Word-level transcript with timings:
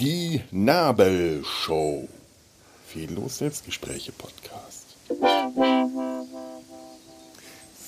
Die 0.00 0.42
Nabelshow. 0.50 2.08
Fehllos 2.88 3.38
Selbstgespräche 3.38 4.10
Podcast. 4.10 4.86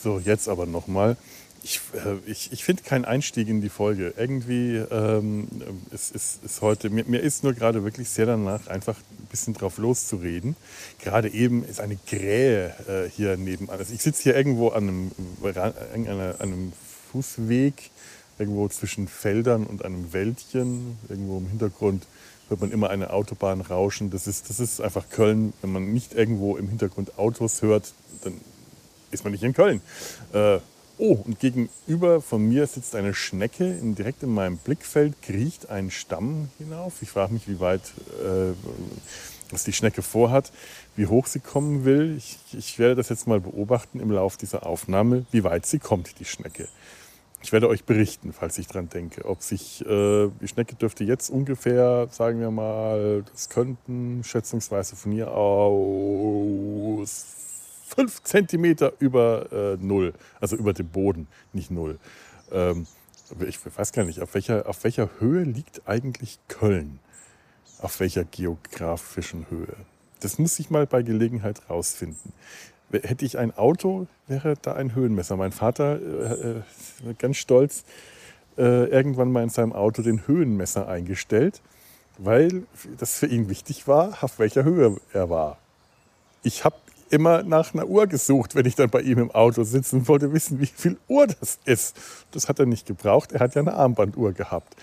So, 0.02 0.20
jetzt 0.20 0.48
aber 0.48 0.66
nochmal. 0.66 1.16
Ich, 1.62 1.80
äh, 1.94 2.30
ich, 2.30 2.52
ich 2.52 2.64
finde 2.64 2.82
keinen 2.82 3.04
Einstieg 3.04 3.48
in 3.48 3.60
die 3.60 3.68
Folge. 3.68 4.14
Irgendwie 4.16 4.76
ähm, 4.76 5.48
ist, 5.90 6.14
ist, 6.14 6.44
ist 6.44 6.62
heute, 6.62 6.88
mir, 6.90 7.04
mir 7.04 7.20
ist 7.20 7.44
nur 7.44 7.52
gerade 7.52 7.84
wirklich 7.84 8.08
sehr 8.08 8.26
danach, 8.26 8.66
einfach 8.66 8.96
ein 8.96 9.26
bisschen 9.30 9.54
drauf 9.54 9.76
loszureden. 9.78 10.56
Gerade 11.00 11.28
eben 11.28 11.64
ist 11.64 11.80
eine 11.80 11.96
Krähe 12.06 12.74
äh, 12.88 13.10
hier 13.10 13.36
nebenan. 13.36 13.78
Also 13.78 13.92
ich 13.92 14.02
sitze 14.02 14.22
hier 14.22 14.36
irgendwo 14.36 14.68
an 14.68 14.88
einem, 14.88 15.10
an 15.42 16.40
einem 16.40 16.72
Fußweg, 17.12 17.90
irgendwo 18.38 18.68
zwischen 18.68 19.06
Feldern 19.06 19.66
und 19.66 19.84
einem 19.84 20.12
Wäldchen. 20.12 20.98
Irgendwo 21.08 21.38
im 21.38 21.48
Hintergrund 21.48 22.06
hört 22.48 22.60
man 22.60 22.72
immer 22.72 22.88
eine 22.88 23.10
Autobahn 23.10 23.60
rauschen. 23.60 24.10
Das 24.10 24.26
ist, 24.26 24.48
das 24.48 24.60
ist 24.60 24.80
einfach 24.80 25.10
Köln. 25.10 25.52
Wenn 25.60 25.72
man 25.72 25.92
nicht 25.92 26.14
irgendwo 26.14 26.56
im 26.56 26.68
Hintergrund 26.68 27.18
Autos 27.18 27.60
hört, 27.60 27.92
dann 28.24 28.34
ist 29.10 29.24
man 29.24 29.32
nicht 29.32 29.42
in 29.42 29.52
Köln. 29.52 29.80
Äh, 30.32 30.58
oh, 31.00 31.18
und 31.24 31.40
gegenüber 31.40 32.20
von 32.20 32.48
mir 32.48 32.66
sitzt 32.66 32.94
eine 32.94 33.14
Schnecke 33.14 33.76
direkt 33.82 34.22
in 34.22 34.34
meinem 34.34 34.58
Blickfeld, 34.58 35.20
kriecht 35.22 35.70
einen 35.70 35.90
Stamm 35.90 36.50
hinauf. 36.58 37.02
Ich 37.02 37.10
frage 37.10 37.32
mich, 37.32 37.48
wie 37.48 37.58
weit 37.58 37.82
äh, 38.22 38.52
was 39.52 39.64
die 39.64 39.72
Schnecke 39.72 40.02
vorhat, 40.02 40.52
wie 40.96 41.06
hoch 41.06 41.26
sie 41.26 41.40
kommen 41.40 41.84
will. 41.84 42.16
Ich, 42.16 42.38
ich 42.52 42.78
werde 42.78 42.96
das 42.96 43.08
jetzt 43.08 43.26
mal 43.26 43.40
beobachten 43.40 44.00
im 44.00 44.10
Laufe 44.10 44.38
dieser 44.38 44.66
Aufnahme, 44.66 45.24
wie 45.30 45.44
weit 45.44 45.66
sie 45.66 45.78
kommt, 45.78 46.18
die 46.20 46.24
Schnecke. 46.24 46.68
Ich 47.42 47.52
werde 47.52 47.68
euch 47.68 47.84
berichten, 47.84 48.34
falls 48.34 48.58
ich 48.58 48.66
dran 48.66 48.90
denke, 48.90 49.24
ob 49.24 49.42
sich 49.42 49.80
äh, 49.86 50.28
die 50.40 50.48
Schnecke 50.48 50.74
dürfte 50.74 51.04
jetzt 51.04 51.30
ungefähr, 51.30 52.08
sagen 52.10 52.38
wir 52.38 52.50
mal, 52.50 53.24
das 53.32 53.48
könnten 53.48 54.22
schätzungsweise 54.24 54.94
von 54.94 55.12
hier 55.12 55.32
aus 55.32 57.39
fünf 57.90 58.22
Zentimeter 58.22 58.92
über 58.98 59.52
äh, 59.52 59.76
Null, 59.84 60.14
also 60.40 60.56
über 60.56 60.72
dem 60.72 60.88
Boden, 60.88 61.26
nicht 61.52 61.70
Null. 61.70 61.98
Ähm, 62.52 62.86
ich 63.46 63.58
weiß 63.64 63.92
gar 63.92 64.04
nicht, 64.04 64.20
auf 64.20 64.34
welcher, 64.34 64.68
auf 64.68 64.82
welcher 64.84 65.08
Höhe 65.18 65.44
liegt 65.44 65.82
eigentlich 65.86 66.38
Köln? 66.48 66.98
Auf 67.80 68.00
welcher 68.00 68.24
geografischen 68.24 69.46
Höhe? 69.50 69.74
Das 70.20 70.38
muss 70.38 70.58
ich 70.58 70.70
mal 70.70 70.86
bei 70.86 71.02
Gelegenheit 71.02 71.70
rausfinden. 71.70 72.32
Hätte 72.92 73.24
ich 73.24 73.38
ein 73.38 73.56
Auto, 73.56 74.06
wäre 74.26 74.54
da 74.60 74.74
ein 74.74 74.94
Höhenmesser. 74.94 75.36
Mein 75.36 75.52
Vater, 75.52 76.00
äh, 76.00 76.50
äh, 77.08 77.14
ganz 77.18 77.36
stolz, 77.36 77.84
äh, 78.58 78.86
irgendwann 78.86 79.30
mal 79.32 79.42
in 79.44 79.48
seinem 79.48 79.72
Auto 79.72 80.02
den 80.02 80.26
Höhenmesser 80.26 80.88
eingestellt, 80.88 81.62
weil 82.18 82.64
das 82.98 83.14
für 83.14 83.26
ihn 83.26 83.48
wichtig 83.48 83.86
war, 83.86 84.22
auf 84.22 84.38
welcher 84.38 84.64
Höhe 84.64 85.00
er 85.12 85.30
war. 85.30 85.58
Ich 86.42 86.64
habe 86.64 86.76
immer 87.10 87.42
nach 87.42 87.74
einer 87.74 87.86
Uhr 87.86 88.06
gesucht, 88.06 88.54
wenn 88.54 88.66
ich 88.66 88.76
dann 88.76 88.90
bei 88.90 89.00
ihm 89.00 89.18
im 89.18 89.30
Auto 89.30 89.64
sitze 89.64 89.96
und 89.96 90.08
wollte 90.08 90.32
wissen, 90.32 90.60
wie 90.60 90.66
viel 90.66 90.96
Uhr 91.08 91.26
das 91.26 91.58
ist. 91.64 91.96
Das 92.30 92.48
hat 92.48 92.58
er 92.58 92.66
nicht 92.66 92.86
gebraucht. 92.86 93.32
Er 93.32 93.40
hat 93.40 93.54
ja 93.54 93.62
eine 93.62 93.74
Armbanduhr 93.74 94.32
gehabt. 94.32 94.76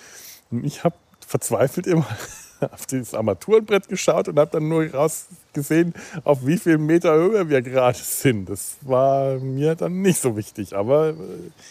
Und 0.52 0.64
ich 0.66 0.84
habe 0.84 0.96
verzweifelt 1.26 1.88
immer 1.88 2.08
auf 2.60 2.86
dieses 2.86 3.14
Armaturenbrett 3.14 3.88
geschaut 3.88 4.28
und 4.28 4.40
habe 4.40 4.52
dann 4.52 4.68
nur 4.68 4.90
rausgesehen, 4.90 5.94
auf 6.24 6.46
wie 6.46 6.58
viel 6.58 6.78
Meter 6.78 7.14
Höhe 7.14 7.50
wir 7.50 7.62
gerade 7.62 7.98
sind. 7.98 8.50
Das 8.50 8.78
war 8.82 9.40
mir 9.40 9.76
dann 9.76 10.02
nicht 10.02 10.22
so 10.22 10.36
wichtig, 10.36 10.76
aber 10.76 11.10
äh, 11.10 11.14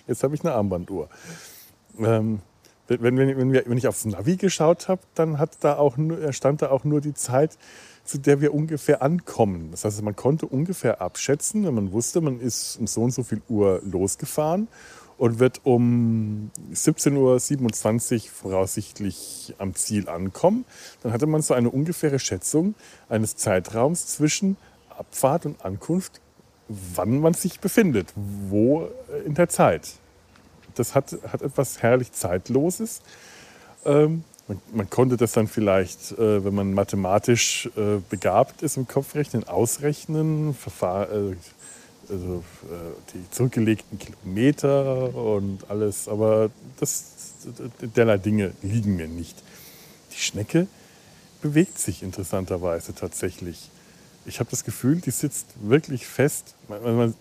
jetzt 0.06 0.22
habe 0.22 0.34
ich 0.34 0.42
eine 0.42 0.54
Armbanduhr. 0.54 1.08
Ähm, 1.98 2.40
wenn, 2.88 3.02
wenn, 3.02 3.16
wenn, 3.18 3.52
wenn, 3.52 3.78
ich 3.78 3.88
aufs 3.88 4.04
Navi 4.04 4.36
geschaut 4.36 4.88
habe, 4.88 5.00
dann 5.14 5.38
hat 5.38 5.58
da 5.60 5.76
auch 5.76 5.96
stand 6.30 6.62
da 6.62 6.70
auch 6.70 6.84
nur 6.84 7.00
die 7.00 7.14
Zeit, 7.14 7.58
zu 8.06 8.18
der 8.18 8.40
wir 8.40 8.54
ungefähr 8.54 9.02
ankommen. 9.02 9.70
Das 9.70 9.84
heißt, 9.84 10.02
man 10.02 10.16
konnte 10.16 10.46
ungefähr 10.46 11.00
abschätzen, 11.00 11.66
wenn 11.66 11.74
man 11.74 11.92
wusste, 11.92 12.20
man 12.20 12.40
ist 12.40 12.78
um 12.78 12.86
so 12.86 13.02
und 13.02 13.10
so 13.12 13.22
viel 13.22 13.42
Uhr 13.48 13.82
losgefahren 13.84 14.68
und 15.18 15.38
wird 15.38 15.60
um 15.64 16.50
17.27 16.72 18.14
Uhr 18.14 18.30
voraussichtlich 18.30 19.54
am 19.58 19.74
Ziel 19.74 20.08
ankommen. 20.08 20.64
Dann 21.02 21.12
hatte 21.12 21.26
man 21.26 21.42
so 21.42 21.54
eine 21.54 21.70
ungefähre 21.70 22.18
Schätzung 22.18 22.74
eines 23.08 23.36
Zeitraums 23.36 24.06
zwischen 24.06 24.56
Abfahrt 24.90 25.46
und 25.46 25.64
Ankunft, 25.64 26.20
wann 26.68 27.20
man 27.20 27.34
sich 27.34 27.60
befindet, 27.60 28.12
wo 28.16 28.88
in 29.24 29.34
der 29.34 29.48
Zeit. 29.48 29.92
Das 30.74 30.94
hat, 30.94 31.16
hat 31.26 31.42
etwas 31.42 31.82
herrlich 31.82 32.12
Zeitloses. 32.12 33.00
Ähm, 33.84 34.24
man, 34.48 34.60
man, 34.72 34.90
konnte 34.90 35.16
das 35.16 35.32
dann 35.32 35.48
vielleicht, 35.48 36.12
äh, 36.12 36.44
wenn 36.44 36.54
man 36.54 36.72
mathematisch 36.72 37.68
äh, 37.76 38.00
begabt 38.08 38.62
ist 38.62 38.76
im 38.76 38.86
Kopfrechnen, 38.86 39.48
ausrechnen, 39.48 40.54
Verfahr 40.54 41.10
äh, 41.10 41.34
also, 42.08 42.44
äh, 42.64 43.12
die 43.14 43.30
zurückgelegten 43.30 43.98
Kilometer 43.98 45.14
und 45.14 45.68
alles. 45.68 46.08
Aber 46.08 46.50
das, 46.78 47.34
derlei 47.96 48.18
Dinge 48.18 48.52
liegen 48.62 48.96
mir 48.96 49.08
nicht. 49.08 49.36
Die 50.12 50.18
Schnecke 50.18 50.66
bewegt 51.42 51.78
sich 51.78 52.02
interessanterweise 52.02 52.94
tatsächlich. 52.94 53.70
Ich 54.24 54.40
habe 54.40 54.50
das 54.50 54.64
Gefühl, 54.64 55.00
die 55.00 55.10
sitzt 55.10 55.46
wirklich 55.60 56.06
fest. 56.06 56.54
Man, 56.68 56.96
man, 56.96 57.14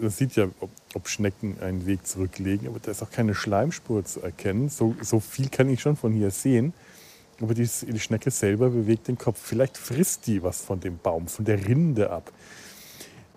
man 0.00 0.10
sieht 0.10 0.36
ja, 0.36 0.48
ob, 0.60 0.70
ob, 0.94 1.08
Schnecken 1.08 1.56
einen 1.60 1.86
Weg 1.86 2.06
zurücklegen, 2.06 2.68
aber 2.68 2.78
da 2.80 2.90
ist 2.90 3.02
auch 3.02 3.10
keine 3.10 3.34
Schleimspur 3.34 4.04
zu 4.04 4.20
erkennen. 4.20 4.68
So, 4.68 4.94
so 5.00 5.20
viel 5.20 5.48
kann 5.48 5.68
ich 5.68 5.80
schon 5.80 5.96
von 5.96 6.12
hier 6.12 6.30
sehen. 6.30 6.72
Aber 7.40 7.54
die, 7.54 7.66
die 7.66 8.00
Schnecke 8.00 8.30
selber 8.30 8.70
bewegt 8.70 9.08
den 9.08 9.16
Kopf. 9.16 9.40
Vielleicht 9.42 9.78
frisst 9.78 10.26
die 10.26 10.42
was 10.42 10.60
von 10.60 10.80
dem 10.80 10.98
Baum, 10.98 11.26
von 11.28 11.44
der 11.44 11.66
Rinde 11.66 12.10
ab. 12.10 12.32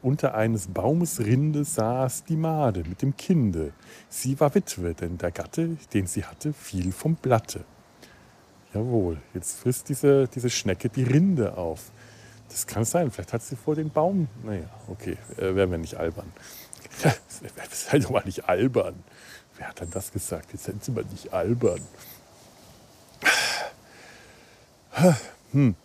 Unter 0.02 0.35
eines 0.35 0.68
Baumes 0.68 1.22
Rinde 1.22 1.63
saß 1.63 2.25
die 2.25 2.35
Made 2.35 2.84
mit 2.88 3.02
dem 3.02 3.16
Kinde. 3.16 3.72
Sie 4.09 4.38
war 4.40 4.53
Witwe, 4.53 4.94
denn 4.94 5.18
der 5.18 5.31
Gatte, 5.31 5.78
den 5.94 6.07
sie 6.07 6.25
hatte, 6.25 6.52
fiel 6.52 6.91
vom 6.91 7.16
Blatte. 7.16 7.63
Jawohl, 8.73 9.22
jetzt 9.34 9.59
frisst 9.59 9.88
diese, 9.88 10.28
diese 10.28 10.50
Schnecke 10.50 10.90
die 10.90 11.03
Rinde 11.03 11.57
auf. 11.57 11.91
Das 12.53 12.68
kann 12.68 12.86
sein, 12.86 13.12
vielleicht 13.12 13.34
hat 13.34 13.41
sie 13.41 13.56
vor 13.56 13.75
den 13.75 13.90
Baum. 13.90 14.30
Naja, 14.44 14.69
okay, 14.88 15.18
äh, 15.38 15.56
wären 15.56 15.72
wir 15.72 15.78
nicht 15.78 15.96
albern. 15.96 16.31
Seid 17.72 18.03
doch 18.03 18.12
mal 18.12 18.24
nicht 18.25 18.47
albern. 18.47 19.03
Wer 19.58 19.68
hat 19.69 19.81
denn 19.81 19.90
das 19.90 20.12
gesagt? 20.12 20.53
Jetzt 20.53 20.66
sind 20.66 20.84
sie 20.84 20.91
mal 20.91 21.03
nicht 21.06 21.34
albern. 21.34 21.81
Hm 25.52 25.75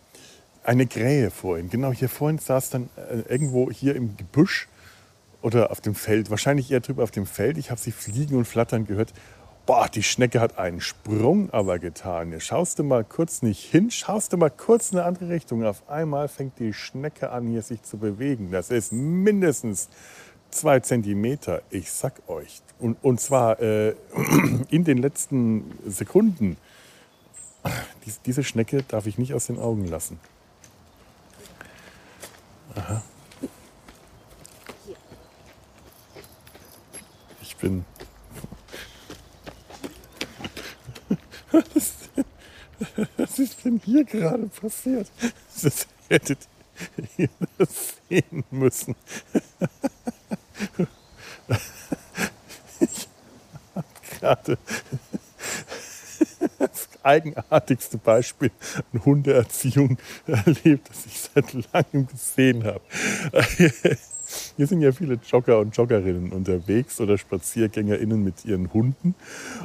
eine 0.69 0.85
Krähe 0.85 1.31
vorhin. 1.31 1.69
Genau 1.69 1.91
hier 1.91 2.09
vorhin 2.09 2.37
saß 2.37 2.69
dann 2.69 2.89
äh, 2.95 3.21
irgendwo 3.27 3.71
hier 3.71 3.95
im 3.95 4.15
Gebüsch 4.17 4.67
oder 5.41 5.71
auf 5.71 5.81
dem 5.81 5.95
Feld, 5.95 6.29
wahrscheinlich 6.29 6.69
eher 6.69 6.79
drüber 6.79 7.01
auf 7.03 7.09
dem 7.11 7.25
Feld. 7.25 7.57
Ich 7.57 7.71
habe 7.71 7.79
sie 7.79 7.91
fliegen 7.91 8.35
und 8.35 8.45
flattern 8.45 8.85
gehört. 8.85 9.11
Boah, 9.69 9.87
die 9.87 10.01
Schnecke 10.01 10.39
hat 10.39 10.57
einen 10.57 10.81
Sprung 10.81 11.51
aber 11.51 11.77
getan. 11.77 12.41
Schaust 12.41 12.79
du 12.79 12.83
mal 12.83 13.03
kurz 13.03 13.43
nicht 13.43 13.63
hin, 13.63 13.91
schaust 13.91 14.33
du 14.33 14.37
mal 14.37 14.49
kurz 14.49 14.91
in 14.91 14.97
eine 14.97 15.05
andere 15.05 15.29
Richtung. 15.29 15.63
Auf 15.63 15.87
einmal 15.87 16.27
fängt 16.27 16.57
die 16.57 16.73
Schnecke 16.73 17.29
an, 17.29 17.45
hier 17.45 17.61
sich 17.61 17.83
zu 17.83 17.99
bewegen. 17.99 18.49
Das 18.49 18.71
ist 18.71 18.91
mindestens 18.91 19.89
zwei 20.49 20.79
Zentimeter, 20.79 21.61
ich 21.69 21.91
sag 21.91 22.13
euch. 22.27 22.63
Und, 22.79 22.97
und 23.03 23.21
zwar 23.21 23.59
äh, 23.59 23.93
in 24.71 24.85
den 24.85 24.97
letzten 24.97 25.77
Sekunden. 25.85 26.57
diese 28.25 28.43
Schnecke 28.43 28.81
darf 28.81 29.05
ich 29.05 29.19
nicht 29.19 29.35
aus 29.35 29.45
den 29.45 29.59
Augen 29.59 29.87
lassen. 29.87 30.19
Aha. 32.73 33.03
Ich 37.43 37.55
bin. 37.57 37.85
Was, 43.17 43.39
ist 43.39 43.65
denn 43.65 43.81
hier 43.83 44.05
gerade 44.05 44.47
passiert? 44.47 45.11
Das 45.61 45.87
hättet 46.07 46.47
ihr 47.17 47.29
das 47.57 47.95
sehen 48.07 48.43
müssen. 48.51 48.95
Ich 52.79 53.07
habe 53.75 53.87
gerade 54.19 54.57
eigenartigste 57.03 57.97
Beispiel 57.97 58.51
an 58.93 59.05
Hundeerziehung 59.05 59.97
erlebt, 60.27 60.89
das 60.89 61.05
ich 61.05 61.19
seit 61.19 61.53
langem 61.73 62.07
gesehen 62.07 62.63
habe. 62.63 62.81
Hier 64.57 64.67
sind 64.67 64.81
ja 64.81 64.91
viele 64.91 65.19
Jogger 65.27 65.59
und 65.59 65.75
Joggerinnen 65.75 66.31
unterwegs 66.31 66.99
oder 67.01 67.17
SpaziergängerInnen 67.17 68.23
mit 68.23 68.45
ihren 68.45 68.73
Hunden. 68.73 69.15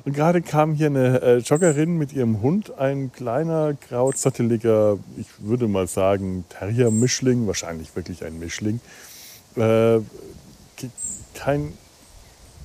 Und 0.05 0.15
gerade 0.15 0.43
kam 0.43 0.75
hier 0.75 0.87
eine 0.87 1.23
äh, 1.23 1.37
Joggerin 1.39 1.99
mit 1.99 2.13
ihrem 2.13 2.43
Hund, 2.43 2.79
ein 2.79 3.13
kleiner, 3.13 3.75
grauzotteliger, 3.75 4.99
ich 5.17 5.27
würde 5.39 5.69
mal 5.69 5.87
sagen, 5.87 6.45
Terrier-Mischling, 6.49 7.47
wahrscheinlich 7.47 7.95
wirklich 7.97 8.25
ein 8.25 8.39
Mischling, 8.39 8.81
äh, 9.57 10.01
kein 11.35 11.73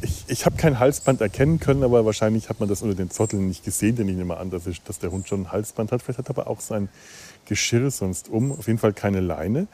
ich, 0.01 0.25
ich 0.28 0.46
habe 0.46 0.56
kein 0.56 0.80
Halsband 0.80 1.22
erkennen 1.22 1.60
können, 1.60 1.84
aber 1.84 2.06
wahrscheinlich 2.06 2.50
hat 2.50 2.60
man 2.60 2.69
das 2.69 2.81
unter 2.81 2.96
den 2.96 3.12
Zotteln 3.12 3.48
nicht 3.48 3.66
gesehen, 3.66 3.96
denn 3.96 4.07
ich 4.07 4.16
nehme 4.16 4.38
an, 4.38 4.50
dass, 4.50 4.66
ich, 4.68 4.81
dass 4.84 5.00
der 5.00 5.12
Hund 5.12 5.28
schon 5.28 5.42
ein 5.42 5.51
Halsband 5.51 5.92
hat. 5.92 6.01
Vielleicht 6.01 6.19
hat 6.19 6.30
er 6.30 6.38
aber 6.38 6.48
auch 6.48 6.62
sein 6.62 6.90
Geschirr 7.46 7.92
sonst 7.92 8.30
um. 8.30 8.51
Auf 8.51 8.68
jeden 8.68 8.80
Fall 8.80 8.94
keine 8.94 9.19
Leine. 9.19 9.68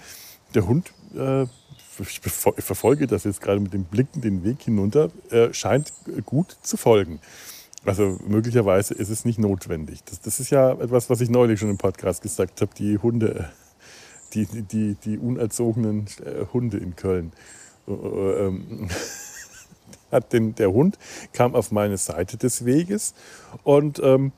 Der 0.53 0.67
Hund, 0.67 0.93
ich, 1.15 2.19
verfolge 2.19 3.07
das 3.07 3.23
jetzt 3.23 3.41
gerade 3.41 3.59
mit 3.59 3.73
dem 3.73 3.85
Blicken 3.85 4.21
den 4.21 4.43
Weg 4.43 4.61
hinunter, 4.63 5.09
äh, 5.29 5.53
scheint 5.53 5.93
gut 6.25 6.57
zu 6.61 6.77
folgen. 6.77 7.19
Also 7.85 8.17
möglicherweise 8.27 8.95
ist 8.95 9.09
es 9.09 9.25
nicht 9.25 9.39
notwendig. 9.39 10.03
Das, 10.05 10.19
das 10.21 10.39
ist 10.39 10.49
ja 10.49 10.71
etwas, 10.71 11.09
was 11.09 11.21
ich 11.21 11.29
neulich 11.29 11.59
schon 11.59 11.69
im 11.69 11.77
Podcast 11.77 12.21
gesagt 12.23 12.61
habe. 12.61 12.71
Die 12.77 12.97
Hunde, 12.97 13.49
die, 14.33 14.45
die, 14.45 14.95
die 14.95 15.17
unerzogenen 15.17 16.07
äh, 16.23 16.45
Hunde 16.51 16.77
in 16.77 16.95
Köln. 16.95 17.31
Äh, 17.87 17.91
ähm, 17.91 18.89
hat 20.11 20.33
den, 20.33 20.55
der 20.55 20.71
Hund 20.71 20.97
kam 21.33 21.55
auf 21.55 21.71
meine 21.71 21.97
Seite 21.97 22.37
des 22.37 22.65
Weges 22.65 23.13
und 23.63 23.99
ähm, 24.03 24.31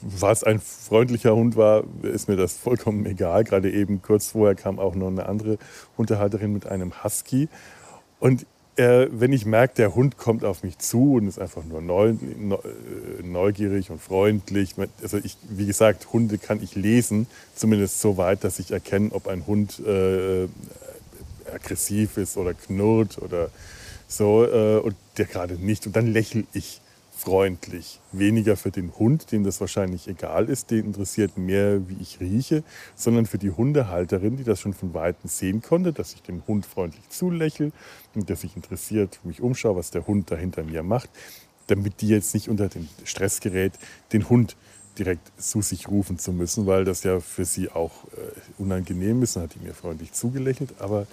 was 0.00 0.44
ein 0.44 0.60
freundlicher 0.60 1.34
Hund 1.34 1.56
war, 1.56 1.84
ist 2.02 2.28
mir 2.28 2.36
das 2.36 2.54
vollkommen 2.54 3.04
egal. 3.06 3.44
Gerade 3.44 3.70
eben 3.70 4.02
kurz 4.02 4.28
vorher 4.28 4.54
kam 4.54 4.78
auch 4.78 4.94
noch 4.94 5.08
eine 5.08 5.26
andere 5.26 5.58
Hundehalterin 5.98 6.52
mit 6.52 6.66
einem 6.66 7.04
Husky. 7.04 7.48
Und 8.20 8.46
äh, 8.76 9.06
wenn 9.10 9.32
ich 9.32 9.46
merke, 9.46 9.74
der 9.76 9.94
Hund 9.94 10.16
kommt 10.18 10.44
auf 10.44 10.62
mich 10.62 10.78
zu 10.78 11.14
und 11.14 11.28
ist 11.28 11.38
einfach 11.38 11.64
nur 11.64 11.80
neu, 11.80 12.14
neugierig 13.22 13.90
und 13.90 14.00
freundlich. 14.00 14.74
Also 15.02 15.18
ich, 15.18 15.36
wie 15.48 15.66
gesagt, 15.66 16.12
Hunde 16.12 16.38
kann 16.38 16.62
ich 16.62 16.74
lesen, 16.74 17.26
zumindest 17.54 18.00
so 18.00 18.16
weit, 18.16 18.42
dass 18.42 18.58
ich 18.58 18.72
erkenne, 18.72 19.10
ob 19.12 19.28
ein 19.28 19.46
Hund 19.46 19.80
äh, 19.80 20.48
aggressiv 21.52 22.16
ist 22.16 22.36
oder 22.36 22.54
knurrt 22.54 23.18
oder 23.18 23.50
so, 24.08 24.44
äh, 24.44 24.78
und 24.78 24.96
der 25.18 25.26
gerade 25.26 25.54
nicht. 25.54 25.86
Und 25.86 25.94
dann 25.94 26.06
lächle 26.06 26.44
ich 26.52 26.80
freundlich. 27.24 28.00
Weniger 28.12 28.56
für 28.56 28.70
den 28.70 28.92
Hund, 28.98 29.32
dem 29.32 29.44
das 29.44 29.60
wahrscheinlich 29.60 30.08
egal 30.08 30.50
ist, 30.50 30.70
den 30.70 30.84
interessiert 30.84 31.38
mehr, 31.38 31.88
wie 31.88 31.96
ich 32.00 32.20
rieche, 32.20 32.62
sondern 32.94 33.24
für 33.24 33.38
die 33.38 33.50
Hundehalterin, 33.50 34.36
die 34.36 34.44
das 34.44 34.60
schon 34.60 34.74
von 34.74 34.92
Weitem 34.92 35.28
sehen 35.28 35.62
konnte, 35.62 35.92
dass 35.92 36.12
ich 36.12 36.22
dem 36.22 36.46
Hund 36.46 36.66
freundlich 36.66 37.08
zulächle 37.08 37.72
und 38.14 38.28
dass 38.28 38.42
sich 38.42 38.56
interessiert, 38.56 39.20
mich 39.24 39.40
umschaue, 39.40 39.76
was 39.76 39.90
der 39.90 40.06
Hund 40.06 40.30
da 40.30 40.36
hinter 40.36 40.64
mir 40.64 40.82
macht, 40.82 41.08
damit 41.66 42.02
die 42.02 42.08
jetzt 42.08 42.34
nicht 42.34 42.48
unter 42.48 42.68
den 42.68 42.88
Stress 43.04 43.40
gerät, 43.40 43.72
den 44.12 44.28
Hund 44.28 44.56
direkt 44.98 45.32
zu 45.40 45.62
sich 45.62 45.88
rufen 45.88 46.18
zu 46.18 46.30
müssen, 46.32 46.66
weil 46.66 46.84
das 46.84 47.04
ja 47.04 47.20
für 47.20 47.46
sie 47.46 47.70
auch 47.70 48.04
äh, 48.12 48.62
unangenehm 48.62 49.22
ist. 49.22 49.36
Dann 49.36 49.44
hat 49.44 49.54
die 49.54 49.64
mir 49.64 49.74
freundlich 49.74 50.12
zugelächelt, 50.12 50.74
aber 50.78 51.06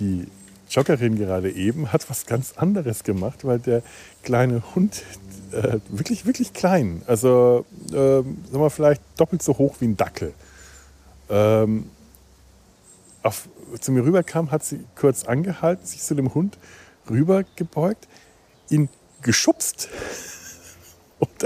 die 0.00 0.26
Joggerin 0.70 1.16
gerade 1.16 1.50
eben 1.50 1.92
hat 1.92 2.08
was 2.10 2.26
ganz 2.26 2.54
anderes 2.56 3.04
gemacht, 3.04 3.44
weil 3.44 3.58
der 3.58 3.82
kleine 4.22 4.62
Hund 4.74 5.02
äh, 5.52 5.78
wirklich, 5.88 6.26
wirklich 6.26 6.52
klein, 6.52 7.02
also 7.06 7.64
äh, 7.88 7.92
sagen 7.92 8.36
wir 8.52 8.70
vielleicht 8.70 9.02
doppelt 9.16 9.42
so 9.42 9.56
hoch 9.56 9.76
wie 9.80 9.86
ein 9.86 9.96
Dackel, 9.96 10.34
ähm, 11.30 11.88
auf, 13.22 13.48
zu 13.80 13.92
mir 13.92 14.04
rüberkam, 14.04 14.50
hat 14.50 14.64
sie 14.64 14.84
kurz 14.94 15.24
angehalten, 15.24 15.86
sich 15.86 16.02
zu 16.02 16.14
dem 16.14 16.34
Hund 16.34 16.58
rübergebeugt, 17.08 18.06
ihn 18.68 18.88
geschubst 19.22 19.88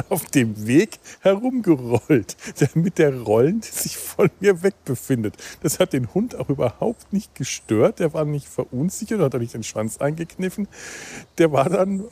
auf 0.08 0.26
dem 0.26 0.66
Weg 0.66 0.98
herumgerollt, 1.20 2.36
damit 2.58 2.98
der 2.98 3.20
rollend 3.20 3.64
sich 3.64 3.96
von 3.96 4.30
mir 4.40 4.62
weg 4.62 4.74
befindet. 4.84 5.36
Das 5.62 5.78
hat 5.78 5.92
den 5.92 6.12
Hund 6.14 6.34
auch 6.34 6.48
überhaupt 6.48 7.12
nicht 7.12 7.34
gestört. 7.34 7.98
Der 7.98 8.14
war 8.14 8.24
nicht 8.24 8.48
verunsichert, 8.48 9.20
hat 9.20 9.34
er 9.34 9.40
nicht 9.40 9.54
den 9.54 9.62
Schwanz 9.62 9.98
eingekniffen. 9.98 10.68
Der 11.38 11.52
war 11.52 11.68
dann 11.68 12.04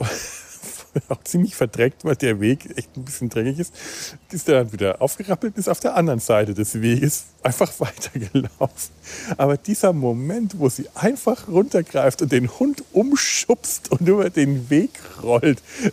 auch 1.08 1.22
ziemlich 1.24 1.54
verdreckt, 1.54 2.04
weil 2.04 2.16
der 2.16 2.40
Weg 2.40 2.76
echt 2.76 2.96
ein 2.96 3.04
bisschen 3.04 3.28
dreckig 3.28 3.58
ist, 3.58 3.74
ist 4.30 4.48
er 4.48 4.64
dann 4.64 4.72
wieder 4.72 5.00
aufgerappelt, 5.00 5.56
ist 5.56 5.68
auf 5.68 5.80
der 5.80 5.94
anderen 5.94 6.20
Seite 6.20 6.54
des 6.54 6.80
Weges 6.80 7.24
einfach 7.42 7.72
weitergelaufen. 7.78 8.92
Aber 9.36 9.56
dieser 9.56 9.92
Moment, 9.92 10.58
wo 10.58 10.68
sie 10.68 10.88
einfach 10.94 11.48
runtergreift 11.48 12.22
und 12.22 12.32
den 12.32 12.48
Hund 12.58 12.84
umschubst 12.92 13.90
und 13.90 14.06
über 14.08 14.30
den 14.30 14.70
Weg 14.70 14.90
rollt, 15.22 15.62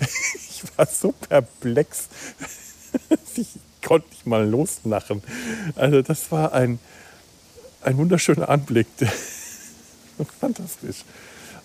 ich 0.50 0.64
war 0.76 0.86
so 0.86 1.12
perplex. 1.12 2.08
Ich 3.36 3.48
konnte 3.84 4.10
nicht 4.10 4.26
mal 4.26 4.48
loslachen. 4.48 5.22
Also 5.76 6.02
das 6.02 6.32
war 6.32 6.54
ein, 6.54 6.80
ein 7.82 7.98
wunderschöner 7.98 8.50
Anblick. 8.50 8.88
Fantastisch. 10.40 11.04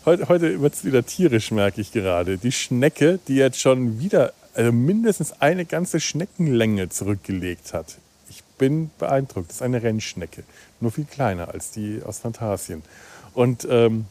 Heute, 0.05 0.29
heute 0.29 0.61
wird 0.61 0.75
es 0.75 0.85
wieder 0.85 1.07
tierisch, 1.07 1.53
merke 1.53 1.81
ich 1.81 1.93
gerade. 1.93 2.37
Die 2.37 2.51
Schnecke, 2.51 3.21
die 3.29 3.37
jetzt 3.37 3.61
schon 3.61 4.01
wieder 4.01 4.33
also 4.53 4.73
mindestens 4.73 5.41
eine 5.41 5.65
ganze 5.65 6.01
Schneckenlänge 6.01 6.89
zurückgelegt 6.89 7.73
hat. 7.73 7.99
Ich 8.29 8.43
bin 8.59 8.91
beeindruckt. 8.99 9.51
Das 9.51 9.57
ist 9.57 9.63
eine 9.63 9.81
Rennschnecke. 9.81 10.43
Nur 10.81 10.91
viel 10.91 11.05
kleiner 11.05 11.55
als 11.55 11.71
die 11.71 12.03
aus 12.05 12.19
Phantasien. 12.19 12.83
Und 13.33 13.65
ähm, 13.71 14.07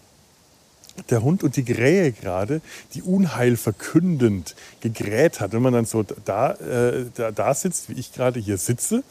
der 1.10 1.24
Hund 1.24 1.44
und 1.44 1.58
die 1.58 1.66
Krähe 1.66 2.14
gerade, 2.14 2.62
die 2.94 3.02
Unheil 3.02 3.58
verkündend 3.58 4.56
gegräht 4.80 5.42
hat. 5.42 5.52
Wenn 5.52 5.62
man 5.62 5.74
dann 5.74 5.86
so 5.86 6.04
da, 6.04 6.54
äh, 6.54 7.08
da, 7.16 7.32
da 7.32 7.54
sitzt, 7.54 7.90
wie 7.90 8.00
ich 8.00 8.14
gerade 8.14 8.40
hier 8.40 8.58
sitze, 8.58 9.04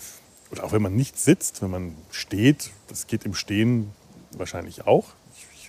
oder 0.51 0.65
auch 0.65 0.73
wenn 0.73 0.81
man 0.81 0.97
nicht 0.97 1.19
sitzt, 1.19 1.61
wenn 1.61 1.71
man 1.71 1.95
steht, 2.11 2.71
das 2.89 3.07
geht 3.07 3.27
im 3.27 3.35
Stehen 3.35 3.91
wahrscheinlich 4.33 4.87
auch, 4.87 5.09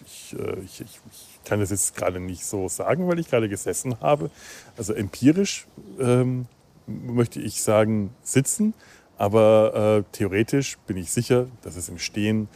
ich, 0.05 0.35
ich, 0.63 0.81
ich, 0.81 0.99
kann 1.43 1.59
das 1.59 1.71
jetzt 1.71 1.95
gerade 1.95 2.19
nicht 2.19 2.45
so 2.45 2.69
sagen, 2.69 3.07
weil 3.07 3.19
ich 3.19 3.29
gerade 3.29 3.49
gesessen 3.49 3.99
habe. 3.99 4.29
Also 4.77 4.93
empirisch 4.93 5.65
ähm, 5.99 6.45
möchte 6.87 7.39
ich 7.39 7.61
sagen 7.63 8.13
sitzen, 8.23 8.73
aber 9.17 10.03
äh, 10.05 10.15
theoretisch 10.15 10.77
bin 10.87 10.97
ich 10.97 11.11
sicher, 11.11 11.47
dass 11.63 11.75
es 11.75 11.89
im 11.89 11.97
Stehen. 11.97 12.47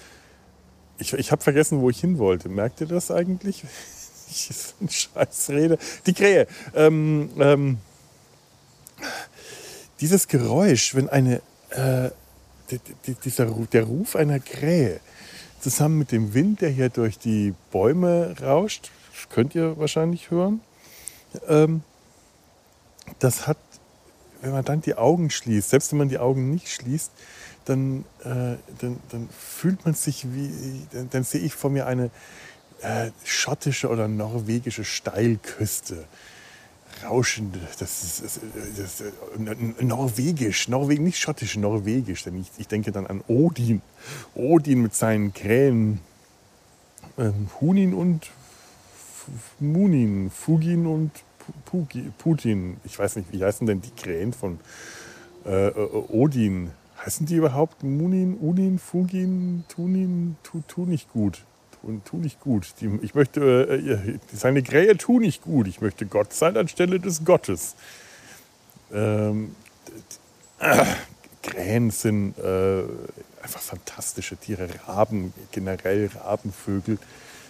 Ich, 0.98 1.14
ich 1.14 1.32
habe 1.32 1.44
vergessen, 1.44 1.82
wo 1.82 1.90
ich 1.90 2.00
hin 2.00 2.18
wollte. 2.18 2.50
Merkt 2.50 2.82
ihr 2.82 2.88
das 2.88 3.12
eigentlich? 3.12 3.64
Ich 4.28 4.50
ist 4.50 4.76
eine 4.82 4.90
Scheißrede. 4.90 5.78
Die 6.08 6.14
Krähe. 6.14 6.48
Ähm, 6.74 7.30
ähm, 7.38 7.78
dieses 10.02 10.28
Geräusch, 10.28 10.96
wenn 10.96 11.08
eine, 11.10 11.42
äh, 11.70 12.10
dieser, 13.24 13.46
der 13.46 13.84
Ruf 13.84 14.16
einer 14.16 14.40
Krähe, 14.40 15.00
zusammen 15.66 15.98
mit 15.98 16.12
dem 16.12 16.36
Wind, 16.36 16.62
der 16.62 16.70
hier 16.70 16.90
durch 16.90 17.18
die 17.18 17.56
Bäume 17.72 18.36
rauscht, 18.40 18.92
könnt 19.32 19.56
ihr 19.56 19.80
wahrscheinlich 19.80 20.30
hören, 20.30 20.62
ähm, 21.48 21.82
das 23.18 23.48
hat, 23.48 23.58
wenn 24.42 24.52
man 24.52 24.64
dann 24.64 24.82
die 24.82 24.94
Augen 24.94 25.32
schließt, 25.32 25.72
selbst 25.72 25.92
wenn 25.92 25.98
man 25.98 26.10
die 26.10 26.20
Augen 26.20 26.52
nicht 26.52 26.70
schließt, 26.70 27.12
dann, 27.66 28.06
äh, 28.20 28.58
dann, 28.80 29.00
dann, 29.10 29.28
fühlt 29.36 29.84
man 29.86 29.96
sich 29.96 30.32
wie, 30.32 30.86
dann, 30.92 31.10
dann 31.10 31.24
sehe 31.24 31.42
ich 31.42 31.56
vor 31.56 31.72
mir 31.72 31.88
eine 31.88 32.12
äh, 32.82 33.10
schottische 33.24 33.90
oder 33.90 34.08
norwegische 34.08 34.84
Steilküste 34.84 36.06
rauschend, 37.04 37.58
das 37.80 38.04
ist, 38.04 38.24
das, 38.24 38.40
das, 38.78 39.04
das, 39.38 39.82
norwegisch, 39.82 40.68
Norwegen, 40.68 41.04
nicht 41.04 41.20
schottisch, 41.20 41.58
norwegisch, 41.58 42.24
denn 42.24 42.40
ich, 42.40 42.52
ich 42.58 42.68
denke 42.68 42.92
dann 42.92 43.08
an 43.08 43.22
Odin. 43.28 43.82
Odin 44.34 44.82
mit 44.82 44.96
seinen 44.96 45.34
Krähen, 45.34 46.00
ähm, 47.18 47.50
Hunin 47.62 47.94
und 47.94 48.30
Munin, 49.60 50.30
Fugin 50.30 50.86
und 50.86 51.12
Pugi, 51.66 52.12
Putin. 52.18 52.78
Ich 52.84 52.98
weiß 52.98 53.18
nicht, 53.18 53.32
wie 53.32 53.44
heißen 53.44 53.66
denn 53.68 53.82
die 53.82 53.92
Krähen 53.92 54.34
von 54.34 54.60
äh, 55.46 55.68
äh, 55.68 55.88
Odin? 56.10 56.72
Heißen 57.04 57.26
die 57.26 57.36
überhaupt 57.36 57.84
Munin, 57.84 58.36
Unin, 58.36 58.80
Fugin, 58.80 59.64
Tunin, 59.68 60.38
tu, 60.44 60.62
tu 60.68 60.86
nicht 60.86 61.12
gut? 61.12 61.44
Und 61.86 62.04
tu 62.06 62.18
nicht 62.18 62.40
gut. 62.40 62.74
Die, 62.82 63.00
ich 63.02 63.16
möchte, 63.16 63.40
äh, 63.42 64.18
seine 64.34 64.64
Krähe 64.64 64.98
tu 64.98 65.20
nicht 65.20 65.44
gut. 65.44 65.68
Ich 65.68 65.82
möchte 65.82 66.06
Gott 66.06 66.34
sein 66.34 66.58
anstelle 66.58 67.00
des 67.00 67.24
Gottes. 67.24 67.76
Ähm, 68.92 69.56
äh, 70.60 70.86
Krähen 71.44 71.92
sind 71.92 72.38
äh, 72.40 72.84
einfach 73.42 73.62
fantastische 73.62 74.36
Tiere. 74.36 74.68
Raben, 74.88 75.34
generell 75.52 76.10
Rabenvögel 76.16 76.98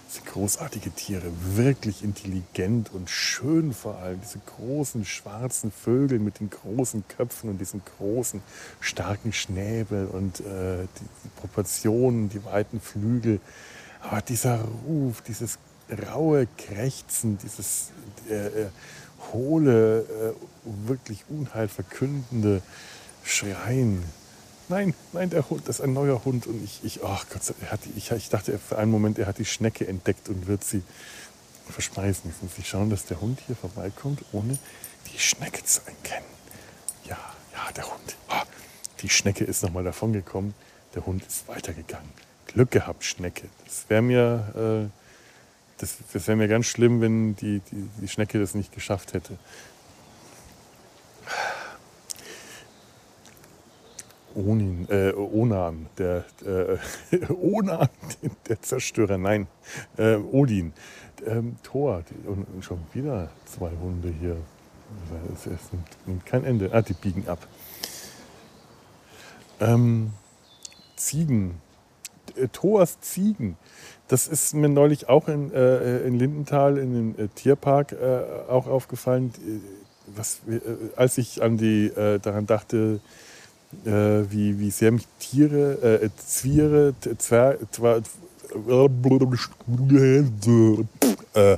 sind 0.10 0.25
großartige 0.25 0.92
Tiere. 0.92 1.32
Wirklich 1.56 2.04
intelligent 2.04 2.94
und 2.94 3.10
schön 3.10 3.74
vor 3.74 3.98
allem. 4.00 4.20
Diese 4.22 4.39
großen 4.58 5.06
schwarzen 5.06 5.72
Vögel 5.72 6.20
mit 6.20 6.42
den 6.42 6.50
großen 6.50 7.06
Köpfen 7.08 7.50
und 7.50 7.60
diesen 7.60 7.82
großen 7.98 8.42
starken 8.82 9.32
Schnäbel 9.32 10.08
und 10.08 10.42
äh, 10.42 10.84
die, 11.00 11.06
die 11.24 11.30
Proportionen, 11.39 12.27
die 12.27 12.44
weiten 12.44 12.82
Flügel. 12.82 13.39
Aber 14.10 14.22
dieser 14.22 14.60
Ruf, 14.88 15.22
dieses 15.22 15.58
raue 16.12 16.48
Krächzen, 16.58 17.38
dieses 17.38 17.92
äh, 18.30 18.64
äh, 18.64 18.68
hohle, 19.32 20.02
äh, 20.02 20.88
wirklich 20.88 21.26
unheilverkündende 21.30 22.62
Schreien, 23.24 24.04
nein, 24.70 24.94
nein, 25.14 25.30
der 25.30 25.50
Hund, 25.50 25.68
das 25.68 25.80
ist 25.80 25.82
ein 25.82 25.94
neuer 25.94 26.24
Hund. 26.26 26.48
Und 26.48 26.64
ich, 26.64 26.84
ich, 26.84 27.04
oh 27.04 27.20
Gott, 27.32 27.54
er 27.62 27.72
hat, 27.72 27.80
ich, 27.96 28.12
ich 28.12 28.30
dachte 28.30 28.58
für 28.60 28.78
einen 28.78 28.92
Moment, 28.92 29.18
er 29.20 29.28
hat 29.28 29.38
die 29.38 29.46
Schnecke 29.46 29.88
entdeckt 29.88 30.30
und 30.30 30.48
wird 30.48 30.64
sie 30.64 30.84
verschmeißen. 31.70 32.30
Jetzt 32.30 32.44
muss 32.44 32.58
ich 32.58 32.68
schauen, 32.68 32.90
dass 32.90 33.06
der 33.06 33.22
Hund 33.22 33.40
hier 33.48 33.56
vorbeikommt, 33.56 34.24
ohne 34.32 34.58
die 35.12 35.20
Schnecke 35.20 35.64
zu 35.64 35.82
erkennen. 35.86 36.28
Ja, 37.06 37.18
ja, 37.54 37.72
der 37.76 37.86
Hund. 37.86 38.16
Oh, 38.30 38.44
die 39.02 39.10
Schnecke 39.10 39.44
ist 39.44 39.64
nochmal 39.64 39.84
davon 39.84 40.14
gekommen. 40.14 40.54
Der 40.94 41.06
Hund 41.06 41.26
ist 41.26 41.48
weitergegangen. 41.48 42.10
Glück 42.48 42.72
gehabt, 42.72 43.04
Schnecke. 43.04 43.48
Das 43.66 43.86
wäre 43.90 44.02
mir, 44.02 44.88
äh, 44.88 45.80
das, 45.80 45.98
das 46.14 46.28
wär 46.28 46.36
mir 46.36 46.48
ganz 46.48 46.66
schlimm, 46.68 47.02
wenn 47.02 47.36
die, 47.36 47.62
die, 47.72 47.90
die 48.02 48.08
Schnecke 48.08 48.40
das 48.40 48.56
nicht 48.56 48.74
geschafft 48.74 49.14
hätte. 49.14 49.38
Onin, 54.36 54.88
äh, 54.90 55.14
Onan, 55.14 55.88
der 55.98 56.25
äh, 56.46 56.78
Onan, 57.34 57.90
der 58.50 58.62
Zerstörer, 58.62 59.18
nein, 59.18 59.48
äh, 59.98 60.16
Odin, 60.16 60.74
ähm, 61.25 61.56
Thor 61.64 62.04
die, 62.10 62.28
und 62.28 62.46
schon 62.64 62.80
wieder 62.94 63.30
zwei 63.46 63.72
Hunde 63.72 64.14
hier. 64.20 64.38
Es, 65.34 65.46
es 65.48 65.72
nimmt, 65.72 65.88
nimmt, 66.06 66.25
kein 66.25 66.44
Ende. 66.44 66.70
Ah, 66.72 66.82
die 66.82 66.94
biegen 66.94 67.28
ab. 67.28 67.48
Ähm, 69.60 70.14
Ziegen, 70.96 71.62
äh, 72.38 72.48
Thors 72.48 73.00
Ziegen. 73.01 73.58
Das 74.08 74.27
ist 74.27 74.54
mir 74.54 74.70
neulich 74.70 75.10
auch 75.10 75.27
in, 75.27 75.51
äh, 75.51 76.00
in 76.01 76.18
Lindenthal 76.20 76.77
in 76.77 76.94
den 76.94 77.25
äh, 77.25 77.27
Tierpark 77.30 77.94
äh, 77.94 78.50
auch 78.50 78.68
aufgefallen. 78.68 79.34
Was, 80.15 80.42
als 80.96 81.18
ich 81.18 81.42
an 81.42 81.58
die, 81.58 81.92
daran 82.22 82.46
dachte, 82.46 83.00
äh, 83.84 84.32
wie, 84.32 84.60
wie 84.60 84.72
sehr 84.72 84.92
mich 84.92 85.08
Tiere, 85.20 86.01
äh, 86.04 86.10
Zwiere, 86.25 86.94
Zwer, 87.18 87.58
Zwer, 87.72 88.04
äh, 91.34 91.58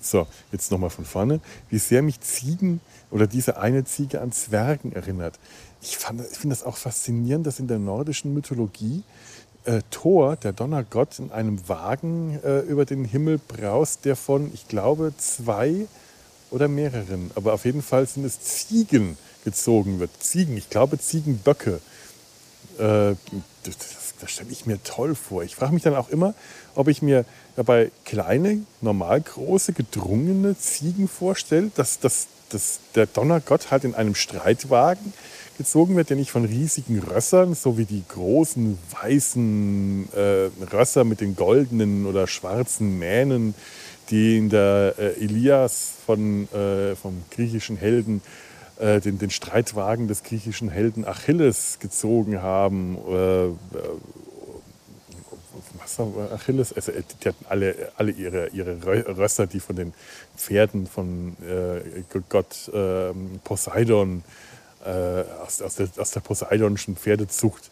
so, 0.00 0.26
jetzt 0.52 0.70
nochmal 0.70 0.90
von 0.90 1.04
vorne, 1.04 1.40
wie 1.70 1.78
sehr 1.78 2.02
mich 2.02 2.20
Ziegen 2.20 2.80
oder 3.10 3.26
diese 3.26 3.58
eine 3.58 3.84
Ziege 3.84 4.20
an 4.20 4.32
Zwergen 4.32 4.92
erinnert. 4.92 5.38
Ich, 5.80 5.92
ich 5.92 5.98
finde 5.98 6.56
das 6.56 6.64
auch 6.64 6.76
faszinierend, 6.76 7.46
dass 7.46 7.60
in 7.60 7.68
der 7.68 7.78
nordischen 7.78 8.34
Mythologie 8.34 9.02
äh, 9.64 9.80
Thor, 9.90 10.36
der 10.36 10.52
Donnergott, 10.52 11.18
in 11.18 11.30
einem 11.32 11.68
Wagen 11.68 12.38
äh, 12.44 12.60
über 12.60 12.84
den 12.84 13.04
Himmel 13.04 13.38
braust, 13.38 14.04
der 14.04 14.16
von, 14.16 14.50
ich 14.52 14.68
glaube, 14.68 15.12
zwei 15.16 15.86
oder 16.50 16.68
mehreren, 16.68 17.30
aber 17.34 17.52
auf 17.52 17.64
jeden 17.64 17.82
Fall 17.82 18.06
sind 18.06 18.24
es 18.24 18.40
Ziegen 18.40 19.16
gezogen 19.44 20.00
wird. 20.00 20.10
Ziegen, 20.20 20.56
ich 20.56 20.70
glaube 20.70 20.98
Ziegenböcke. 20.98 21.80
Äh, 22.78 23.14
das, 23.64 23.76
das 24.20 24.30
stelle 24.30 24.50
ich 24.50 24.66
mir 24.66 24.82
toll 24.82 25.14
vor. 25.14 25.42
Ich 25.42 25.56
frage 25.56 25.72
mich 25.72 25.82
dann 25.82 25.94
auch 25.94 26.08
immer, 26.10 26.34
ob 26.74 26.88
ich 26.88 27.02
mir 27.02 27.24
dabei 27.56 27.90
kleine, 28.04 28.58
normal 28.80 29.20
große, 29.20 29.72
gedrungene 29.72 30.56
Ziegen 30.58 31.08
vorstelle, 31.08 31.70
dass, 31.74 32.00
dass, 32.00 32.26
dass 32.50 32.80
der 32.94 33.06
Donnergott 33.06 33.70
halt 33.70 33.84
in 33.84 33.94
einem 33.94 34.14
Streitwagen 34.14 35.12
gezogen 35.56 35.96
wird, 35.96 36.10
der 36.10 36.16
nicht 36.16 36.30
von 36.30 36.44
riesigen 36.44 36.98
Rössern, 36.98 37.54
so 37.54 37.78
wie 37.78 37.84
die 37.84 38.02
großen 38.08 38.78
weißen 39.00 40.08
äh, 40.14 40.50
Rösser 40.72 41.04
mit 41.04 41.20
den 41.20 41.36
goldenen 41.36 42.06
oder 42.06 42.26
schwarzen 42.26 42.98
Mähnen, 42.98 43.54
die 44.10 44.36
in 44.36 44.50
der 44.50 44.94
äh, 44.98 45.24
Elias 45.24 45.92
von, 46.06 46.48
äh, 46.52 46.94
vom 46.94 47.22
griechischen 47.30 47.76
Helden 47.76 48.22
äh, 48.78 49.00
den, 49.00 49.18
den, 49.18 49.30
Streitwagen 49.30 50.08
des 50.08 50.22
griechischen 50.22 50.68
Helden 50.68 51.06
Achilles 51.06 51.78
gezogen 51.80 52.42
haben. 52.42 52.96
Äh, 53.08 53.48
was 55.78 56.00
Achilles, 56.32 56.72
also 56.72 56.92
äh, 56.92 57.02
die 57.22 57.28
hatten 57.28 57.44
alle, 57.48 57.92
alle 57.96 58.12
ihre, 58.12 58.48
ihre 58.48 58.78
Rösser, 59.16 59.46
die 59.46 59.60
von 59.60 59.76
den 59.76 59.92
Pferden 60.36 60.86
von 60.86 61.36
äh, 61.42 62.02
Gott 62.28 62.68
äh, 62.72 63.12
Poseidon, 63.44 64.24
äh, 64.84 65.24
aus, 65.44 65.62
aus, 65.62 65.76
der, 65.76 65.88
aus 65.98 66.10
der 66.10 66.20
poseidonischen 66.20 66.96
Pferdezucht 66.96 67.70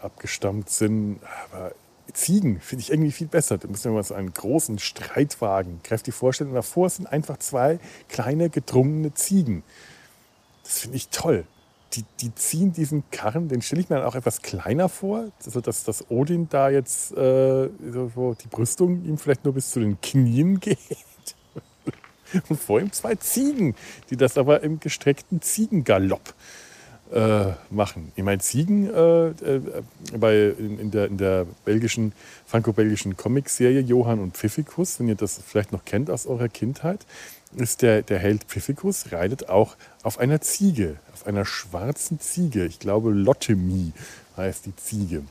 abgestammt 0.00 0.70
sind. 0.70 1.20
Aber 1.50 1.72
Ziegen 2.12 2.60
finde 2.60 2.82
ich 2.82 2.90
irgendwie 2.90 3.12
viel 3.12 3.26
besser. 3.26 3.58
Da 3.58 3.68
müssen 3.68 3.94
wir 3.94 4.02
so 4.02 4.14
einen 4.14 4.32
großen 4.32 4.78
Streitwagen, 4.78 5.80
kräftig 5.82 6.14
vorstellen. 6.14 6.50
Und 6.50 6.56
davor 6.56 6.88
sind 6.88 7.06
einfach 7.06 7.38
zwei 7.38 7.78
kleine, 8.08 8.50
gedrungene 8.50 9.14
Ziegen. 9.14 9.62
Das 10.64 10.80
finde 10.80 10.96
ich 10.96 11.08
toll. 11.08 11.44
Die, 11.92 12.04
die, 12.20 12.34
ziehen 12.34 12.72
diesen 12.72 13.04
Karren, 13.10 13.48
den 13.48 13.62
stelle 13.62 13.80
ich 13.80 13.88
mir 13.88 13.96
dann 13.96 14.04
auch 14.04 14.16
etwas 14.16 14.42
kleiner 14.42 14.88
vor, 14.88 15.30
also 15.44 15.60
dass, 15.60 15.84
dass 15.84 16.10
Odin 16.10 16.48
da 16.48 16.68
jetzt 16.68 17.12
äh, 17.12 17.68
so, 17.92 18.34
die 18.34 18.48
Brüstung 18.48 19.04
ihm 19.04 19.16
vielleicht 19.16 19.44
nur 19.44 19.54
bis 19.54 19.70
zu 19.70 19.80
den 19.80 20.00
Knien 20.00 20.60
geht. 20.60 20.78
Und 22.48 22.60
vor 22.60 22.80
ihm 22.80 22.92
zwei 22.92 23.14
Ziegen, 23.16 23.74
die 24.10 24.16
das 24.16 24.38
aber 24.38 24.62
im 24.62 24.80
gestreckten 24.80 25.42
Ziegengalopp 25.42 26.34
äh, 27.12 27.52
machen. 27.70 28.12
Ich 28.16 28.24
meine, 28.24 28.40
Ziegen 28.40 28.92
äh, 28.92 29.28
äh, 29.28 29.60
bei, 30.18 30.54
in, 30.58 30.78
in, 30.78 30.90
der, 30.90 31.06
in 31.06 31.18
der 31.18 31.46
belgischen, 31.64 32.12
franco-belgischen 32.46 33.16
Comicserie 33.16 33.80
Johann 33.80 34.18
und 34.18 34.36
Pfiffikus, 34.36 34.98
wenn 34.98 35.08
ihr 35.08 35.14
das 35.14 35.40
vielleicht 35.46 35.72
noch 35.72 35.84
kennt 35.84 36.10
aus 36.10 36.26
eurer 36.26 36.48
Kindheit, 36.48 37.06
ist 37.54 37.82
der, 37.82 38.02
der 38.02 38.18
Held 38.18 38.44
Pfiffikus, 38.44 39.12
reitet 39.12 39.48
auch 39.48 39.76
auf 40.02 40.18
einer 40.18 40.40
Ziege, 40.40 40.96
auf 41.12 41.26
einer 41.26 41.44
schwarzen 41.44 42.18
Ziege. 42.20 42.66
Ich 42.66 42.80
glaube, 42.80 43.10
Lottemi 43.10 43.92
heißt 44.36 44.66
die 44.66 44.76
Ziege, 44.76 45.22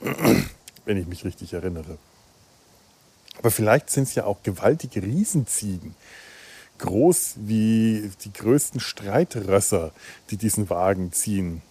wenn 0.84 0.96
ich 0.96 1.06
mich 1.06 1.24
richtig 1.24 1.52
erinnere. 1.52 1.98
Aber 3.40 3.50
vielleicht 3.50 3.90
sind 3.90 4.04
es 4.04 4.14
ja 4.14 4.24
auch 4.24 4.42
gewaltige 4.42 5.02
Riesenziegen 5.02 5.94
groß 6.80 7.34
wie 7.36 8.10
die 8.24 8.32
größten 8.32 8.80
Streitrösser, 8.80 9.92
die 10.30 10.36
diesen 10.36 10.70
Wagen 10.70 11.12
ziehen. 11.12 11.62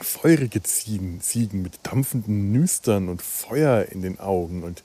Feurige 0.00 0.62
Ziegen, 0.62 1.20
Ziegen 1.20 1.62
mit 1.62 1.80
dampfenden 1.82 2.52
Nüstern 2.52 3.08
und 3.08 3.22
Feuer 3.22 3.86
in 3.90 4.02
den 4.02 4.20
Augen 4.20 4.62
und, 4.62 4.82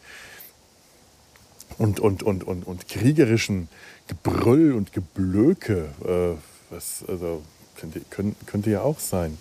und, 1.78 2.00
und, 2.00 2.24
und, 2.24 2.44
und, 2.46 2.66
und 2.66 2.88
kriegerischen 2.88 3.68
Gebrüll 4.08 4.74
und 4.74 4.94
Geblöke. 4.94 5.90
Äh, 6.06 6.74
was, 6.74 7.04
also, 7.08 7.42
könnte, 7.76 8.02
könnte, 8.10 8.46
könnte 8.46 8.70
ja 8.70 8.82
auch 8.82 9.00
sein. 9.00 9.38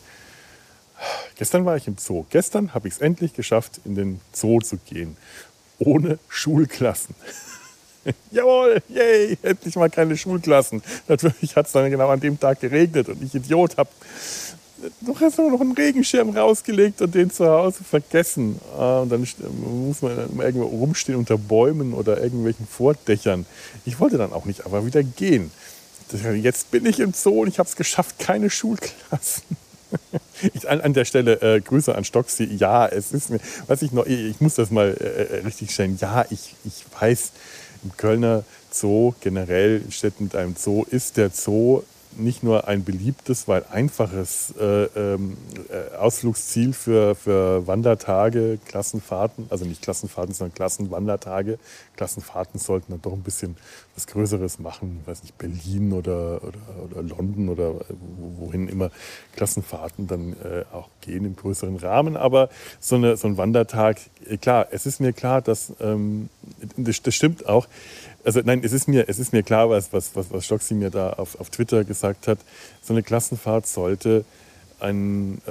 Gestern 1.37 1.65
war 1.65 1.77
ich 1.77 1.87
im 1.87 1.97
Zoo. 1.97 2.27
Gestern 2.31 2.75
habe 2.75 2.89
ich 2.89 2.95
es 2.95 3.01
endlich 3.01 3.33
geschafft, 3.33 3.81
in 3.85 3.95
den 3.95 4.21
Zoo 4.33 4.61
zu 4.61 4.77
gehen. 4.77 5.17
Ohne 5.81 6.19
Schulklassen. 6.29 7.15
Jawohl, 8.31 8.81
yay, 8.89 9.37
endlich 9.43 9.77
mal 9.77 9.91
keine 9.91 10.17
Schulklassen. 10.17 10.83
Natürlich 11.09 11.57
hat 11.57 11.67
es 11.67 11.73
dann 11.73 11.91
genau 11.91 12.09
an 12.09 12.21
dem 12.21 12.39
Tag 12.39 12.61
geregnet 12.61 13.09
und 13.09 13.23
ich 13.23 13.35
Idiot 13.35 13.77
habe 13.77 13.91
noch 15.07 15.61
einen 15.61 15.73
Regenschirm 15.73 16.31
rausgelegt 16.31 17.03
und 17.03 17.15
den 17.15 17.31
zu 17.31 17.47
Hause 17.47 17.85
vergessen. 17.85 18.59
Ah, 18.77 19.01
und 19.01 19.11
dann 19.11 19.21
muss 19.21 20.01
man 20.03 20.41
irgendwo 20.41 20.67
rumstehen 20.67 21.19
unter 21.19 21.37
Bäumen 21.37 21.93
oder 21.93 22.23
irgendwelchen 22.23 22.67
Vordächern. 22.67 23.47
Ich 23.85 24.01
wollte 24.01 24.17
dann 24.17 24.33
auch 24.33 24.47
nicht 24.47 24.65
aber 24.65 24.87
wieder 24.87 25.03
gehen. 25.03 25.51
Jetzt 26.35 26.71
bin 26.71 26.87
ich 26.87 26.99
im 26.99 27.13
Zoo 27.13 27.43
und 27.43 27.49
ich 27.49 27.59
habe 27.59 27.69
es 27.69 27.77
geschafft, 27.77 28.19
keine 28.19 28.51
Schulklassen. 28.51 29.45
Ich, 30.55 30.69
an, 30.71 30.81
an, 30.81 30.95
der 30.95 31.05
Stelle 31.05 31.43
äh, 31.43 31.61
Grüße 31.61 31.95
an 31.95 32.05
Stoxi. 32.05 32.45
Ja, 32.45 32.87
es 32.87 33.13
ist 33.13 33.29
mir, 33.29 33.41
was 33.67 33.83
ich 33.83 33.93
noch, 33.93 34.07
ich 34.07 34.41
muss 34.41 34.55
das 34.55 34.71
mal 34.71 34.97
äh, 34.99 35.37
äh 35.37 35.45
richtig 35.45 35.71
stellen. 35.71 35.99
Ja, 36.01 36.25
ich, 36.31 36.55
ich 36.65 36.85
weiß, 36.99 37.33
im 37.85 37.95
Kölner 37.97 38.45
Zoo, 38.71 39.13
generell 39.21 39.83
in 39.85 39.93
Städten 39.93 40.25
mit 40.25 40.35
einem 40.35 40.57
Zoo, 40.57 40.85
ist 40.89 41.19
der 41.19 41.31
Zoo 41.31 41.83
nicht 42.17 42.43
nur 42.43 42.69
ein 42.69 42.85
beliebtes, 42.85 43.49
weil 43.49 43.64
einfaches 43.71 44.55
äh, 44.59 44.85
ähm, 44.85 45.37
äh, 45.69 45.97
Ausflugsziel 45.97 46.73
für, 46.73 47.14
für 47.14 47.67
Wandertage, 47.67 48.59
Klassenfahrten, 48.67 49.47
also 49.50 49.64
nicht 49.64 49.83
Klassenfahrten, 49.83 50.35
sondern 50.35 50.55
Klassenwandertage. 50.55 51.59
Klassenfahrten 51.97 52.59
sollten 52.59 52.93
dann 52.93 53.02
doch 53.02 53.12
ein 53.12 53.23
bisschen 53.23 53.57
was 53.95 54.07
Größeres 54.07 54.59
machen, 54.59 55.02
weiß 55.05 55.23
nicht, 55.23 55.37
Berlin 55.38 55.93
oder, 55.93 56.43
oder, 56.43 56.59
oder 56.90 57.02
London 57.02 57.49
oder 57.49 57.75
wohin 58.38 58.69
immer 58.69 58.90
Klassenfahrten 59.37 60.07
dann 60.07 60.33
äh, 60.33 60.64
auch 60.73 60.88
gehen 61.00 61.25
im 61.25 61.37
größeren 61.37 61.76
Rahmen. 61.76 62.17
Aber 62.17 62.49
so, 62.81 62.97
eine, 62.97 63.17
so 63.17 63.29
ein 63.29 63.37
Wandertag, 63.37 63.99
äh, 64.26 64.37
klar, 64.37 64.69
es 64.71 64.87
ist 64.87 65.00
mir 65.00 65.12
klar, 65.12 65.43
dass 65.43 65.73
ähm, 65.81 66.29
das, 66.76 67.02
das 67.02 67.14
stimmt 67.14 67.47
auch 67.47 67.67
also 68.25 68.41
nein, 68.45 68.62
es 68.65 68.73
ist 68.73 68.89
mir, 68.89 69.09
es 69.09 69.19
ist 69.19 69.33
mir 69.33 69.43
klar, 69.43 69.71
was, 69.71 69.93
was, 69.93 70.15
was, 70.15 70.31
was 70.31 70.45
Stoxi 70.45 70.75
mir 70.75 70.91
da 70.91 71.11
auf, 71.11 71.39
auf 71.41 71.50
Twitter 71.50 71.85
gesagt 71.85 72.29
hat. 72.29 72.39
So 72.83 72.93
eine 72.93 73.03
Klassenfahrt 73.03 73.67
sollte 73.67 74.25
einen, 74.79 75.41
äh, 75.47 75.50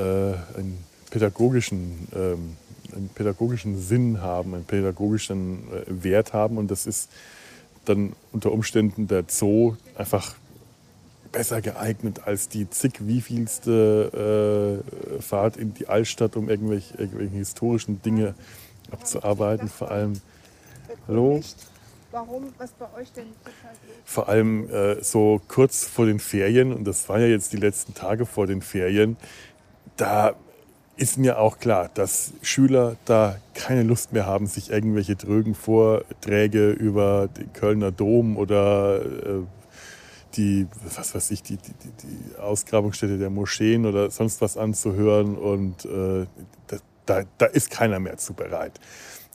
einen 0.57 0.83
pädagogischen, 1.09 2.07
ähm, 2.15 2.57
einen 2.95 3.09
pädagogischen 3.09 3.79
Sinn 3.79 4.21
haben, 4.21 4.53
einen 4.53 4.65
pädagogischen 4.65 5.59
äh, 5.71 6.03
Wert 6.03 6.33
haben. 6.33 6.57
Und 6.57 6.69
das 6.71 6.85
ist 6.85 7.09
dann 7.85 8.13
unter 8.31 8.51
Umständen 8.51 9.07
der 9.07 9.23
Zoo 9.27 9.75
einfach 9.95 10.35
besser 11.31 11.61
geeignet 11.61 12.21
als 12.25 12.49
die 12.49 12.69
zig 12.69 12.93
wievielste 12.99 14.81
äh, 15.19 15.21
Fahrt 15.21 15.57
in 15.57 15.73
die 15.73 15.87
Altstadt, 15.87 16.35
um 16.35 16.49
irgendwelche, 16.49 16.97
irgendwelche 16.97 17.35
historischen 17.35 18.01
Dinge 18.01 18.33
abzuarbeiten. 18.91 19.69
Vor 19.69 19.91
allem, 19.91 20.21
hallo? 21.07 21.41
Warum, 22.11 22.53
was 22.57 22.71
bei 22.71 22.85
euch 22.99 23.11
denn 23.11 23.27
Vor 24.03 24.29
allem 24.29 24.69
äh, 24.69 25.03
so 25.03 25.41
kurz 25.47 25.85
vor 25.85 26.07
den 26.07 26.19
Ferien, 26.19 26.73
und 26.73 26.85
das 26.85 27.07
waren 27.07 27.21
ja 27.21 27.27
jetzt 27.27 27.53
die 27.53 27.57
letzten 27.57 27.93
Tage 27.93 28.25
vor 28.25 28.47
den 28.47 28.61
Ferien, 28.61 29.15
da 29.95 30.33
ist 30.97 31.17
mir 31.17 31.39
auch 31.39 31.59
klar, 31.59 31.89
dass 31.93 32.33
Schüler 32.41 32.97
da 33.05 33.37
keine 33.53 33.83
Lust 33.83 34.11
mehr 34.11 34.25
haben, 34.25 34.47
sich 34.47 34.69
irgendwelche 34.69 35.15
drögen 35.15 35.55
Vorträge 35.55 36.71
über 36.71 37.27
den 37.27 37.53
Kölner 37.53 37.91
Dom 37.91 38.37
oder 38.37 39.01
äh, 39.01 39.43
die, 40.35 40.67
was 40.95 41.15
weiß 41.15 41.31
ich, 41.31 41.41
die, 41.41 41.57
die, 41.57 41.73
die, 41.73 42.37
Ausgrabungsstätte 42.37 43.17
der 43.17 43.29
Moscheen 43.29 43.85
oder 43.85 44.11
sonst 44.11 44.41
was 44.41 44.57
anzuhören. 44.57 45.37
Und 45.37 45.85
äh, 45.85 46.25
da, 47.05 47.23
da, 47.37 47.45
ist 47.45 47.71
keiner 47.71 47.99
mehr 47.99 48.17
zu 48.17 48.33
bereit. 48.33 48.79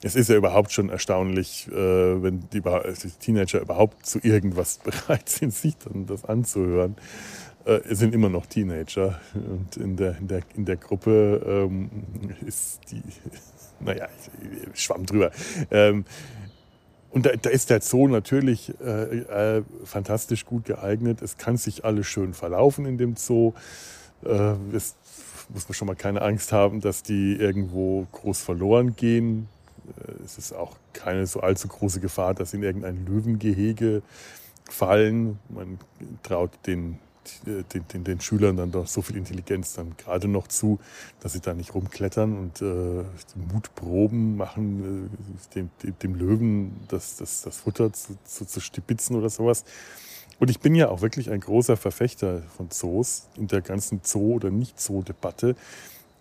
Es 0.04 0.16
ist 0.16 0.28
ja 0.28 0.36
überhaupt 0.36 0.70
schon 0.70 0.90
erstaunlich, 0.90 1.66
äh, 1.68 2.22
wenn 2.22 2.40
die, 2.52 2.60
die, 2.60 3.10
Teenager 3.20 3.60
überhaupt 3.60 4.04
zu 4.04 4.18
irgendwas 4.22 4.78
bereit 4.84 5.30
sind, 5.30 5.54
sich 5.54 5.76
dann 5.78 6.06
das 6.06 6.26
anzuhören 6.26 6.96
äh, 7.64 7.80
sind 7.94 8.14
immer 8.14 8.28
noch 8.28 8.44
Teenager. 8.44 9.18
Und 9.34 9.78
in 9.78 9.96
der, 9.96 10.18
in 10.18 10.28
der, 10.28 10.42
in 10.54 10.64
der 10.66 10.76
Gruppe 10.76 11.64
ähm, 11.64 11.90
ist 12.46 12.80
die, 12.90 13.02
naja, 13.80 14.08
ich, 14.74 14.82
schwamm 14.82 15.06
drüber. 15.06 15.30
Ähm, 15.70 16.04
und 17.10 17.24
da, 17.24 17.30
da, 17.40 17.48
ist 17.48 17.70
der 17.70 17.80
Zoo 17.80 18.08
natürlich 18.08 18.74
äh, 18.84 19.58
äh, 19.58 19.62
fantastisch 19.84 20.44
gut 20.44 20.66
geeignet. 20.66 21.22
Es 21.22 21.38
kann 21.38 21.56
sich 21.56 21.84
alles 21.84 22.06
schön 22.06 22.34
verlaufen 22.34 22.84
in 22.84 22.98
dem 22.98 23.16
Zoo. 23.16 23.54
Äh, 24.24 24.54
es 24.74 24.96
muss 25.48 25.68
man 25.68 25.74
schon 25.74 25.86
mal 25.86 25.96
keine 25.96 26.22
Angst 26.22 26.52
haben, 26.52 26.80
dass 26.80 27.02
die 27.02 27.36
irgendwo 27.36 28.06
groß 28.12 28.42
verloren 28.42 28.96
gehen. 28.96 29.48
Äh, 29.98 30.24
es 30.24 30.38
ist 30.38 30.52
auch 30.52 30.76
keine 30.92 31.26
so 31.26 31.40
allzu 31.40 31.68
große 31.68 32.00
Gefahr, 32.00 32.34
dass 32.34 32.50
sie 32.50 32.58
in 32.58 32.62
irgendein 32.62 33.04
Löwengehege 33.06 34.02
fallen. 34.68 35.38
Man 35.48 35.78
traut 36.22 36.50
den 36.66 36.98
den, 37.46 37.88
den, 37.88 38.04
den, 38.04 38.20
Schülern 38.20 38.56
dann 38.56 38.70
doch 38.70 38.86
so 38.86 39.02
viel 39.02 39.16
Intelligenz 39.16 39.74
dann 39.74 39.96
gerade 39.96 40.28
noch 40.28 40.48
zu, 40.48 40.78
dass 41.20 41.32
sie 41.32 41.40
da 41.40 41.54
nicht 41.54 41.74
rumklettern 41.74 42.36
und 42.36 42.60
äh, 42.62 43.04
Mutproben 43.52 44.36
machen, 44.36 45.08
äh, 45.10 45.54
dem, 45.54 45.70
dem, 45.82 45.98
dem, 45.98 46.14
Löwen 46.14 46.80
das, 46.88 47.16
das, 47.16 47.42
das 47.42 47.56
Futter 47.56 47.92
zu, 47.92 48.16
zu, 48.24 48.44
zu 48.44 48.60
stibitzen 48.60 49.16
oder 49.16 49.30
sowas. 49.30 49.64
Und 50.38 50.50
ich 50.50 50.60
bin 50.60 50.74
ja 50.74 50.88
auch 50.88 51.00
wirklich 51.00 51.30
ein 51.30 51.40
großer 51.40 51.76
Verfechter 51.76 52.42
von 52.56 52.70
Zoos 52.70 53.28
in 53.36 53.46
der 53.46 53.60
ganzen 53.60 54.00
Zoo- 54.02 54.34
oder 54.34 54.50
Nicht-Zoo-Debatte. 54.50 55.56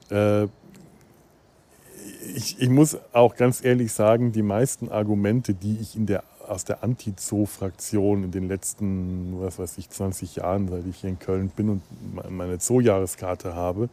Äh, 0.09 0.47
ich, 2.35 2.59
ich, 2.59 2.69
muss 2.69 2.97
auch 3.11 3.35
ganz 3.35 3.63
ehrlich 3.63 3.91
sagen, 3.91 4.31
die 4.31 4.41
meisten 4.41 4.89
Argumente, 4.89 5.53
die 5.53 5.77
ich 5.79 5.95
in 5.95 6.05
der 6.05 6.23
aus 6.47 6.65
der 6.65 6.83
Anti-Zoo-Fraktion 6.83 8.25
in 8.25 8.31
den 8.31 8.47
letzten, 8.47 9.41
was 9.41 9.59
weiß 9.59 9.77
ich, 9.77 9.89
20 9.89 10.35
Jahren, 10.37 10.67
seit 10.67 10.85
ich 10.85 10.97
hier 10.97 11.09
in 11.09 11.19
Köln 11.19 11.49
bin 11.49 11.69
und 11.69 11.81
meine 12.29 12.59
Zoo-Jahreskarte 12.59 13.55
habe, 13.55 13.89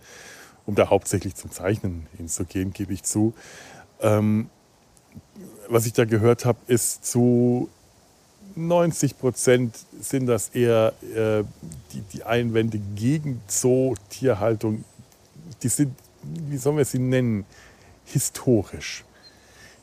um 0.66 0.74
da 0.74 0.90
hauptsächlich 0.90 1.36
zum 1.36 1.50
Zeichnen 1.50 2.06
hinzugehen, 2.16 2.72
gebe 2.72 2.92
ich 2.92 3.04
zu. 3.04 3.34
Ähm, 4.00 4.50
was 5.68 5.86
ich 5.86 5.92
da 5.92 6.04
gehört 6.04 6.44
habe, 6.44 6.58
ist 6.66 7.04
zu 7.04 7.68
90 8.56 9.18
Prozent 9.18 9.78
sind 10.00 10.26
das 10.26 10.48
eher 10.48 10.92
äh, 11.02 11.44
die, 11.92 12.02
die 12.12 12.24
Einwände 12.24 12.80
gegen 12.96 13.40
Zoo-Tierhaltung. 13.46 14.84
Die 15.62 15.68
sind, 15.68 15.94
wie 16.22 16.56
sollen 16.56 16.76
wir 16.76 16.84
sie 16.84 16.98
nennen, 16.98 17.44
historisch 18.10 19.04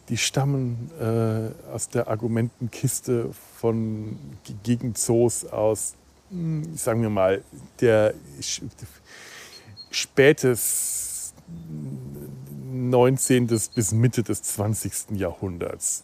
die 0.09 0.17
stammen 0.17 0.89
äh, 0.99 1.71
aus 1.71 1.89
der 1.89 2.07
Argumentenkiste 2.07 3.29
von 3.57 4.17
gegen 4.63 4.95
Zoos 4.95 5.45
aus, 5.45 5.95
hm, 6.29 6.75
sagen 6.75 7.01
wir 7.01 7.09
mal, 7.09 7.43
der 7.81 8.13
spätes 9.91 11.33
19. 12.71 13.47
bis 13.47 13.91
Mitte 13.91 14.23
des 14.23 14.43
20. 14.43 15.11
Jahrhunderts. 15.17 16.03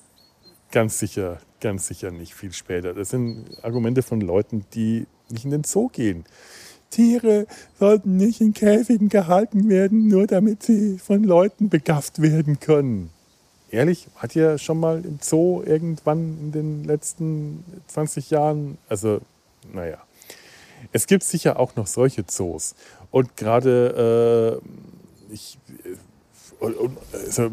Ganz 0.72 1.00
sicher, 1.00 1.40
ganz 1.62 1.88
sicher 1.88 2.12
nicht 2.12 2.34
viel 2.34 2.52
später. 2.52 2.94
Das 2.94 3.10
sind 3.10 3.46
Argumente 3.62 4.02
von 4.02 4.22
Leuten, 4.22 4.66
die 4.74 5.06
nicht 5.30 5.46
in 5.46 5.52
den 5.52 5.64
Zoo 5.64 5.88
gehen. 5.90 6.26
Tiere 6.94 7.48
sollten 7.80 8.18
nicht 8.18 8.42
in 8.42 8.54
Käfigen 8.54 9.10
gehalten 9.10 9.70
werden, 9.70 10.08
nur 10.08 10.28
damit 10.28 10.64
sie 10.64 10.98
von 10.98 11.24
Leuten 11.24 11.70
begafft 11.70 12.22
werden 12.22 12.60
können 12.60 13.10
ehrlich, 13.74 14.08
hat 14.16 14.36
ihr 14.36 14.58
schon 14.58 14.80
mal 14.80 15.04
im 15.04 15.20
Zoo 15.22 15.64
irgendwann 15.66 16.38
in 16.40 16.52
den 16.52 16.84
letzten 16.84 17.66
20 17.88 18.30
Jahren, 18.30 18.78
also 18.88 19.20
naja, 19.74 19.98
es 20.92 21.08
gibt 21.08 21.24
sicher 21.24 21.60
auch 21.60 21.76
noch 21.76 21.88
solche 21.88 22.26
Zoos. 22.26 22.76
Und 23.10 23.36
gerade 23.36 24.62
äh, 24.62 25.34
ich, 25.34 25.58
äh, 25.86 26.68
also, 27.12 27.52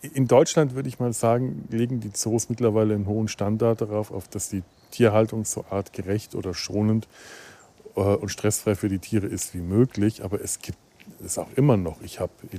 in 0.00 0.26
Deutschland 0.26 0.74
würde 0.74 0.88
ich 0.88 0.98
mal 0.98 1.12
sagen, 1.12 1.66
legen 1.70 2.00
die 2.00 2.12
Zoos 2.12 2.48
mittlerweile 2.48 2.94
einen 2.94 3.06
hohen 3.06 3.28
Standard 3.28 3.80
darauf, 3.80 4.10
auf 4.10 4.28
dass 4.28 4.48
die 4.48 4.62
Tierhaltung 4.90 5.44
so 5.44 5.64
artgerecht 5.70 6.34
oder 6.34 6.54
schonend 6.54 7.04
äh, 7.04 7.08
und 7.94 8.28
stressfrei 8.28 8.74
für 8.74 8.88
die 8.88 8.98
Tiere 8.98 9.26
ist 9.26 9.54
wie 9.54 9.60
möglich. 9.60 10.24
Aber 10.24 10.40
es 10.40 10.60
gibt 10.60 10.78
es 11.24 11.38
auch 11.38 11.48
immer 11.56 11.76
noch. 11.76 12.00
Ich 12.02 12.20
habe 12.20 12.32
äh, 12.52 12.58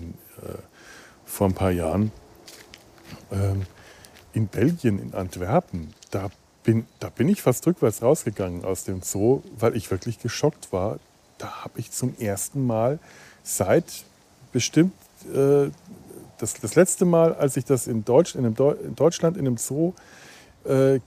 vor 1.25 1.47
ein 1.47 1.53
paar 1.53 1.71
Jahren 1.71 2.11
ähm, 3.31 3.63
in 4.33 4.47
Belgien, 4.47 4.99
in 4.99 5.13
Antwerpen, 5.13 5.93
da 6.11 6.29
bin, 6.63 6.87
da 6.99 7.09
bin 7.09 7.29
ich 7.29 7.41
fast 7.41 7.65
rückwärts 7.67 8.01
rausgegangen 8.01 8.65
aus 8.65 8.83
dem 8.83 9.01
Zoo, 9.01 9.41
weil 9.57 9.75
ich 9.75 9.91
wirklich 9.91 10.19
geschockt 10.19 10.71
war. 10.71 10.99
Da 11.37 11.63
habe 11.63 11.79
ich 11.79 11.91
zum 11.91 12.15
ersten 12.17 12.65
Mal 12.65 12.99
seit 13.43 14.03
bestimmt 14.51 14.93
äh, 15.33 15.69
das, 16.37 16.53
das 16.55 16.75
letzte 16.75 17.05
Mal, 17.05 17.35
als 17.35 17.55
ich 17.55 17.65
das 17.65 17.87
in, 17.87 18.03
Deutsch, 18.03 18.35
in, 18.35 18.53
Deu 18.55 18.71
in 18.71 18.95
Deutschland 18.95 19.37
in 19.37 19.47
einem 19.47 19.57
Zoo 19.57 19.89
äh, 19.89 20.24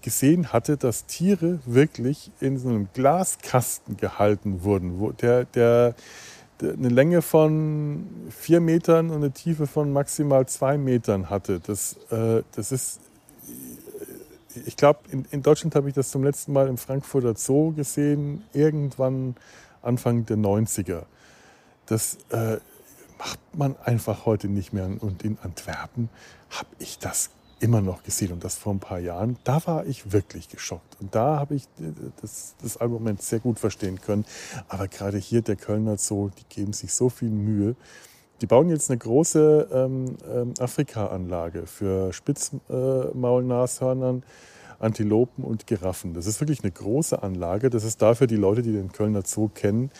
gesehen 0.03 0.53
hatte, 0.53 0.77
dass 0.77 1.07
Tiere 1.07 1.59
wirklich 1.67 2.31
in 2.39 2.59
so 2.59 2.69
einem 2.69 2.89
Glaskasten 2.95 3.97
gehalten 3.97 4.63
wurden, 4.63 5.01
wo 5.01 5.11
der, 5.11 5.47
der 5.47 5.95
eine 6.63 6.89
Länge 6.89 7.23
von 7.23 8.07
vier 8.31 8.61
Metern 8.61 9.11
und 9.11 9.17
eine 9.17 9.31
Tiefe 9.31 9.67
von 9.67 9.93
maximal 9.93 10.47
zwei 10.47 10.77
Metern 10.79 11.31
hatte. 11.31 11.61
Das, 11.61 11.97
äh, 12.11 12.43
das 12.53 12.73
ist, 12.73 13.01
ich 14.67 14.77
glaube, 14.77 15.01
in, 15.11 15.25
in, 15.31 15.43
Deutschland 15.43 15.75
habe 15.75 15.89
ich 15.89 15.95
das 15.95 16.11
zum 16.11 16.25
letzten 16.25 16.53
Mal 16.53 16.69
im 16.69 16.77
Frankfurter 16.77 17.35
Zoo 17.37 17.73
gesehen, 17.73 18.45
irgendwann 18.53 19.37
Anfang 19.83 20.27
der 20.27 20.37
90er. 20.37 21.03
Das 21.87 22.19
äh, 22.31 22.59
macht 23.19 23.39
man 23.55 23.77
einfach 23.85 24.27
heute 24.27 24.49
nicht 24.49 24.73
mehr. 24.73 24.91
Und 25.01 25.23
in 25.23 25.39
Antwerpen 25.43 26.09
habe 26.51 26.69
ich 26.79 26.99
das 26.99 27.31
immer 27.61 27.81
noch 27.81 28.03
gesehen 28.03 28.33
und 28.33 28.43
das 28.45 28.57
vor 28.57 28.73
ein 28.73 28.81
paar 28.81 28.99
Jahren, 28.99 29.37
da 29.45 29.65
war 29.67 29.87
ich 29.87 30.13
wirklich 30.13 30.49
geschockt. 30.49 30.97
Und 31.01 31.15
da 31.15 31.39
habe 31.39 31.55
ich 31.55 31.65
äh, 31.81 31.93
das, 32.21 32.55
das, 32.63 32.81
Argument 32.81 33.23
sehr 33.23 33.41
gut 33.41 33.59
verstehen 33.59 34.01
können. 34.01 34.25
Aber 34.69 34.89
gerade 34.89 35.19
hier 35.19 35.43
der 35.43 35.57
Kölner 35.57 35.99
Zoo, 35.99 36.31
die 36.31 36.45
geben 36.49 36.73
sich 36.73 36.95
so 36.95 37.09
viel 37.09 37.31
Mühe. 37.31 37.75
Die 38.41 38.47
bauen 38.47 38.69
jetzt 38.69 38.89
eine 38.91 38.99
große 38.99 39.69
ähm, 39.73 40.17
ähm, 40.33 40.55
Afrika-Anlage 40.59 41.67
für 41.67 42.13
Spitzmaulnashörnern, 42.13 44.23
Antilopen 44.79 45.43
und 45.43 45.67
Giraffen. 45.67 46.15
Das 46.15 46.27
ist 46.27 46.41
wirklich 46.41 46.63
eine 46.63 46.71
große 46.71 47.21
Anlage. 47.21 47.71
Das 47.71 47.83
ist 47.83 48.01
dafür 48.01 48.29
die 48.29 48.37
Leute, 48.37 48.63
die 48.63 48.71
den 48.73 48.93
Kölner 48.93 49.23
Zoo 49.25 49.51
kennen. 49.53 49.91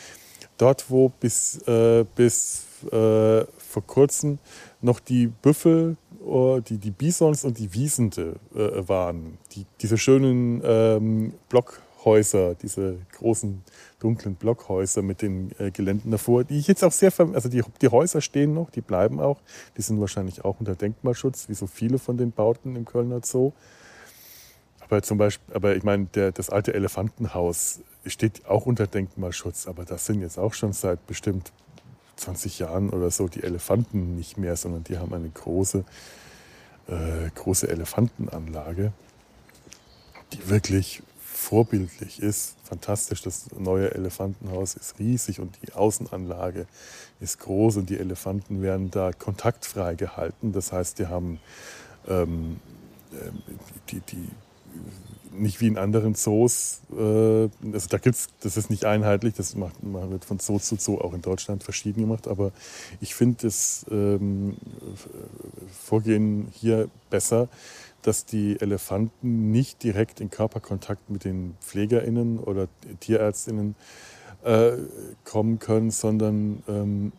Dort, 0.57 0.89
wo 0.91 1.09
bis, 1.09 1.61
äh, 1.67 2.05
bis 2.15 2.63
äh, 2.93 3.45
vor 3.69 3.87
kurzem 3.87 4.39
noch 4.81 4.99
die 4.99 5.27
Büffel 5.27 5.97
äh, 6.29 6.61
die, 6.63 6.79
die 6.79 6.91
Bisons 6.91 7.45
und 7.45 7.59
die 7.59 7.73
Wiesente 7.75 8.37
äh, 8.55 8.89
waren. 8.89 9.39
Die, 9.53 9.67
diese 9.81 9.99
schönen 9.99 10.61
ähm, 10.65 11.33
Blockhäuser, 11.49 12.55
diese 12.55 12.99
großen 13.13 13.63
dunklen 14.01 14.35
Blockhäuser 14.35 15.03
mit 15.03 15.23
den 15.23 15.53
äh, 15.59 15.71
Geländen 15.71 16.11
davor, 16.11 16.45
die 16.45 16.59
ich 16.59 16.67
jetzt 16.67 16.83
auch 16.83 16.93
sehr, 16.93 17.13
also 17.19 17.49
die, 17.49 17.63
die 17.81 17.89
Häuser 17.89 18.21
stehen 18.21 18.55
noch, 18.55 18.71
die 18.71 18.81
bleiben 18.81 19.21
auch, 19.21 19.41
die 19.77 19.83
sind 19.83 20.01
wahrscheinlich 20.01 20.45
auch 20.45 20.61
unter 20.61 20.75
Denkmalschutz, 20.75 21.49
wie 21.49 21.55
so 21.55 21.67
viele 21.67 21.99
von 21.99 22.17
den 22.17 22.33
Bauten 22.33 22.77
im 22.77 22.85
Kölner 22.85 23.21
Zoo. 23.23 23.53
Aber 24.81 25.03
zum 25.03 25.19
Beispiel, 25.19 25.55
aber 25.55 25.77
ich 25.77 25.83
meine, 25.83 26.07
der, 26.07 26.33
das 26.33 26.51
alte 26.51 26.73
Elefantenhaus 26.73 27.81
steht 28.07 28.47
auch 28.47 28.65
unter 28.65 28.87
Denkmalschutz, 28.87 29.67
aber 29.67 29.85
das 29.85 30.07
sind 30.07 30.21
jetzt 30.23 30.39
auch 30.39 30.55
schon 30.55 30.73
seit 30.73 31.07
bestimmt 31.07 31.53
20 32.19 32.59
Jahren 32.59 32.91
oder 32.91 33.11
so 33.11 33.29
die 33.29 33.43
Elefanten 33.43 34.17
nicht 34.17 34.39
mehr, 34.39 34.57
sondern 34.57 34.85
die 34.85 34.99
haben 34.99 35.15
eine 35.15 35.31
große, 35.31 35.85
äh, 36.89 37.31
große 37.35 37.69
Elefantenanlage, 37.69 38.93
die 40.33 40.49
wirklich 40.49 41.03
vorbildlich 41.17 42.21
ist. 42.21 42.57
Fantastisch, 42.65 43.23
das 43.23 43.47
neue 43.57 43.95
Elefantenhaus 43.95 44.75
ist 44.75 44.99
riesig 44.99 45.41
und 45.41 45.57
die 45.63 45.73
Außenanlage 45.73 46.67
ist 47.21 47.39
groß 47.39 47.79
und 47.79 47.91
die 47.91 47.99
Elefanten 47.99 48.61
werden 48.61 48.91
da 48.91 49.13
kontaktfrei 49.13 49.95
gehalten. 49.95 50.53
Das 50.53 50.73
heißt, 50.73 50.99
die 50.99 51.07
haben 51.07 51.41
ähm, 52.09 52.61
ähm 53.13 53.43
die, 53.91 54.01
die 54.01 54.29
nicht 55.39 55.61
wie 55.61 55.67
in 55.67 55.79
anderen 55.79 56.15
Zoos. 56.15 56.81
Äh, 56.93 57.49
also 57.73 57.89
da 57.89 57.99
gibt's, 57.99 58.29
das 58.41 58.57
ist 58.57 58.71
nicht 58.71 58.85
einheitlich, 58.85 59.35
das 59.35 59.55
macht, 59.55 59.75
wird 59.83 60.25
von 60.25 60.39
Zoo 60.39 60.59
zu 60.59 60.77
Zoo 60.77 60.99
auch 60.99 61.15
in 61.15 61.23
Deutschland 61.23 61.63
verschieden 61.63 62.01
gemacht. 62.01 62.29
Aber 62.29 62.53
ich 63.01 63.15
finde 63.15 63.39
das 63.43 63.87
ähm, 63.91 64.57
Vorgehen 65.71 66.49
hier 66.53 66.89
besser, 67.11 67.49
dass 68.03 68.25
die 68.25 68.61
Elefanten 68.61 69.51
nicht 69.51 69.83
direkt 69.83 70.21
in 70.21 70.31
Körperkontakt 70.31 71.11
mit 71.11 71.25
den 71.25 71.57
PflegerInnen 71.61 72.39
oder 72.39 72.69
TierärztInnen 73.01 73.75
äh, 74.45 74.73
kommen 75.25 75.59
können, 75.59 75.91
sondern 75.91 76.63
ähm, 76.69 77.13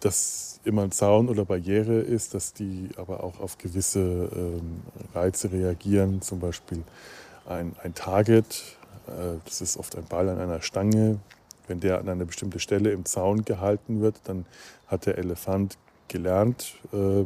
dass 0.00 0.60
immer 0.64 0.82
ein 0.82 0.92
Zaun 0.92 1.28
oder 1.28 1.44
Barriere 1.44 2.00
ist, 2.00 2.34
dass 2.34 2.52
die 2.52 2.90
aber 2.96 3.24
auch 3.24 3.40
auf 3.40 3.56
gewisse 3.56 4.30
ähm, 4.34 4.82
Reize 5.14 5.50
reagieren, 5.52 6.20
zum 6.20 6.40
Beispiel 6.40 6.82
ein, 7.46 7.74
ein 7.82 7.94
Target, 7.94 8.76
äh, 9.06 9.38
das 9.44 9.60
ist 9.60 9.76
oft 9.76 9.96
ein 9.96 10.04
Ball 10.04 10.28
an 10.28 10.40
einer 10.40 10.62
Stange, 10.62 11.18
wenn 11.66 11.80
der 11.80 11.98
an 11.98 12.08
einer 12.08 12.24
bestimmten 12.24 12.60
Stelle 12.60 12.92
im 12.92 13.04
Zaun 13.04 13.44
gehalten 13.44 14.00
wird, 14.00 14.20
dann 14.24 14.46
hat 14.86 15.06
der 15.06 15.18
Elefant 15.18 15.78
gelernt, 16.08 16.74
äh, 16.92 17.24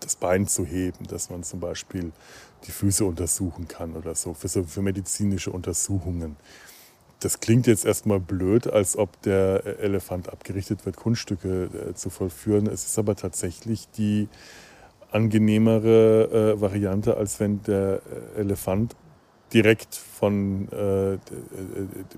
das 0.00 0.16
Bein 0.16 0.46
zu 0.46 0.64
heben, 0.64 1.06
dass 1.08 1.30
man 1.30 1.42
zum 1.42 1.60
Beispiel 1.60 2.12
die 2.66 2.70
Füße 2.70 3.04
untersuchen 3.04 3.68
kann 3.68 3.94
oder 3.96 4.14
so, 4.14 4.34
für, 4.34 4.48
so, 4.48 4.64
für 4.64 4.82
medizinische 4.82 5.50
Untersuchungen. 5.50 6.36
Das 7.20 7.40
klingt 7.40 7.66
jetzt 7.66 7.84
erstmal 7.84 8.18
blöd, 8.18 8.66
als 8.66 8.96
ob 8.96 9.20
der 9.22 9.80
Elefant 9.80 10.30
abgerichtet 10.30 10.86
wird, 10.86 10.96
Kunststücke 10.96 11.64
äh, 11.64 11.94
zu 11.94 12.08
vollführen. 12.08 12.66
Es 12.66 12.84
ist 12.86 12.98
aber 12.98 13.14
tatsächlich 13.14 13.88
die 13.90 14.28
angenehmere 15.10 16.54
äh, 16.56 16.60
Variante, 16.60 17.16
als 17.16 17.40
wenn 17.40 17.62
der 17.64 18.00
Elefant 18.36 18.94
direkt 19.52 19.94
von 19.94 20.68
äh, 20.70 21.18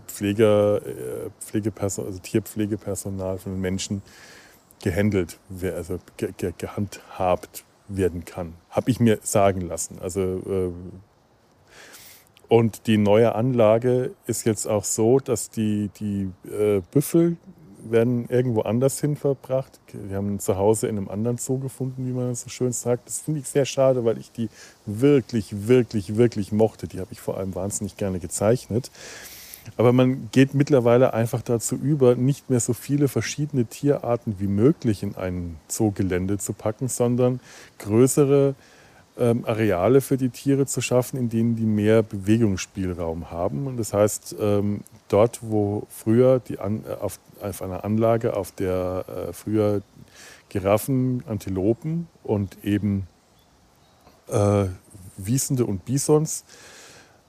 Pfleger, 0.06 0.84
äh, 0.86 1.30
Pflegepersonal, 1.40 2.10
also 2.10 2.20
Tierpflegepersonal, 2.20 3.38
von 3.38 3.60
Menschen 3.60 4.02
gehandelt, 4.82 5.38
also 5.74 5.98
ge 6.16 6.32
ge 6.36 6.52
gehandhabt 6.56 7.64
werden 7.88 8.24
kann. 8.24 8.54
Habe 8.70 8.90
ich 8.90 9.00
mir 9.00 9.18
sagen 9.22 9.60
lassen. 9.62 9.98
Also, 10.00 10.20
äh, 10.20 10.72
und 12.48 12.86
die 12.86 12.98
neue 12.98 13.34
Anlage 13.34 14.14
ist 14.26 14.44
jetzt 14.44 14.66
auch 14.66 14.84
so, 14.84 15.18
dass 15.18 15.48
die, 15.50 15.88
die 15.98 16.30
äh, 16.50 16.82
Büffel 16.90 17.36
werden 17.90 18.26
irgendwo 18.28 18.62
anders 18.62 19.00
hin 19.00 19.16
verbracht. 19.16 19.80
Wir 19.92 20.16
haben 20.16 20.38
zu 20.38 20.56
Hause 20.56 20.88
in 20.88 20.96
einem 20.96 21.08
anderen 21.08 21.38
Zoo 21.38 21.58
gefunden, 21.58 22.06
wie 22.06 22.12
man 22.12 22.34
so 22.34 22.48
schön 22.48 22.72
sagt. 22.72 23.06
Das 23.08 23.20
finde 23.20 23.40
ich 23.40 23.48
sehr 23.48 23.64
schade, 23.64 24.04
weil 24.04 24.18
ich 24.18 24.30
die 24.32 24.48
wirklich, 24.86 25.66
wirklich, 25.68 26.16
wirklich 26.16 26.52
mochte. 26.52 26.86
Die 26.88 27.00
habe 27.00 27.12
ich 27.12 27.20
vor 27.20 27.38
allem 27.38 27.54
wahnsinnig 27.54 27.96
gerne 27.96 28.18
gezeichnet. 28.18 28.90
Aber 29.76 29.92
man 29.92 30.28
geht 30.32 30.54
mittlerweile 30.54 31.14
einfach 31.14 31.42
dazu 31.42 31.76
über, 31.76 32.16
nicht 32.16 32.50
mehr 32.50 32.60
so 32.60 32.72
viele 32.72 33.08
verschiedene 33.08 33.64
Tierarten 33.64 34.36
wie 34.38 34.46
möglich 34.46 35.02
in 35.02 35.16
ein 35.16 35.56
Zoogelände 35.68 36.38
zu 36.38 36.52
packen, 36.52 36.88
sondern 36.88 37.40
größere 37.78 38.54
ähm, 39.22 39.44
Areale 39.46 40.00
für 40.00 40.16
die 40.16 40.30
Tiere 40.30 40.66
zu 40.66 40.80
schaffen, 40.80 41.16
in 41.16 41.28
denen 41.28 41.54
die 41.54 41.64
mehr 41.64 42.02
Bewegungsspielraum 42.02 43.30
haben. 43.30 43.68
Und 43.68 43.76
das 43.76 43.92
heißt, 43.92 44.34
ähm, 44.40 44.80
dort, 45.08 45.38
wo 45.42 45.86
früher 45.88 46.40
die 46.40 46.58
An 46.58 46.84
äh, 46.84 46.94
auf, 46.94 47.20
auf, 47.40 47.62
einer 47.62 47.84
Anlage, 47.84 48.36
auf 48.36 48.50
der 48.50 49.04
äh, 49.08 49.32
früher 49.32 49.82
Giraffen, 50.48 51.22
Antilopen 51.28 52.08
und 52.24 52.64
eben 52.64 53.06
äh, 54.28 54.64
Wiesende 55.16 55.66
und 55.66 55.84
Bisons 55.84 56.44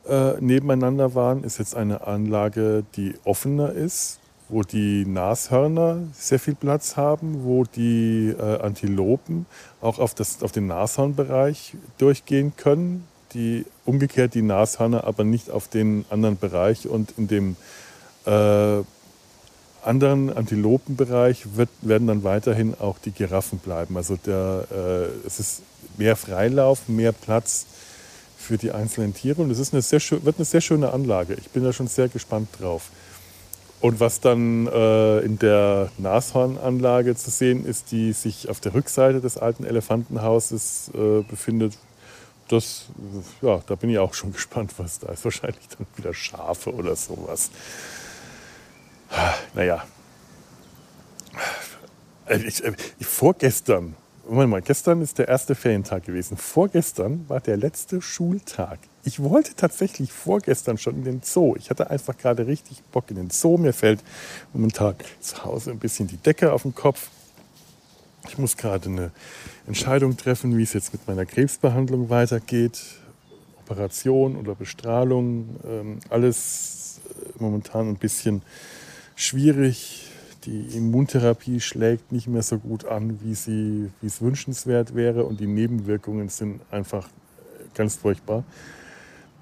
äh, 0.07 0.33
nebeneinander 0.41 1.13
waren, 1.13 1.43
ist 1.43 1.59
jetzt 1.59 1.75
eine 1.75 2.07
Anlage, 2.07 2.83
die 2.95 3.13
offener 3.23 3.71
ist, 3.71 4.19
wo 4.49 4.61
die 4.61 5.05
Nashörner 5.05 5.99
sehr 6.13 6.39
viel 6.39 6.55
Platz 6.55 6.95
haben, 6.97 7.43
wo 7.43 7.63
die 7.63 8.35
äh, 8.37 8.59
Antilopen 8.59 9.45
auch 9.81 9.99
auf, 9.99 10.13
das, 10.13 10.43
auf 10.43 10.51
den 10.51 10.67
Nashornbereich 10.67 11.75
durchgehen 11.97 12.53
können, 12.55 13.07
die 13.33 13.65
umgekehrt 13.85 14.33
die 14.33 14.41
Nashörner 14.41 15.05
aber 15.05 15.23
nicht 15.23 15.49
auf 15.49 15.67
den 15.67 16.05
anderen 16.09 16.37
Bereich 16.37 16.87
und 16.87 17.13
in 17.17 17.27
dem 17.27 17.55
äh, 18.25 18.83
anderen 19.83 20.31
Antilopenbereich 20.31 21.55
wird, 21.55 21.69
werden 21.81 22.07
dann 22.07 22.23
weiterhin 22.23 22.75
auch 22.79 22.97
die 22.99 23.11
Giraffen 23.11 23.59
bleiben. 23.59 23.97
Also 23.97 24.17
der, 24.17 24.67
äh, 24.71 25.27
es 25.27 25.39
ist 25.39 25.61
mehr 25.97 26.15
Freilauf, 26.15 26.87
mehr 26.87 27.11
Platz 27.11 27.65
für 28.37 28.57
die 28.57 28.71
einzelnen 28.71 29.13
Tiere 29.13 29.41
und 29.41 29.51
es 29.51 29.59
ist 29.59 29.73
eine 29.73 29.81
sehr, 29.81 30.01
wird 30.23 30.37
eine 30.37 30.45
sehr 30.45 30.61
schöne 30.61 30.91
Anlage. 30.91 31.35
Ich 31.35 31.49
bin 31.49 31.63
da 31.63 31.73
schon 31.73 31.87
sehr 31.87 32.09
gespannt 32.09 32.49
drauf. 32.59 32.89
Und 33.83 33.99
was 33.99 34.21
dann 34.21 34.65
äh, 34.67 35.19
in 35.25 35.39
der 35.39 35.91
Nashornanlage 35.97 37.17
zu 37.17 37.29
sehen 37.29 37.65
ist, 37.65 37.91
die 37.91 38.13
sich 38.13 38.47
auf 38.47 38.61
der 38.61 38.73
Rückseite 38.73 39.19
des 39.19 39.37
alten 39.37 39.65
Elefantenhauses 39.65 40.89
äh, 40.93 41.21
befindet, 41.23 41.77
das, 42.47 42.85
ja, 43.41 43.61
da 43.67 43.75
bin 43.75 43.89
ich 43.89 43.99
auch 43.99 44.13
schon 44.13 44.31
gespannt, 44.31 44.71
was 44.77 44.99
da 44.99 45.11
ist. 45.11 45.25
Wahrscheinlich 45.25 45.67
dann 45.67 45.85
wieder 45.97 46.13
Schafe 46.13 46.73
oder 46.73 46.95
sowas. 46.95 47.51
Naja. 49.53 49.83
Äh, 52.27 52.37
ich, 52.37 52.63
ich, 52.63 52.63
äh, 52.63 52.73
vorgestern, 53.01 53.97
Moment 54.29 54.49
mal, 54.49 54.61
gestern 54.61 55.01
ist 55.01 55.19
der 55.19 55.27
erste 55.27 55.55
Ferientag 55.55 56.05
gewesen. 56.05 56.37
Vorgestern 56.37 57.27
war 57.27 57.41
der 57.41 57.57
letzte 57.57 58.01
Schultag. 58.01 58.79
Ich 59.05 59.21
wollte 59.21 59.53
tatsächlich 59.55 60.13
vorgestern 60.13 60.77
schon 60.77 60.95
in 60.95 61.03
den 61.03 61.21
Zoo. 61.23 61.55
Ich 61.57 61.69
hatte 61.69 61.89
einfach 61.89 62.17
gerade 62.17 62.47
richtig 62.47 62.81
Bock 62.91 63.09
in 63.09 63.17
den 63.17 63.29
Zoo. 63.29 63.57
Mir 63.57 63.73
fällt 63.73 63.99
momentan 64.53 64.95
zu 65.19 65.43
Hause 65.43 65.71
ein 65.71 65.79
bisschen 65.79 66.07
die 66.07 66.17
Decke 66.17 66.53
auf 66.53 66.61
den 66.61 66.73
Kopf. 66.73 67.09
Ich 68.29 68.37
muss 68.37 68.55
gerade 68.55 68.87
eine 68.87 69.11
Entscheidung 69.67 70.15
treffen, 70.15 70.57
wie 70.57 70.63
es 70.63 70.71
jetzt 70.71 70.93
mit 70.93 71.05
meiner 71.05 71.25
Krebsbehandlung 71.25 72.09
weitergeht. 72.09 72.79
Operation 73.65 74.37
oder 74.37 74.55
Bestrahlung, 74.55 75.57
ähm, 75.65 75.99
alles 76.09 77.01
äh, 77.09 77.29
momentan 77.39 77.89
ein 77.89 77.95
bisschen 77.95 78.41
schwierig. 79.15 80.07
Die 80.45 80.77
Immuntherapie 80.77 81.61
schlägt 81.61 82.11
nicht 82.11 82.27
mehr 82.27 82.43
so 82.43 82.59
gut 82.59 82.85
an, 82.85 83.19
wie, 83.21 83.35
sie, 83.35 83.89
wie 84.01 84.07
es 84.07 84.21
wünschenswert 84.21 84.95
wäre 84.95 85.23
und 85.23 85.39
die 85.39 85.47
Nebenwirkungen 85.47 86.27
sind 86.27 86.61
einfach 86.71 87.07
ganz 87.73 87.95
furchtbar. 87.95 88.43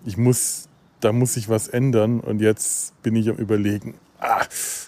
Ich 0.05 0.17
muss, 0.17 0.67
da 0.99 1.11
muss 1.11 1.35
sich 1.35 1.49
was 1.49 1.67
ändern 1.67 2.19
und 2.19 2.41
jetzt 2.41 3.01
bin 3.03 3.15
ich 3.15 3.29
am 3.29 3.35
Überlegen, 3.37 3.95
ah, 4.19 4.45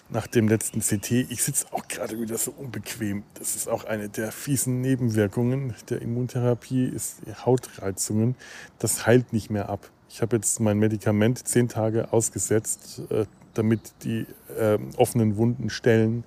nach 0.10 0.28
dem 0.28 0.48
letzten 0.48 0.82
CT, 0.82 1.12
ich 1.12 1.44
sitze 1.44 1.66
auch 1.72 1.88
gerade 1.88 2.20
wieder 2.20 2.38
so 2.38 2.52
unbequem. 2.52 3.24
Das 3.36 3.56
ist 3.56 3.68
auch 3.68 3.86
eine 3.86 4.10
der 4.10 4.32
fiesen 4.32 4.82
Nebenwirkungen 4.82 5.74
der 5.90 6.02
Immuntherapie, 6.02 6.86
ist 6.86 7.22
Hautreizungen. 7.46 8.36
Das 8.80 9.06
heilt 9.06 9.34
nicht 9.34 9.50
mehr 9.50 9.70
ab. 9.70 9.90
Ich 10.10 10.22
habe 10.22 10.36
jetzt 10.36 10.60
mein 10.60 10.78
Medikament 10.78 11.48
zehn 11.48 11.68
Tage 11.68 12.14
ausgesetzt, 12.14 13.02
äh, 13.10 13.26
damit 13.56 13.94
die 14.04 14.28
äh, 14.58 14.78
offenen 14.98 15.38
Wunden 15.38 15.70
stellen. 15.70 16.24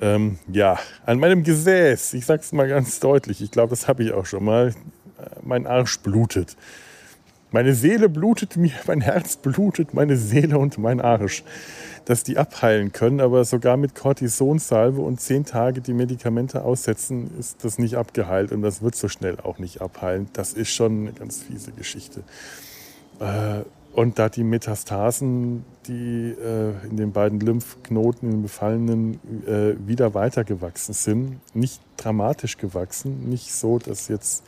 Ähm, 0.00 0.38
ja, 0.48 0.78
an 1.06 1.20
meinem 1.20 1.44
Gesäß, 1.44 2.14
ich 2.14 2.26
sage 2.26 2.42
es 2.42 2.52
mal 2.52 2.68
ganz 2.68 2.98
deutlich, 2.98 3.40
ich 3.40 3.52
glaube, 3.52 3.70
das 3.70 3.86
habe 3.86 4.02
ich 4.02 4.12
auch 4.12 4.26
schon 4.26 4.44
mal, 4.44 4.68
äh, 4.68 5.30
mein 5.42 5.68
Arsch 5.68 6.00
blutet. 6.00 6.56
Meine 7.54 7.74
Seele 7.76 8.08
blutet 8.08 8.56
mir, 8.56 8.72
mein 8.88 9.00
Herz 9.00 9.36
blutet, 9.36 9.94
meine 9.94 10.16
Seele 10.16 10.58
und 10.58 10.76
mein 10.76 11.00
Arsch. 11.00 11.44
Dass 12.04 12.24
die 12.24 12.36
abheilen 12.36 12.90
können, 12.90 13.20
aber 13.20 13.44
sogar 13.44 13.76
mit 13.76 13.94
Cortisonsalve 13.94 15.00
und 15.00 15.20
zehn 15.20 15.44
Tage 15.44 15.80
die 15.80 15.92
Medikamente 15.92 16.64
aussetzen, 16.64 17.30
ist 17.38 17.64
das 17.64 17.78
nicht 17.78 17.94
abgeheilt 17.94 18.50
und 18.50 18.62
das 18.62 18.82
wird 18.82 18.96
so 18.96 19.06
schnell 19.06 19.36
auch 19.40 19.60
nicht 19.60 19.80
abheilen. 19.80 20.26
Das 20.32 20.52
ist 20.52 20.70
schon 20.70 21.02
eine 21.02 21.12
ganz 21.12 21.44
fiese 21.44 21.70
Geschichte. 21.70 22.24
Äh, 23.20 23.60
und 23.92 24.18
da 24.18 24.28
die 24.28 24.42
Metastasen, 24.42 25.64
die 25.86 26.34
äh, 26.36 26.72
in 26.90 26.96
den 26.96 27.12
beiden 27.12 27.38
Lymphknoten, 27.38 28.30
in 28.30 28.34
den 28.38 28.42
Befallenen, 28.42 29.20
äh, 29.46 29.74
wieder 29.86 30.12
weitergewachsen 30.12 30.92
sind, 30.92 31.38
nicht 31.54 31.80
dramatisch 31.98 32.58
gewachsen, 32.58 33.28
nicht 33.30 33.54
so, 33.54 33.78
dass 33.78 34.08
jetzt 34.08 34.42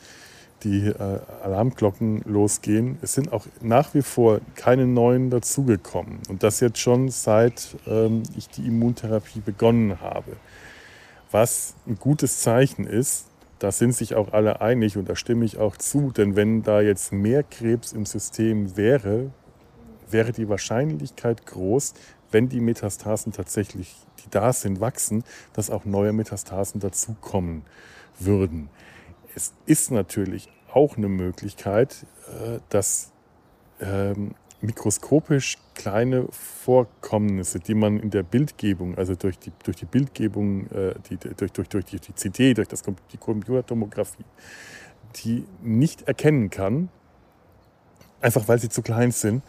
die 0.67 0.89
äh, 0.89 1.21
Alarmglocken 1.45 2.23
losgehen. 2.25 2.99
Es 3.01 3.13
sind 3.13 3.33
auch 3.33 3.47
nach 3.63 3.95
wie 3.95 4.03
vor 4.03 4.41
keine 4.57 4.87
neuen 4.87 5.31
dazugekommen. 5.31 6.19
Und 6.29 6.43
das 6.43 6.59
jetzt 6.59 6.79
schon 6.79 7.09
seit 7.09 7.77
ähm, 7.87 8.25
ich 8.37 8.49
die 8.49 8.67
Immuntherapie 8.67 9.41
begonnen 9.41 10.01
habe. 10.01 10.33
Was 11.31 11.75
ein 11.87 11.99
gutes 11.99 12.41
Zeichen 12.41 12.85
ist, 12.85 13.27
da 13.61 13.71
sind 13.71 13.95
sich 13.95 14.17
auch 14.17 14.33
alle 14.33 14.61
einig 14.61 14.97
und 14.97 15.09
da 15.09 15.15
stimme 15.15 15.45
ich 15.45 15.59
auch 15.59 15.77
zu, 15.77 16.11
denn 16.11 16.35
wenn 16.35 16.63
da 16.63 16.81
jetzt 16.81 17.13
mehr 17.13 17.45
Krebs 17.45 17.93
im 17.93 18.05
System 18.05 18.77
wäre, 18.77 19.31
wäre 20.11 20.33
die 20.33 20.49
Wahrscheinlichkeit 20.49 21.47
groß, 21.47 21.95
wenn 22.33 22.49
die 22.49 22.61
Metastasen 22.61 23.33
tatsächlich, 23.33 23.95
die 24.25 24.31
da 24.31 24.53
sind, 24.53 24.81
wachsen, 24.81 25.23
dass 25.53 25.71
auch 25.71 25.85
neue 25.85 26.13
Metastasen 26.13 26.81
dazukommen 26.81 27.63
würden. 28.19 28.69
Es 29.35 29.53
ist 29.67 29.91
natürlich 29.91 30.49
auch 30.77 30.97
eine 30.97 31.09
Möglichkeit, 31.09 32.07
äh, 32.29 32.61
dass 32.69 33.11
ähm, 33.81 34.35
mikroskopisch 34.61 35.57
kleine 35.75 36.27
Vorkommnisse, 36.31 37.61
die 37.61 37.75
man 37.75 37.99
in 37.99 38.11
der 38.11 38.23
Bildgebung, 38.23 38.97
also 38.97 39.15
durch 39.15 39.39
die, 39.39 39.53
durch 39.65 39.79
die 39.79 39.87
Bildgebung, 39.87 40.67
äh, 40.71 40.95
die, 41.09 41.17
durch, 41.17 41.53
durch, 41.53 41.69
durch 41.69 41.85
die 41.87 41.99
CT, 41.99 42.59
durch 42.59 42.69
das, 42.69 42.83
die 43.13 43.17
Computertomographie, 43.17 44.25
die 45.17 45.45
nicht 45.63 46.03
erkennen 46.03 46.51
kann, 46.51 46.91
einfach 48.21 48.47
weil 48.49 48.59
sie 48.59 48.69
zu 48.69 48.83
klein 48.83 49.13
sind. 49.13 49.43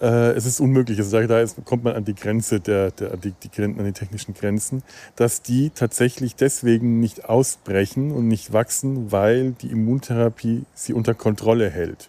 Äh, 0.00 0.32
es 0.32 0.46
ist 0.46 0.60
unmöglich, 0.60 0.98
also 0.98 1.26
da 1.26 1.40
ist, 1.40 1.62
kommt 1.64 1.84
man 1.84 1.94
an 1.94 2.04
die 2.04 2.14
Grenze, 2.14 2.60
der, 2.60 2.90
der, 2.90 3.16
die, 3.16 3.32
die, 3.32 3.62
an 3.62 3.84
die 3.84 3.92
technischen 3.92 4.34
Grenzen, 4.34 4.82
dass 5.16 5.42
die 5.42 5.70
tatsächlich 5.70 6.36
deswegen 6.36 7.00
nicht 7.00 7.28
ausbrechen 7.28 8.10
und 8.12 8.26
nicht 8.26 8.52
wachsen, 8.52 9.12
weil 9.12 9.52
die 9.52 9.70
Immuntherapie 9.70 10.64
sie 10.74 10.94
unter 10.94 11.14
Kontrolle 11.14 11.68
hält. 11.68 12.08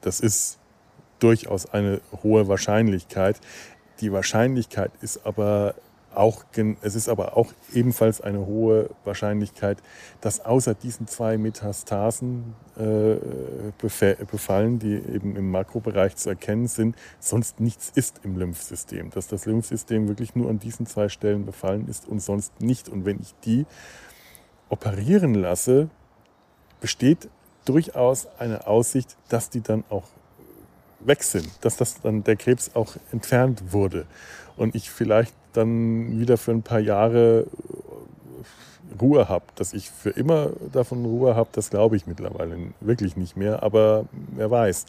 Das 0.00 0.20
ist 0.20 0.58
durchaus 1.18 1.66
eine 1.66 2.00
hohe 2.22 2.46
Wahrscheinlichkeit. 2.46 3.40
Die 4.00 4.12
Wahrscheinlichkeit 4.12 4.92
ist 5.00 5.26
aber 5.26 5.74
auch, 6.16 6.44
es 6.82 6.94
ist 6.94 7.08
aber 7.08 7.36
auch 7.36 7.52
ebenfalls 7.72 8.20
eine 8.20 8.46
hohe 8.46 8.90
Wahrscheinlichkeit, 9.04 9.78
dass 10.20 10.44
außer 10.44 10.74
diesen 10.74 11.06
zwei 11.06 11.38
Metastasen 11.38 12.54
äh, 12.76 13.16
befallen, 13.78 14.78
die 14.78 14.94
eben 14.94 15.36
im 15.36 15.50
Makrobereich 15.50 16.16
zu 16.16 16.30
erkennen 16.30 16.68
sind, 16.68 16.96
sonst 17.20 17.60
nichts 17.60 17.92
ist 17.94 18.20
im 18.24 18.36
Lymphsystem. 18.36 19.10
Dass 19.10 19.28
das 19.28 19.46
Lymphsystem 19.46 20.08
wirklich 20.08 20.34
nur 20.34 20.50
an 20.50 20.58
diesen 20.58 20.86
zwei 20.86 21.08
Stellen 21.08 21.46
befallen 21.46 21.88
ist 21.88 22.08
und 22.08 22.20
sonst 22.20 22.60
nicht. 22.60 22.88
Und 22.88 23.04
wenn 23.04 23.20
ich 23.20 23.34
die 23.44 23.66
operieren 24.68 25.34
lasse, 25.34 25.88
besteht 26.80 27.28
durchaus 27.64 28.26
eine 28.38 28.66
Aussicht, 28.66 29.16
dass 29.28 29.50
die 29.50 29.60
dann 29.60 29.84
auch 29.88 30.04
weg 31.00 31.22
sind, 31.22 31.48
dass 31.60 31.76
das 31.76 32.00
dann 32.00 32.24
der 32.24 32.36
Krebs 32.36 32.70
auch 32.74 32.96
entfernt 33.12 33.72
wurde 33.72 34.06
und 34.56 34.74
ich 34.74 34.90
vielleicht 34.90 35.34
dann 35.54 36.18
wieder 36.18 36.36
für 36.36 36.52
ein 36.52 36.62
paar 36.62 36.80
Jahre 36.80 37.46
Ruhe 39.00 39.28
habe, 39.28 39.44
dass 39.56 39.72
ich 39.72 39.90
für 39.90 40.10
immer 40.10 40.50
davon 40.72 41.04
Ruhe 41.04 41.34
habe, 41.34 41.48
das 41.52 41.70
glaube 41.70 41.96
ich 41.96 42.06
mittlerweile 42.06 42.56
wirklich 42.80 43.16
nicht 43.16 43.36
mehr, 43.36 43.62
aber 43.62 44.06
wer 44.34 44.50
weiß. 44.50 44.86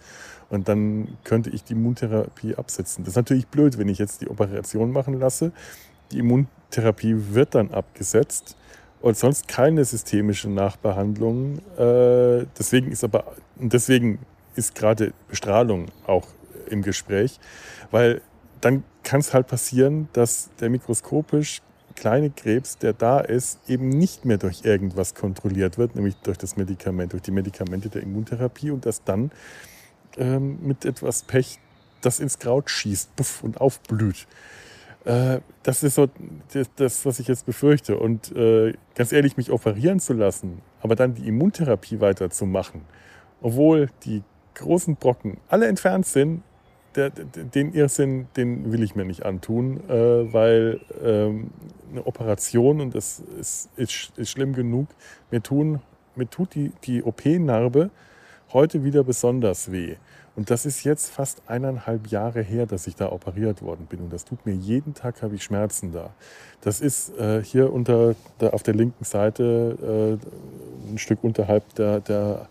Und 0.49 0.67
dann 0.67 1.17
könnte 1.23 1.49
ich 1.49 1.63
die 1.63 1.73
Immuntherapie 1.73 2.55
absetzen. 2.55 3.03
Das 3.03 3.13
ist 3.13 3.15
natürlich 3.15 3.47
blöd, 3.47 3.77
wenn 3.77 3.89
ich 3.89 3.97
jetzt 3.97 4.21
die 4.21 4.29
Operation 4.29 4.91
machen 4.91 5.19
lasse. 5.19 5.51
Die 6.11 6.19
Immuntherapie 6.19 7.15
wird 7.33 7.55
dann 7.55 7.71
abgesetzt 7.71 8.55
und 9.01 9.17
sonst 9.17 9.47
keine 9.47 9.83
systemische 9.85 10.49
Nachbehandlung. 10.49 11.59
Äh, 11.77 12.45
deswegen 12.57 12.91
ist 12.91 13.03
aber, 13.03 13.33
deswegen 13.55 14.19
ist 14.55 14.75
gerade 14.75 15.13
Bestrahlung 15.27 15.87
auch 16.05 16.27
im 16.69 16.81
Gespräch, 16.81 17.39
weil 17.91 18.21
dann 18.61 18.83
kann 19.05 19.21
es 19.21 19.33
halt 19.33 19.47
passieren, 19.47 20.09
dass 20.11 20.49
der 20.59 20.69
mikroskopisch 20.69 21.61
kleine 21.95 22.29
Krebs, 22.29 22.77
der 22.77 22.91
da 22.91 23.21
ist, 23.21 23.69
eben 23.69 23.87
nicht 23.87 24.25
mehr 24.25 24.37
durch 24.37 24.65
irgendwas 24.65 25.15
kontrolliert 25.15 25.77
wird, 25.77 25.95
nämlich 25.95 26.17
durch 26.17 26.37
das 26.37 26.57
Medikament, 26.57 27.13
durch 27.13 27.21
die 27.21 27.31
Medikamente 27.31 27.87
der 27.87 28.03
Immuntherapie 28.03 28.71
und 28.71 28.85
dass 28.85 29.03
dann 29.05 29.31
ähm, 30.17 30.59
mit 30.61 30.83
etwas 30.83 31.23
Pech 31.23 31.59
das 32.01 32.19
ins 32.19 32.37
Kraut 32.39 32.69
schießt 32.69 33.15
puff, 33.15 33.43
und 33.43 33.61
aufblüht. 33.61 34.27
Äh, 35.05 35.39
das 35.63 35.83
ist 35.83 35.95
so 35.95 36.09
das, 36.75 37.05
was 37.05 37.19
ich 37.19 37.27
jetzt 37.27 37.45
befürchte. 37.45 37.97
Und 37.97 38.35
äh, 38.35 38.73
ganz 38.95 39.11
ehrlich, 39.11 39.37
mich 39.37 39.51
operieren 39.51 39.99
zu 39.99 40.13
lassen, 40.13 40.61
aber 40.81 40.95
dann 40.95 41.15
die 41.15 41.27
Immuntherapie 41.27 42.01
weiterzumachen, 42.01 42.81
obwohl 43.41 43.89
die 44.03 44.23
großen 44.55 44.95
Brocken 44.95 45.37
alle 45.47 45.67
entfernt 45.67 46.05
sind, 46.05 46.43
der, 46.95 47.09
den 47.09 47.73
Irrsinn, 47.73 48.27
den 48.35 48.71
will 48.71 48.83
ich 48.83 48.95
mir 48.95 49.05
nicht 49.05 49.25
antun, 49.25 49.81
äh, 49.89 50.33
weil 50.33 50.79
ähm, 51.03 51.51
eine 51.91 52.05
Operation, 52.05 52.81
und 52.81 52.95
das 52.95 53.21
ist, 53.39 53.69
ist, 53.75 54.17
ist, 54.17 54.29
schlimm 54.29 54.53
genug, 54.53 54.87
mir, 55.31 55.41
tun, 55.41 55.81
mir 56.15 56.29
tut 56.29 56.55
die, 56.55 56.71
die 56.83 57.03
OP-Narbe 57.03 57.89
heute 58.53 58.83
wieder 58.83 59.03
besonders 59.03 59.71
weh. 59.71 59.95
Und 60.35 60.49
das 60.49 60.65
ist 60.65 60.83
jetzt 60.83 61.11
fast 61.11 61.43
eineinhalb 61.47 62.07
Jahre 62.07 62.41
her, 62.41 62.65
dass 62.65 62.87
ich 62.87 62.95
da 62.95 63.11
operiert 63.11 63.61
worden 63.61 63.85
bin. 63.85 64.01
Und 64.01 64.11
das 64.11 64.25
tut 64.25 64.45
mir 64.45 64.53
jeden 64.53 64.93
Tag, 64.93 65.21
habe 65.21 65.35
ich 65.35 65.43
Schmerzen 65.43 65.93
da. 65.93 66.13
Das 66.59 66.81
ist 66.81 67.17
äh, 67.17 67.41
hier 67.41 67.71
unter, 67.71 68.15
da 68.39 68.49
auf 68.49 68.61
der 68.61 68.73
linken 68.73 69.05
Seite, 69.05 70.19
äh, 70.21 70.91
ein 70.91 70.97
Stück 70.97 71.23
unterhalb 71.23 71.73
der, 71.75 72.01
der 72.01 72.49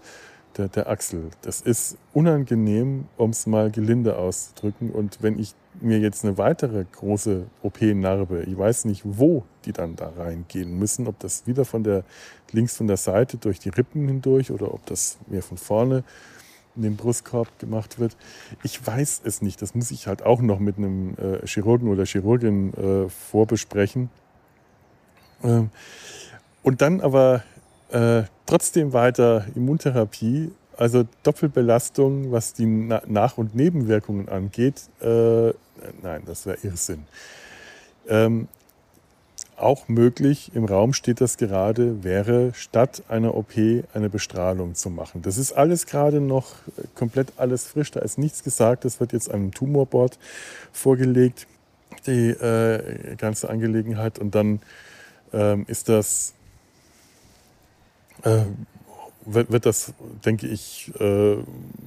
der, 0.57 0.69
der 0.69 0.89
Achsel. 0.89 1.31
Das 1.43 1.61
ist 1.61 1.97
unangenehm, 2.13 3.07
um 3.17 3.31
es 3.31 3.47
mal 3.47 3.71
gelinde 3.71 4.17
auszudrücken. 4.17 4.91
Und 4.91 5.19
wenn 5.23 5.39
ich 5.39 5.55
mir 5.81 5.99
jetzt 5.99 6.25
eine 6.25 6.39
weitere 6.39 6.85
große 6.93 7.47
OP-Narbe, 7.63 8.45
ich 8.45 8.57
weiß 8.57 8.85
nicht, 8.87 9.03
wo 9.05 9.45
die 9.65 9.73
dann 9.73 9.97
da 9.97 10.13
reingehen 10.17 10.79
müssen, 10.79 11.07
ob 11.07 11.19
das 11.19 11.47
wieder 11.47 11.65
von 11.65 11.83
der 11.85 12.05
links 12.53 12.77
von 12.77 12.87
der 12.87 12.97
Seite 12.97 13.37
durch 13.37 13.59
die 13.59 13.71
Rippen 13.71 14.07
hindurch 14.07 14.51
oder 14.51 14.73
ob 14.73 14.87
das 14.87 15.19
mehr 15.27 15.43
von 15.43 15.59
vorne 15.59 16.05
in 16.77 16.83
den 16.83 16.97
Brustkorb 16.97 17.59
gemacht 17.59 17.99
wird. 17.99 18.17
Ich 18.63 18.85
weiß 18.85 19.23
es 19.25 19.43
nicht. 19.43 19.63
Das 19.63 19.75
muss 19.75 19.91
ich 19.91 20.07
halt 20.07 20.23
auch 20.23 20.41
noch 20.41 20.59
mit 20.59 20.79
einem 20.79 21.15
äh, 21.17 21.47
Chirurgen 21.47 21.89
oder 21.89 22.05
Chirurgin 22.05 22.75
äh, 22.75 23.09
vorbesprechen. 23.09 24.11
Ähm, 25.43 25.71
und 26.63 26.81
dann 26.81 27.01
aber 27.01 27.45
äh, 27.95 28.25
trotzdem 28.47 28.93
weiter 28.93 29.47
Immuntherapie, 29.55 30.51
also 30.77 31.05
Doppelbelastung, 31.23 32.33
was 32.33 32.53
die 32.53 32.67
Nach- 32.67 33.39
und 33.39 33.55
Nebenwirkungen 33.55 34.29
angeht. 34.29 34.83
Äh, 35.01 35.51
nein, 36.03 36.23
das 36.27 36.45
wäre 36.45 36.59
Irrsinn. 36.63 37.05
Ähm, 38.09 38.49
auch 39.57 39.87
möglich, 39.87 40.51
im 40.55 40.65
Raum 40.65 40.93
steht 40.93 41.21
das 41.21 41.37
gerade, 41.37 42.03
wäre 42.03 42.53
statt 42.55 43.05
einer 43.09 43.37
OP 43.37 43.53
eine 43.95 44.11
Bestrahlung 44.11 44.75
zu 44.75 44.91
machen. 44.91 45.23
Das 45.23 45.39
ist 45.39 45.53
alles 45.53 45.87
gerade 45.87 46.21
noch 46.21 46.49
komplett 46.97 47.35
alles 47.37 47.69
frisch, 47.69 47.93
da 47.93 48.01
ist 48.01 48.19
nichts 48.19 48.43
gesagt, 48.43 48.85
das 48.85 48.99
wird 48.99 49.13
jetzt 49.13 49.31
einem 49.31 49.53
Tumorboard 49.53 50.19
vorgelegt, 50.73 51.47
die 52.09 52.31
äh, 52.31 53.15
ganze 53.15 53.49
Angelegenheit. 53.49 54.19
Und 54.19 54.35
dann 54.35 54.61
ähm, 55.33 55.65
ist 55.69 55.89
das 55.89 56.35
äh, 58.25 58.45
wird, 59.27 59.51
wird, 59.51 59.67
das, 59.67 59.95
denke 60.25 60.47
ich, 60.47 60.93
äh, 61.01 61.37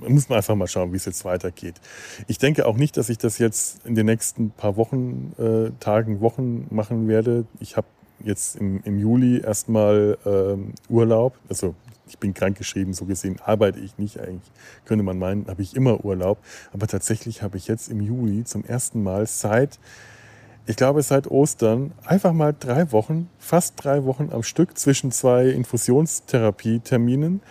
muss 0.08 0.30
man 0.30 0.38
einfach 0.38 0.56
mal 0.56 0.67
schauen, 0.67 0.91
wie 0.91 0.97
es 0.97 1.06
jetzt 1.06 1.23
weitergeht. 1.26 1.76
Ich 2.28 2.39
denke 2.39 2.65
auch 2.65 2.76
nicht, 2.76 2.97
dass 2.97 3.10
ich 3.10 3.17
das 3.17 3.38
jetzt 3.38 3.86
in 3.86 3.95
den 3.95 4.08
nächsten 4.08 4.50
paar 4.52 4.76
Wochen, 4.76 5.34
äh, 5.38 5.71
Tagen, 5.80 6.21
Wochen 6.21 6.67
machen 6.71 7.08
werde. 7.08 7.45
Ich 7.60 7.78
habe 7.78 7.88
jetzt 8.23 8.56
im, 8.56 8.82
im 8.84 9.00
Juli 9.00 9.41
erstmal 9.41 10.17
ähm, 10.26 10.73
Urlaub. 10.89 11.38
Also 11.50 11.76
ich 12.08 12.17
bin 12.17 12.34
krankgeschrieben, 12.34 12.93
so 12.93 13.06
gesehen 13.06 13.39
arbeite 13.43 13.80
ich 13.80 13.97
nicht. 13.97 14.19
Eigentlich 14.19 14.52
könnte 14.86 15.04
man 15.04 15.19
meinen, 15.19 15.47
habe 15.47 15.62
ich 15.62 15.76
immer 15.76 16.04
Urlaub. 16.04 16.39
Aber 16.73 16.88
tatsächlich 16.88 17.41
habe 17.41 17.58
ich 17.58 17.67
jetzt 17.67 17.89
im 17.89 18.02
Juli 18.02 18.43
zum 18.45 18.63
ersten 18.63 19.04
Mal 19.04 19.28
seit 19.28 19.80
ich 20.68 20.76
glaube, 20.76 21.02
seit 21.02 21.32
Ostern 21.32 21.94
einfach 22.06 22.34
mal 22.34 22.54
drei 22.58 22.92
Wochen, 22.92 23.30
fast 23.40 23.76
drei 23.78 24.04
Wochen 24.04 24.30
am 24.34 24.44
Stück 24.44 24.78
zwischen 24.78 25.12
zwei 25.12 25.46
Infusionstherapie-Terminen, 25.48 27.42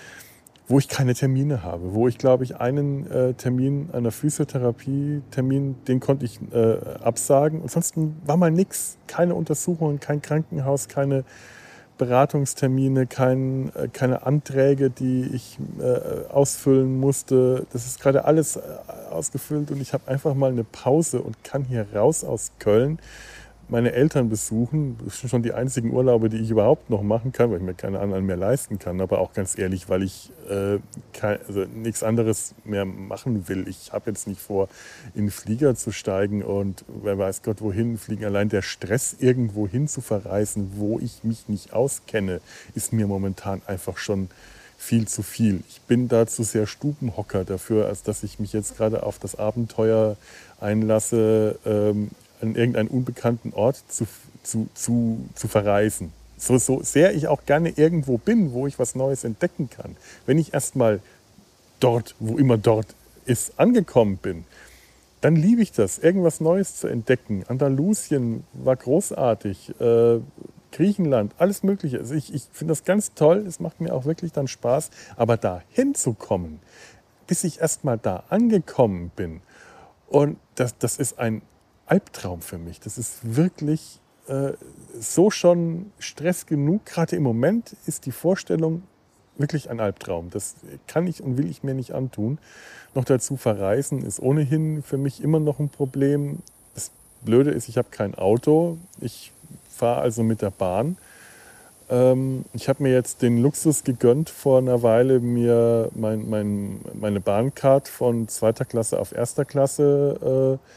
wo 0.68 0.78
ich 0.78 0.88
keine 0.88 1.14
Termine 1.14 1.62
habe. 1.62 1.94
Wo 1.94 2.08
ich, 2.08 2.18
glaube 2.18 2.44
ich, 2.44 2.56
einen 2.56 3.10
äh, 3.10 3.32
Termin 3.32 3.88
einer 3.94 4.10
Physiotherapie-Termin, 4.10 5.76
den 5.88 6.00
konnte 6.00 6.26
ich 6.26 6.40
äh, 6.52 6.76
absagen. 7.02 7.62
Ansonsten 7.62 8.20
war 8.26 8.36
mal 8.36 8.50
nichts. 8.50 8.98
Keine 9.06 9.34
Untersuchungen, 9.34 9.98
kein 9.98 10.20
Krankenhaus, 10.20 10.88
keine 10.88 11.24
Beratungstermine, 11.98 13.06
kein, 13.06 13.72
äh, 13.74 13.88
keine 13.92 14.26
Anträge, 14.26 14.90
die 14.90 15.30
ich 15.32 15.58
äh, 15.80 16.28
ausfüllen 16.30 16.98
musste. 16.98 17.66
Das 17.72 17.86
ist 17.86 18.00
gerade 18.00 18.24
alles 18.24 18.56
äh, 18.56 18.60
ausgefüllt 19.10 19.70
und 19.70 19.80
ich 19.80 19.92
habe 19.92 20.08
einfach 20.08 20.34
mal 20.34 20.50
eine 20.50 20.64
Pause 20.64 21.20
und 21.20 21.42
kann 21.44 21.64
hier 21.64 21.86
raus 21.94 22.24
aus 22.24 22.52
Köln 22.58 22.98
meine 23.68 23.92
Eltern 23.92 24.28
besuchen. 24.28 24.96
Das 25.04 25.20
sind 25.20 25.28
schon 25.28 25.42
die 25.42 25.52
einzigen 25.52 25.92
Urlaube, 25.92 26.28
die 26.28 26.36
ich 26.36 26.50
überhaupt 26.50 26.88
noch 26.90 27.02
machen 27.02 27.32
kann, 27.32 27.50
weil 27.50 27.58
ich 27.58 27.64
mir 27.64 27.74
keine 27.74 27.98
anderen 27.98 28.24
mehr 28.24 28.36
leisten 28.36 28.78
kann. 28.78 29.00
Aber 29.00 29.18
auch 29.18 29.32
ganz 29.32 29.58
ehrlich, 29.58 29.88
weil 29.88 30.02
ich 30.02 30.30
äh, 30.48 30.78
kein, 31.12 31.38
also 31.46 31.64
nichts 31.64 32.02
anderes 32.02 32.54
mehr 32.64 32.84
machen 32.84 33.48
will. 33.48 33.66
Ich 33.68 33.92
habe 33.92 34.10
jetzt 34.10 34.28
nicht 34.28 34.40
vor, 34.40 34.68
in 35.14 35.24
den 35.26 35.30
Flieger 35.30 35.74
zu 35.74 35.90
steigen 35.90 36.42
und 36.42 36.84
wer 37.02 37.18
weiß 37.18 37.42
Gott 37.42 37.60
wohin 37.60 37.98
fliegen. 37.98 38.24
Allein 38.24 38.48
der 38.48 38.62
Stress, 38.62 39.16
irgendwo 39.18 39.66
hin 39.66 39.88
zu 39.88 40.00
verreisen, 40.00 40.72
wo 40.76 40.98
ich 41.00 41.24
mich 41.24 41.48
nicht 41.48 41.72
auskenne, 41.72 42.40
ist 42.74 42.92
mir 42.92 43.06
momentan 43.06 43.62
einfach 43.66 43.98
schon 43.98 44.28
viel 44.78 45.08
zu 45.08 45.22
viel. 45.22 45.62
Ich 45.68 45.80
bin 45.82 46.08
dazu 46.08 46.42
sehr 46.42 46.66
Stubenhocker 46.66 47.44
dafür, 47.44 47.86
als 47.86 48.02
dass 48.02 48.22
ich 48.22 48.38
mich 48.38 48.52
jetzt 48.52 48.76
gerade 48.76 49.02
auf 49.02 49.18
das 49.18 49.34
Abenteuer 49.34 50.16
einlasse, 50.60 51.58
ähm, 51.64 52.10
an 52.40 52.54
irgendeinen 52.54 52.88
unbekannten 52.88 53.52
Ort 53.54 53.82
zu, 53.88 54.06
zu, 54.42 54.68
zu, 54.74 55.18
zu 55.34 55.48
verreisen. 55.48 56.12
So, 56.38 56.58
so 56.58 56.82
sehr 56.82 57.14
ich 57.14 57.28
auch 57.28 57.44
gerne 57.46 57.70
irgendwo 57.70 58.18
bin, 58.18 58.52
wo 58.52 58.66
ich 58.66 58.78
was 58.78 58.94
Neues 58.94 59.24
entdecken 59.24 59.70
kann. 59.70 59.96
Wenn 60.26 60.38
ich 60.38 60.52
erstmal 60.52 61.00
dort, 61.80 62.14
wo 62.18 62.36
immer 62.36 62.58
dort 62.58 62.94
ist, 63.24 63.58
angekommen 63.58 64.18
bin, 64.18 64.44
dann 65.20 65.34
liebe 65.34 65.62
ich 65.62 65.72
das, 65.72 65.98
irgendwas 65.98 66.40
Neues 66.40 66.76
zu 66.76 66.88
entdecken. 66.88 67.44
Andalusien 67.48 68.44
war 68.52 68.76
großartig, 68.76 69.80
äh, 69.80 70.20
Griechenland, 70.72 71.32
alles 71.38 71.62
Mögliche. 71.62 71.98
Also 71.98 72.14
ich, 72.14 72.34
ich 72.34 72.44
finde 72.52 72.72
das 72.72 72.84
ganz 72.84 73.14
toll, 73.14 73.38
es 73.46 73.58
macht 73.58 73.80
mir 73.80 73.94
auch 73.94 74.04
wirklich 74.04 74.32
dann 74.32 74.46
Spaß. 74.46 74.90
Aber 75.16 75.38
da 75.38 75.62
hinzukommen, 75.70 76.60
bis 77.26 77.44
ich 77.44 77.60
erstmal 77.60 77.96
da 77.98 78.24
angekommen 78.28 79.10
bin, 79.16 79.40
und 80.08 80.38
das, 80.54 80.78
das 80.78 80.98
ist 80.98 81.18
ein 81.18 81.42
Albtraum 81.86 82.42
für 82.42 82.58
mich. 82.58 82.80
Das 82.80 82.98
ist 82.98 83.36
wirklich 83.36 84.00
äh, 84.28 84.52
so 84.98 85.30
schon 85.30 85.92
Stress 85.98 86.46
genug. 86.46 86.84
Gerade 86.84 87.16
im 87.16 87.22
Moment 87.22 87.76
ist 87.86 88.06
die 88.06 88.12
Vorstellung 88.12 88.82
wirklich 89.38 89.70
ein 89.70 89.80
Albtraum. 89.80 90.30
Das 90.30 90.56
kann 90.86 91.06
ich 91.06 91.22
und 91.22 91.38
will 91.38 91.48
ich 91.50 91.62
mir 91.62 91.74
nicht 91.74 91.92
antun. 91.92 92.38
Noch 92.94 93.04
dazu 93.04 93.36
verreisen 93.36 94.02
ist 94.04 94.20
ohnehin 94.20 94.82
für 94.82 94.96
mich 94.96 95.22
immer 95.22 95.40
noch 95.40 95.58
ein 95.58 95.68
Problem. 95.68 96.38
Das 96.74 96.90
Blöde 97.22 97.50
ist, 97.50 97.68
ich 97.68 97.78
habe 97.78 97.88
kein 97.90 98.14
Auto. 98.14 98.78
Ich 99.00 99.32
fahre 99.68 100.00
also 100.00 100.22
mit 100.22 100.42
der 100.42 100.50
Bahn. 100.50 100.96
Ähm, 101.88 102.44
ich 102.52 102.68
habe 102.68 102.82
mir 102.82 102.92
jetzt 102.92 103.22
den 103.22 103.38
Luxus 103.38 103.84
gegönnt, 103.84 104.30
vor 104.30 104.58
einer 104.58 104.82
Weile 104.82 105.20
mir 105.20 105.90
mein, 105.94 106.28
mein, 106.28 106.80
meine 106.94 107.20
Bahncard 107.20 107.88
von 107.88 108.28
zweiter 108.28 108.64
Klasse 108.64 108.98
auf 108.98 109.12
erster 109.12 109.44
Klasse 109.44 110.58
äh, 110.58 110.68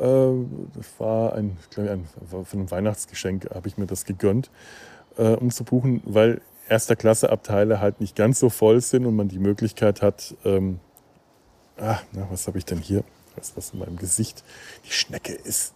das 0.00 0.86
war 0.98 1.34
ein, 1.34 1.58
glaube, 1.70 1.90
ein, 1.90 2.08
von 2.28 2.46
einem 2.52 2.70
Weihnachtsgeschenk 2.70 3.50
habe 3.54 3.68
ich 3.68 3.76
mir 3.76 3.86
das 3.86 4.04
gegönnt, 4.04 4.50
äh, 5.18 5.34
um 5.34 5.50
zu 5.50 5.64
buchen, 5.64 6.02
weil 6.04 6.40
erster 6.68 6.96
Klasse 6.96 7.30
Abteile 7.30 7.80
halt 7.80 8.00
nicht 8.00 8.16
ganz 8.16 8.38
so 8.38 8.48
voll 8.48 8.80
sind 8.80 9.04
und 9.04 9.14
man 9.14 9.28
die 9.28 9.38
Möglichkeit 9.38 10.00
hat, 10.00 10.34
ähm, 10.44 10.80
ah, 11.76 11.98
na, 12.12 12.26
was 12.30 12.46
habe 12.46 12.58
ich 12.58 12.64
denn 12.64 12.78
hier? 12.78 13.04
Was, 13.36 13.56
was 13.56 13.70
in 13.70 13.80
meinem 13.80 13.96
Gesicht? 13.96 14.44
Die 14.86 14.92
Schnecke 14.92 15.32
ist, 15.32 15.74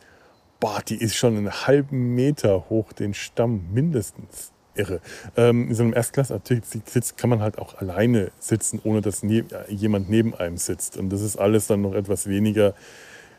boah, 0.60 0.80
die 0.86 0.96
ist 0.96 1.16
schon 1.16 1.36
einen 1.36 1.66
halben 1.66 2.14
Meter 2.14 2.70
hoch 2.70 2.92
den 2.92 3.12
Stamm 3.14 3.72
mindestens. 3.72 4.52
Irre. 4.76 5.00
Ähm, 5.36 5.68
in 5.68 5.74
so 5.76 5.84
einem 5.84 5.94
Erstklassabteil-Sitz 5.94 7.14
kann 7.14 7.30
man 7.30 7.40
halt 7.40 7.58
auch 7.58 7.78
alleine 7.78 8.32
sitzen, 8.40 8.80
ohne 8.82 9.02
dass 9.02 9.22
ne 9.22 9.44
jemand 9.68 10.10
neben 10.10 10.34
einem 10.34 10.56
sitzt. 10.56 10.96
Und 10.96 11.10
das 11.10 11.20
ist 11.20 11.36
alles 11.36 11.68
dann 11.68 11.82
noch 11.82 11.94
etwas 11.94 12.26
weniger 12.26 12.74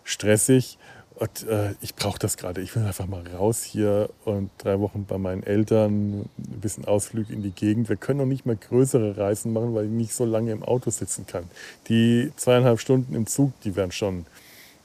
stressig. 0.06 0.78
Und 1.15 1.48
äh, 1.48 1.74
ich 1.82 1.96
brauche 1.96 2.20
das 2.20 2.36
gerade. 2.36 2.62
Ich 2.62 2.76
will 2.76 2.86
einfach 2.86 3.08
mal 3.08 3.26
raus 3.28 3.63
hier 3.63 4.10
und 4.26 4.50
drei 4.58 4.80
Wochen 4.82 5.06
bei 5.06 5.18
meinen 5.18 5.44
Eltern, 5.44 6.22
ein 6.22 6.60
bisschen 6.62 6.86
Ausflug 6.86 7.30
in 7.30 7.41
die 7.41 7.52
Gegend. 7.52 7.88
Wir 7.88 7.96
können 7.96 8.20
noch 8.20 8.26
nicht 8.26 8.46
mal 8.46 8.58
größere 8.58 9.18
Reisen 9.18 9.54
machen, 9.54 9.74
weil 9.76 9.86
ich 9.86 9.91
nicht 9.91 10.13
so 10.13 10.26
lange 10.26 10.52
im 10.52 10.63
Auto 10.63 10.89
sitzen 10.89 11.26
kann. 11.26 11.46
Die 11.88 12.32
zweieinhalb 12.36 12.82
Stunden 12.82 13.15
im 13.15 13.28
Zug, 13.28 13.54
die 13.62 13.78
wären 13.78 13.91
schon 13.94 14.26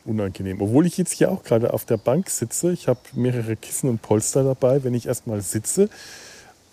unangenehm. 0.04 0.60
Obwohl 0.60 0.86
ich 0.86 0.96
jetzt 0.98 1.12
hier 1.12 1.32
auch 1.32 1.42
gerade 1.42 1.72
auf 1.74 1.84
der 1.84 1.96
Bank 1.96 2.30
sitze. 2.30 2.72
Ich 2.72 2.86
habe 2.86 3.00
mehrere 3.12 3.56
Kissen 3.56 3.90
und 3.90 4.00
Polster 4.00 4.44
dabei. 4.44 4.84
Wenn 4.84 4.94
ich 4.94 5.06
erstmal 5.06 5.40
sitze, 5.40 5.88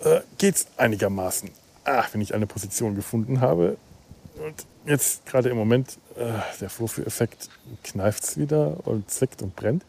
äh, 0.02 0.22
geht 0.38 0.56
es 0.56 0.68
einigermaßen. 0.78 1.50
Ah, 1.84 2.06
wenn 2.12 2.22
ich 2.22 2.36
eine 2.36 2.46
Position 2.46 2.96
gefunden 2.96 3.42
habe. 3.42 3.78
Und 4.36 4.68
jetzt 4.86 5.26
gerade 5.26 5.50
im 5.50 5.58
Moment, 5.58 5.98
äh, 6.17 6.60
der 6.62 6.69
Vorführeffekt 6.69 7.49
kneift 7.84 8.23
es 8.23 8.38
wieder 8.38 8.77
und 8.86 9.10
zwickt 9.10 9.41
und 9.41 9.56
brennt. 9.56 9.84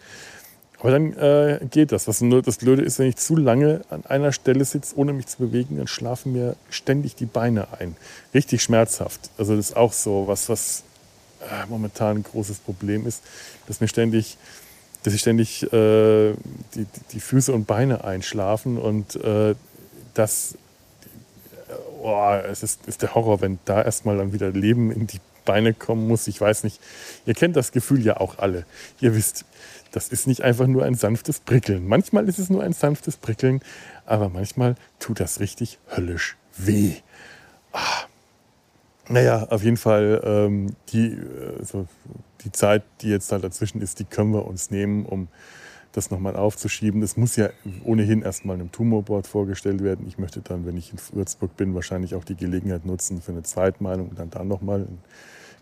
Aber 0.80 0.92
dann 0.92 1.12
äh, 1.14 1.58
geht 1.70 1.90
das. 1.90 2.06
Was 2.06 2.20
nur 2.20 2.42
das 2.42 2.58
Blöde 2.58 2.82
ist, 2.82 2.98
wenn 2.98 3.08
ich 3.08 3.16
zu 3.16 3.36
lange 3.36 3.80
an 3.90 4.06
einer 4.06 4.32
Stelle 4.32 4.64
sitze, 4.64 4.96
ohne 4.96 5.12
mich 5.12 5.26
zu 5.26 5.38
bewegen, 5.38 5.76
dann 5.76 5.88
schlafen 5.88 6.32
mir 6.32 6.54
ständig 6.70 7.16
die 7.16 7.26
Beine 7.26 7.66
ein. 7.78 7.96
Richtig 8.32 8.62
schmerzhaft. 8.62 9.30
Also 9.38 9.56
das 9.56 9.70
ist 9.70 9.76
auch 9.76 9.92
so 9.92 10.28
was, 10.28 10.48
was 10.48 10.84
äh, 11.40 11.66
momentan 11.68 12.18
ein 12.18 12.22
großes 12.22 12.58
Problem 12.58 13.06
ist, 13.06 13.22
dass 13.66 13.80
mir 13.80 13.88
ständig, 13.88 14.36
dass 15.02 15.14
ich 15.14 15.20
ständig 15.20 15.64
äh, 15.64 16.34
die, 16.74 16.86
die 17.12 17.20
Füße 17.20 17.52
und 17.52 17.66
Beine 17.66 18.04
einschlafen 18.04 18.78
und 18.78 19.16
äh, 19.16 19.56
das 20.14 20.54
oh, 22.02 22.38
es 22.50 22.62
ist, 22.62 22.86
ist 22.86 23.02
der 23.02 23.14
Horror, 23.14 23.40
wenn 23.40 23.58
da 23.64 23.82
erstmal 23.82 24.16
dann 24.16 24.32
wieder 24.32 24.50
Leben 24.50 24.90
in 24.90 25.06
die 25.06 25.20
Beine 25.48 25.72
kommen 25.72 26.06
muss. 26.06 26.28
Ich 26.28 26.38
weiß 26.38 26.62
nicht, 26.64 26.78
ihr 27.24 27.32
kennt 27.32 27.56
das 27.56 27.72
Gefühl 27.72 28.04
ja 28.04 28.18
auch 28.18 28.38
alle. 28.38 28.66
Ihr 29.00 29.14
wisst, 29.14 29.46
das 29.92 30.08
ist 30.08 30.26
nicht 30.26 30.42
einfach 30.42 30.66
nur 30.66 30.84
ein 30.84 30.94
sanftes 30.94 31.40
Prickeln. 31.40 31.88
Manchmal 31.88 32.28
ist 32.28 32.38
es 32.38 32.50
nur 32.50 32.62
ein 32.62 32.74
sanftes 32.74 33.16
Prickeln, 33.16 33.62
aber 34.04 34.28
manchmal 34.28 34.74
tut 34.98 35.20
das 35.20 35.40
richtig 35.40 35.78
höllisch 35.96 36.36
weh. 36.58 36.96
Ah. 37.72 38.04
Naja, 39.08 39.46
auf 39.48 39.64
jeden 39.64 39.78
Fall 39.78 40.20
ähm, 40.22 40.76
die, 40.92 41.12
äh, 41.12 41.64
so, 41.64 41.86
die 42.44 42.52
Zeit, 42.52 42.82
die 43.00 43.08
jetzt 43.08 43.32
da 43.32 43.38
dazwischen 43.38 43.80
ist, 43.80 44.00
die 44.00 44.04
können 44.04 44.34
wir 44.34 44.46
uns 44.46 44.70
nehmen, 44.70 45.06
um 45.06 45.28
das 45.92 46.10
nochmal 46.10 46.36
aufzuschieben. 46.36 47.00
Das 47.00 47.16
muss 47.16 47.36
ja 47.36 47.48
ohnehin 47.84 48.20
erstmal 48.20 48.56
einem 48.56 48.70
Tumorboard 48.70 49.26
vorgestellt 49.26 49.82
werden. 49.82 50.06
Ich 50.06 50.18
möchte 50.18 50.42
dann, 50.42 50.66
wenn 50.66 50.76
ich 50.76 50.92
in 50.92 50.98
Würzburg 51.12 51.56
bin, 51.56 51.74
wahrscheinlich 51.74 52.14
auch 52.14 52.24
die 52.24 52.36
Gelegenheit 52.36 52.84
nutzen 52.84 53.22
für 53.22 53.32
eine 53.32 53.44
Zweitmeinung 53.44 54.10
und 54.10 54.18
dann 54.18 54.28
da 54.28 54.44
nochmal 54.44 54.80
ein 54.80 54.98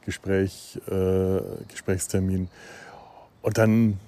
Gespräch, 0.06 0.80
äh, 0.88 1.40
Gesprächstermin. 1.68 2.48
Und 3.42 3.58
dann 3.58 3.98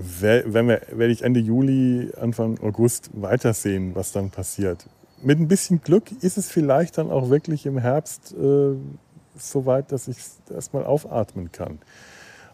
wenn 0.00 0.68
wir, 0.68 0.82
werde 0.92 1.12
ich 1.12 1.22
Ende 1.22 1.40
Juli, 1.40 2.12
Anfang 2.20 2.58
August 2.60 3.10
weitersehen, 3.14 3.94
was 3.94 4.12
dann 4.12 4.30
passiert. 4.30 4.86
Mit 5.22 5.40
ein 5.40 5.48
bisschen 5.48 5.82
Glück 5.82 6.12
ist 6.22 6.38
es 6.38 6.48
vielleicht 6.50 6.98
dann 6.98 7.10
auch 7.10 7.30
wirklich 7.30 7.66
im 7.66 7.78
Herbst 7.78 8.32
äh, 8.32 8.76
so 9.36 9.66
weit, 9.66 9.90
dass 9.90 10.06
ich 10.06 10.18
erstmal 10.50 10.84
aufatmen 10.84 11.50
kann. 11.50 11.80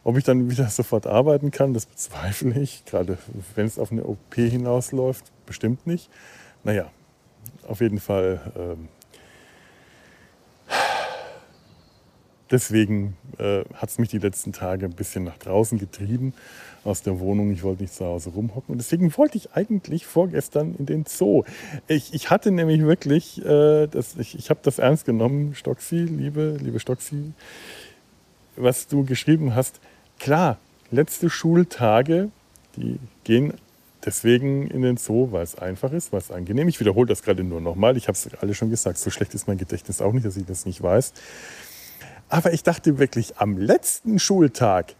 Ob 0.04 0.16
ich 0.16 0.24
dann 0.24 0.50
wieder 0.50 0.68
sofort 0.68 1.06
arbeiten 1.06 1.50
kann, 1.50 1.74
das 1.74 1.86
bezweifle 1.86 2.58
ich. 2.58 2.84
Gerade 2.86 3.18
wenn 3.54 3.66
es 3.66 3.78
auf 3.78 3.92
eine 3.92 4.04
OP 4.04 4.34
hinausläuft, 4.34 5.24
bestimmt 5.44 5.86
nicht. 5.86 6.08
Naja, 6.62 6.90
auf 7.66 7.80
jeden 7.80 8.00
Fall. 8.00 8.52
Ähm, 8.56 8.88
deswegen 12.50 13.16
äh, 13.38 13.64
hat 13.74 13.90
es 13.90 13.98
mich 13.98 14.08
die 14.08 14.18
letzten 14.18 14.52
Tage 14.52 14.86
ein 14.86 14.92
bisschen 14.92 15.24
nach 15.24 15.38
draußen 15.38 15.78
getrieben 15.78 16.34
aus 16.84 17.02
der 17.02 17.18
Wohnung. 17.18 17.52
Ich 17.52 17.62
wollte 17.62 17.82
nicht 17.82 17.94
zu 17.94 18.04
Hause 18.04 18.30
rumhocken. 18.30 18.72
Und 18.72 18.78
deswegen 18.78 19.16
wollte 19.16 19.38
ich 19.38 19.52
eigentlich 19.52 20.06
vorgestern 20.06 20.74
in 20.78 20.86
den 20.86 21.06
Zoo. 21.06 21.44
Ich, 21.88 22.12
ich 22.14 22.30
hatte 22.30 22.50
nämlich 22.50 22.82
wirklich, 22.82 23.44
äh, 23.44 23.86
das, 23.86 24.16
ich, 24.16 24.38
ich 24.38 24.50
habe 24.50 24.60
das 24.62 24.78
ernst 24.78 25.04
genommen, 25.04 25.54
Stoxi, 25.54 25.96
liebe, 25.96 26.56
liebe 26.60 26.80
Stoxi, 26.80 27.32
was 28.56 28.86
du 28.86 29.04
geschrieben 29.04 29.54
hast. 29.54 29.80
Klar, 30.18 30.58
letzte 30.90 31.30
Schultage, 31.30 32.30
die 32.76 32.98
gehen 33.24 33.54
deswegen 34.04 34.66
in 34.66 34.82
den 34.82 34.96
Zoo, 34.96 35.32
weil 35.32 35.42
es 35.42 35.56
einfach 35.56 35.92
ist, 35.92 36.12
weil 36.12 36.20
es 36.20 36.30
angenehm. 36.30 36.68
Ich 36.68 36.78
wiederhole 36.78 37.06
das 37.06 37.22
gerade 37.22 37.42
nur 37.42 37.60
nochmal. 37.60 37.96
Ich 37.96 38.08
habe 38.08 38.16
es 38.16 38.28
alle 38.40 38.54
schon 38.54 38.70
gesagt. 38.70 38.98
So 38.98 39.10
schlecht 39.10 39.34
ist 39.34 39.48
mein 39.48 39.58
Gedächtnis 39.58 40.02
auch 40.02 40.12
nicht, 40.12 40.26
dass 40.26 40.36
ich 40.36 40.44
das 40.44 40.66
nicht 40.66 40.82
weiß. 40.82 41.12
Aber 42.28 42.52
ich 42.52 42.62
dachte 42.62 42.98
wirklich, 42.98 43.38
am 43.38 43.58
letzten 43.58 44.18
Schultag, 44.18 44.94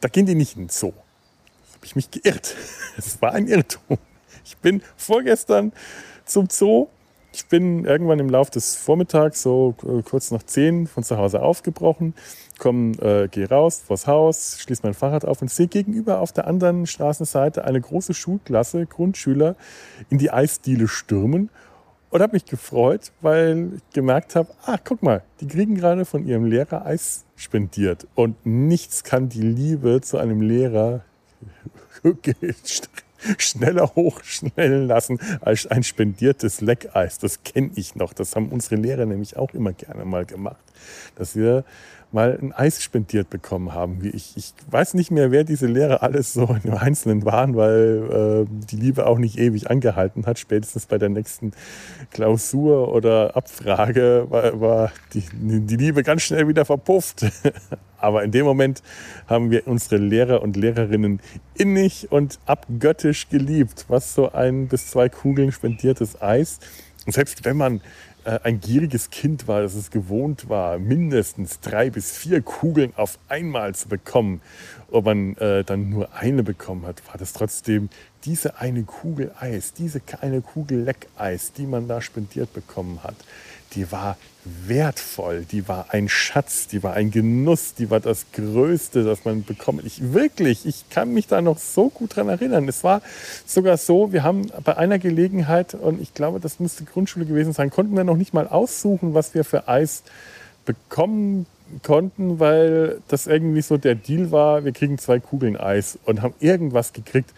da 0.00 0.08
gehen 0.08 0.26
die 0.26 0.34
nicht 0.34 0.56
in 0.56 0.64
den 0.64 0.68
Zoo. 0.68 0.92
Da 0.92 1.76
habe 1.76 1.86
ich 1.86 1.96
mich 1.96 2.10
geirrt. 2.10 2.54
Es 2.96 3.20
war 3.20 3.32
ein 3.32 3.48
Irrtum. 3.48 3.98
Ich 4.44 4.56
bin 4.58 4.80
vorgestern 4.96 5.72
zum 6.24 6.48
Zoo 6.48 6.86
ich 7.34 7.46
bin 7.46 7.84
irgendwann 7.84 8.20
im 8.20 8.30
Laufe 8.30 8.52
des 8.52 8.76
Vormittags, 8.76 9.42
so 9.42 9.74
äh, 9.82 10.02
kurz 10.02 10.30
nach 10.30 10.44
zehn, 10.44 10.86
von 10.86 11.02
zu 11.02 11.18
Hause 11.18 11.42
aufgebrochen, 11.42 12.14
komm, 12.58 12.92
äh, 13.00 13.26
gehe 13.28 13.48
raus 13.48 13.82
vors 13.84 14.06
Haus, 14.06 14.58
schließe 14.60 14.82
mein 14.84 14.94
Fahrrad 14.94 15.24
auf 15.24 15.42
und 15.42 15.50
sehe 15.50 15.66
gegenüber 15.66 16.20
auf 16.20 16.32
der 16.32 16.46
anderen 16.46 16.86
Straßenseite 16.86 17.64
eine 17.64 17.80
große 17.80 18.14
Schulklasse, 18.14 18.86
Grundschüler, 18.86 19.56
in 20.10 20.18
die 20.18 20.30
Eisdiele 20.30 20.86
stürmen 20.86 21.50
und 22.14 22.22
habe 22.22 22.36
mich 22.36 22.44
gefreut, 22.44 23.10
weil 23.22 23.72
ich 23.74 23.92
gemerkt 23.92 24.36
habe, 24.36 24.48
ah, 24.66 24.78
guck 24.82 25.02
mal, 25.02 25.24
die 25.40 25.48
kriegen 25.48 25.74
gerade 25.74 26.04
von 26.04 26.24
ihrem 26.24 26.44
Lehrer 26.44 26.86
Eis 26.86 27.24
spendiert 27.34 28.06
und 28.14 28.36
nichts 28.46 29.02
kann 29.02 29.28
die 29.28 29.42
Liebe 29.42 30.00
zu 30.00 30.18
einem 30.18 30.40
Lehrer 30.40 31.00
schneller 33.38 33.96
hochschnellen 33.96 34.86
lassen 34.86 35.18
als 35.40 35.66
ein 35.66 35.82
spendiertes 35.82 36.60
Leckeis. 36.60 37.18
Das 37.18 37.42
kenne 37.42 37.72
ich 37.74 37.96
noch. 37.96 38.12
Das 38.12 38.36
haben 38.36 38.50
unsere 38.50 38.76
Lehrer 38.76 39.06
nämlich 39.06 39.36
auch 39.36 39.52
immer 39.52 39.72
gerne 39.72 40.04
mal 40.04 40.24
gemacht. 40.24 40.62
Dass 41.16 41.34
wir 41.34 41.64
mal 42.14 42.38
ein 42.40 42.52
Eis 42.52 42.82
spendiert 42.82 43.28
bekommen 43.28 43.74
haben. 43.74 43.98
Ich, 44.14 44.36
ich 44.36 44.54
weiß 44.70 44.94
nicht 44.94 45.10
mehr, 45.10 45.30
wer 45.30 45.44
diese 45.44 45.66
Lehrer 45.66 46.02
alles 46.02 46.32
so 46.32 46.56
im 46.62 46.74
Einzelnen 46.74 47.24
waren, 47.24 47.56
weil 47.56 48.46
äh, 48.48 48.66
die 48.70 48.76
Liebe 48.76 49.06
auch 49.06 49.18
nicht 49.18 49.38
ewig 49.38 49.68
angehalten 49.70 50.24
hat. 50.24 50.38
Spätestens 50.38 50.86
bei 50.86 50.96
der 50.96 51.08
nächsten 51.08 51.52
Klausur 52.12 52.94
oder 52.94 53.36
Abfrage 53.36 54.26
war, 54.30 54.60
war 54.60 54.92
die, 55.12 55.24
die 55.32 55.76
Liebe 55.76 56.02
ganz 56.02 56.22
schnell 56.22 56.48
wieder 56.48 56.64
verpufft. 56.64 57.26
Aber 57.98 58.22
in 58.22 58.30
dem 58.30 58.44
Moment 58.44 58.82
haben 59.26 59.50
wir 59.50 59.66
unsere 59.66 59.96
Lehrer 59.96 60.42
und 60.42 60.56
Lehrerinnen 60.56 61.20
innig 61.54 62.12
und 62.12 62.38
abgöttisch 62.46 63.28
geliebt, 63.28 63.86
was 63.88 64.14
so 64.14 64.32
ein 64.32 64.68
bis 64.68 64.88
zwei 64.88 65.08
Kugeln 65.08 65.52
spendiertes 65.52 66.20
Eis. 66.22 66.60
Und 67.06 67.12
selbst 67.12 67.44
wenn 67.44 67.56
man 67.56 67.80
äh, 68.24 68.38
ein 68.42 68.60
gieriges 68.60 69.10
Kind 69.10 69.46
war, 69.48 69.62
das 69.62 69.74
es 69.74 69.90
gewohnt 69.90 70.48
war, 70.48 70.78
mindestens 70.78 71.60
drei 71.60 71.90
bis 71.90 72.16
vier 72.16 72.40
Kugeln 72.40 72.92
auf 72.96 73.18
einmal 73.28 73.74
zu 73.74 73.88
bekommen, 73.88 74.40
ob 74.90 75.04
man 75.04 75.36
äh, 75.36 75.64
dann 75.64 75.90
nur 75.90 76.14
eine 76.14 76.42
bekommen 76.42 76.86
hat, 76.86 77.06
war 77.08 77.18
das 77.18 77.32
trotzdem 77.32 77.88
diese 78.24 78.58
eine 78.58 78.84
Kugel 78.84 79.32
Eis, 79.38 79.72
diese 79.74 80.00
eine 80.20 80.40
Kugel 80.40 80.82
Leckeis, 80.82 81.52
die 81.52 81.66
man 81.66 81.88
da 81.88 82.00
spendiert 82.00 82.52
bekommen 82.54 83.00
hat, 83.02 83.16
die 83.74 83.90
war 83.92 84.16
wertvoll, 84.44 85.46
die 85.50 85.68
war 85.68 85.86
ein 85.90 86.08
Schatz, 86.08 86.66
die 86.66 86.82
war 86.82 86.94
ein 86.94 87.10
Genuss, 87.10 87.74
die 87.74 87.90
war 87.90 88.00
das 88.00 88.26
Größte, 88.32 89.02
das 89.02 89.24
man 89.24 89.42
bekommt. 89.42 89.84
Ich 89.84 90.12
wirklich, 90.12 90.66
ich 90.66 90.88
kann 90.90 91.14
mich 91.14 91.26
da 91.26 91.40
noch 91.40 91.58
so 91.58 91.88
gut 91.88 92.16
dran 92.16 92.28
erinnern. 92.28 92.68
Es 92.68 92.84
war 92.84 93.00
sogar 93.46 93.78
so, 93.78 94.12
wir 94.12 94.22
haben 94.22 94.50
bei 94.62 94.76
einer 94.76 94.98
Gelegenheit, 94.98 95.74
und 95.74 96.00
ich 96.00 96.12
glaube, 96.12 96.40
das 96.40 96.60
müsste 96.60 96.84
Grundschule 96.84 97.24
gewesen 97.24 97.52
sein, 97.52 97.70
konnten 97.70 97.96
wir 97.96 98.04
noch 98.04 98.16
nicht 98.16 98.34
mal 98.34 98.46
aussuchen, 98.46 99.14
was 99.14 99.34
wir 99.34 99.44
für 99.44 99.66
Eis 99.66 100.02
bekommen 100.66 101.46
konnten, 101.82 102.38
weil 102.38 103.00
das 103.08 103.26
irgendwie 103.26 103.62
so 103.62 103.78
der 103.78 103.94
Deal 103.94 104.30
war, 104.30 104.64
wir 104.64 104.72
kriegen 104.72 104.98
zwei 104.98 105.20
Kugeln 105.20 105.56
Eis 105.56 105.98
und 106.04 106.22
haben 106.22 106.34
irgendwas 106.40 106.92
gekriegt. 106.92 107.30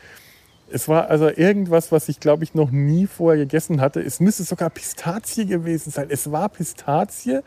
Es 0.70 0.88
war 0.88 1.08
also 1.08 1.28
irgendwas, 1.28 1.92
was 1.92 2.08
ich 2.08 2.20
glaube 2.20 2.44
ich 2.44 2.54
noch 2.54 2.70
nie 2.70 3.06
vorher 3.06 3.44
gegessen 3.44 3.80
hatte. 3.80 4.00
Es 4.00 4.20
müsste 4.20 4.42
sogar 4.42 4.70
Pistazie 4.70 5.46
gewesen 5.46 5.90
sein. 5.90 6.06
Es 6.10 6.30
war 6.32 6.48
Pistazie 6.48 7.40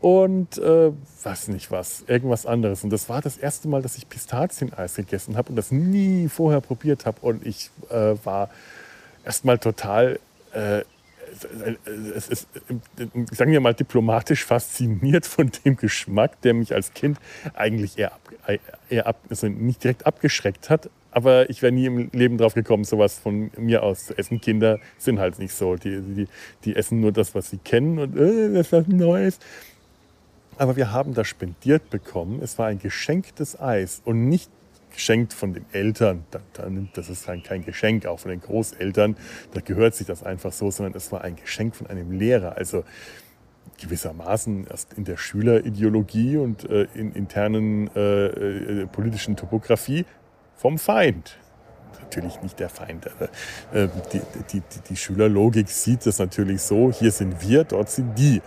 und 0.00 0.58
äh, 0.58 0.92
was 1.22 1.48
nicht 1.48 1.70
was, 1.70 2.04
irgendwas 2.06 2.46
anderes. 2.46 2.82
Und 2.84 2.90
das 2.90 3.08
war 3.08 3.20
das 3.20 3.36
erste 3.36 3.68
Mal, 3.68 3.82
dass 3.82 3.96
ich 3.96 4.08
Pistazieneis 4.08 4.96
gegessen 4.96 5.36
habe 5.36 5.50
und 5.50 5.56
das 5.56 5.70
nie 5.70 6.28
vorher 6.28 6.60
probiert 6.60 7.06
habe. 7.06 7.18
Und 7.20 7.46
ich 7.46 7.70
äh, 7.90 8.14
war 8.24 8.50
erstmal 9.24 9.58
total, 9.58 10.18
äh, 10.52 10.82
es 12.14 12.28
ist, 12.28 12.48
sagen 13.32 13.52
wir 13.52 13.60
mal, 13.60 13.74
diplomatisch 13.74 14.44
fasziniert 14.44 15.26
von 15.26 15.50
dem 15.64 15.76
Geschmack, 15.76 16.40
der 16.42 16.54
mich 16.54 16.74
als 16.74 16.94
Kind 16.94 17.18
eigentlich 17.54 17.98
eher, 17.98 18.12
ab, 18.12 18.20
eher 18.88 19.06
ab, 19.06 19.20
also 19.28 19.48
nicht 19.48 19.84
direkt 19.84 20.06
abgeschreckt 20.06 20.70
hat, 20.70 20.88
aber 21.16 21.48
ich 21.48 21.62
wäre 21.62 21.72
nie 21.72 21.86
im 21.86 22.10
Leben 22.12 22.36
drauf 22.36 22.52
gekommen, 22.52 22.84
sowas 22.84 23.18
von 23.18 23.50
mir 23.56 23.82
aus 23.82 24.04
zu 24.04 24.18
essen. 24.18 24.38
Kinder 24.38 24.80
sind 24.98 25.18
halt 25.18 25.38
nicht 25.38 25.54
so. 25.54 25.76
Die, 25.76 26.02
die, 26.02 26.28
die 26.64 26.76
essen 26.76 27.00
nur 27.00 27.10
das, 27.10 27.34
was 27.34 27.48
sie 27.48 27.56
kennen 27.56 27.98
und 27.98 28.14
äh, 28.18 28.52
das 28.52 28.66
ist 28.66 28.72
was 28.72 28.86
Neues. 28.86 29.38
Aber 30.58 30.76
wir 30.76 30.92
haben 30.92 31.14
das 31.14 31.26
spendiert 31.26 31.88
bekommen. 31.88 32.40
Es 32.42 32.58
war 32.58 32.66
ein 32.66 32.78
geschenktes 32.78 33.58
Eis 33.58 34.02
und 34.04 34.28
nicht 34.28 34.50
geschenkt 34.92 35.32
von 35.32 35.54
den 35.54 35.64
Eltern. 35.72 36.26
Das 36.92 37.08
ist 37.08 37.26
kein 37.44 37.64
Geschenk, 37.64 38.04
auch 38.04 38.20
von 38.20 38.30
den 38.30 38.42
Großeltern. 38.42 39.16
Da 39.54 39.62
gehört 39.62 39.94
sich 39.94 40.06
das 40.06 40.22
einfach 40.22 40.52
so, 40.52 40.70
sondern 40.70 40.94
es 40.94 41.10
war 41.12 41.22
ein 41.22 41.36
Geschenk 41.36 41.76
von 41.76 41.86
einem 41.86 42.12
Lehrer. 42.12 42.58
Also 42.58 42.84
gewissermaßen 43.80 44.66
erst 44.68 44.92
in 44.92 45.04
der 45.04 45.16
Schülerideologie 45.16 46.36
und 46.36 46.68
äh, 46.68 46.88
in 46.94 47.12
internen 47.12 47.88
äh, 47.96 48.26
äh, 48.26 48.86
politischen 48.86 49.34
Topografie 49.36 50.04
vom 50.56 50.78
Feind. 50.78 51.36
Natürlich 52.00 52.40
nicht 52.42 52.58
der 52.60 52.68
Feind. 52.68 53.06
Äh, 53.72 53.88
die, 54.12 54.20
die, 54.52 54.62
die 54.88 54.96
Schülerlogik 54.96 55.68
sieht 55.68 56.06
das 56.06 56.18
natürlich 56.18 56.62
so, 56.62 56.92
hier 56.92 57.10
sind 57.10 57.40
wir, 57.46 57.64
dort 57.64 57.90
sind 57.90 58.16
die, 58.16 58.40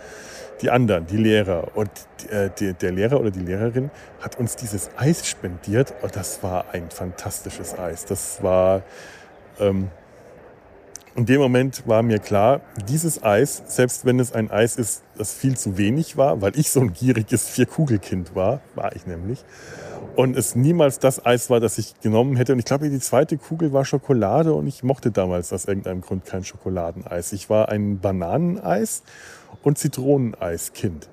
die 0.61 0.69
anderen, 0.69 1.05
die 1.05 1.17
Lehrer. 1.17 1.75
Und 1.75 1.91
äh, 2.29 2.49
der 2.73 2.91
Lehrer 2.91 3.19
oder 3.19 3.31
die 3.31 3.41
Lehrerin 3.41 3.91
hat 4.21 4.39
uns 4.39 4.55
dieses 4.55 4.89
Eis 4.97 5.27
spendiert 5.27 5.93
und 6.01 6.15
das 6.15 6.41
war 6.41 6.65
ein 6.73 6.89
fantastisches 6.89 7.77
Eis. 7.77 8.05
Das 8.05 8.41
war... 8.43 8.83
Ähm, 9.59 9.89
in 11.15 11.25
dem 11.25 11.41
Moment 11.41 11.85
war 11.85 12.01
mir 12.01 12.19
klar, 12.19 12.61
dieses 12.87 13.21
Eis, 13.23 13.63
selbst 13.65 14.05
wenn 14.05 14.19
es 14.19 14.31
ein 14.31 14.51
Eis 14.51 14.77
ist, 14.77 15.03
das 15.17 15.33
viel 15.33 15.57
zu 15.57 15.77
wenig 15.77 16.15
war, 16.15 16.41
weil 16.41 16.57
ich 16.57 16.69
so 16.69 16.79
ein 16.79 16.93
gieriges 16.93 17.49
Vierkugelkind 17.49 18.35
war, 18.35 18.61
war 18.75 18.95
ich 18.95 19.05
nämlich, 19.05 19.43
und 20.19 20.35
es 20.35 20.53
niemals 20.53 20.99
das 20.99 21.25
Eis 21.25 21.49
war, 21.49 21.61
das 21.61 21.77
ich 21.77 21.97
genommen 22.01 22.35
hätte. 22.35 22.51
Und 22.51 22.59
ich 22.59 22.65
glaube, 22.65 22.89
die 22.89 22.99
zweite 22.99 23.37
Kugel 23.37 23.71
war 23.71 23.85
Schokolade 23.85 24.51
und 24.51 24.67
ich 24.67 24.83
mochte 24.83 25.11
damals 25.11 25.53
aus 25.53 25.63
irgendeinem 25.63 26.01
Grund 26.01 26.25
kein 26.25 26.43
Schokoladeneis. 26.43 27.31
Ich 27.31 27.49
war 27.49 27.69
ein 27.69 27.99
Bananeneis 28.01 29.01
und 29.63 29.77
Zitroneneis-Kind. 29.77 31.07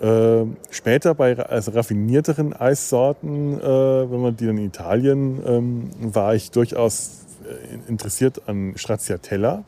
Äh, 0.00 0.44
später 0.70 1.16
bei 1.16 1.36
also 1.36 1.72
raffinierteren 1.72 2.52
Eissorten, 2.52 3.60
äh, 3.60 3.64
wenn 3.64 4.20
man 4.20 4.36
die 4.36 4.46
dann 4.46 4.58
in 4.58 4.66
Italien, 4.66 5.42
ähm, 5.44 5.90
war 5.98 6.36
ich 6.36 6.52
durchaus 6.52 7.26
äh, 7.42 7.90
interessiert 7.90 8.42
an 8.46 8.74
Stracciatella. 8.76 9.64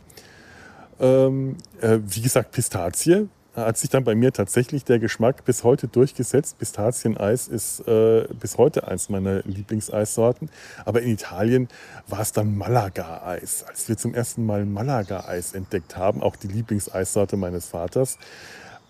Ähm, 1.01 1.57
äh, 1.81 1.99
wie 2.07 2.21
gesagt, 2.21 2.53
Pistazie 2.53 3.27
hat 3.55 3.77
sich 3.77 3.91
dann 3.91 4.05
bei 4.05 4.15
mir 4.15 4.33
tatsächlich 4.33 4.85
der 4.85 4.99
Geschmack 4.99 5.45
bis 5.45 5.65
heute 5.65 5.89
durchgesetzt. 5.89 6.59
Pistazieneis 6.59 7.49
ist 7.49 7.81
äh, 7.87 8.27
bis 8.39 8.59
heute 8.59 8.87
eins 8.87 9.09
meiner 9.09 9.43
Lieblingseissorten. 9.43 10.51
Aber 10.85 11.03
in 11.03 11.11
Italien 11.11 11.69
war 12.07 12.21
es 12.21 12.33
dann 12.33 12.57
Malaga-Eis. 12.57 13.65
Als 13.69 13.89
wir 13.89 13.97
zum 13.97 14.15
ersten 14.15 14.47
Mal 14.47 14.65
Malaga-Eis 14.65 15.53
entdeckt 15.53 15.97
haben, 15.97 16.23
auch 16.23 16.37
die 16.37 16.49
Lieblingseissorte 16.49 17.37
meines 17.37 17.67
Vaters, 17.67 18.19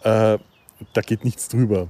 äh, 0.02 0.38
da 0.92 1.00
geht 1.00 1.24
nichts 1.24 1.48
drüber. 1.48 1.88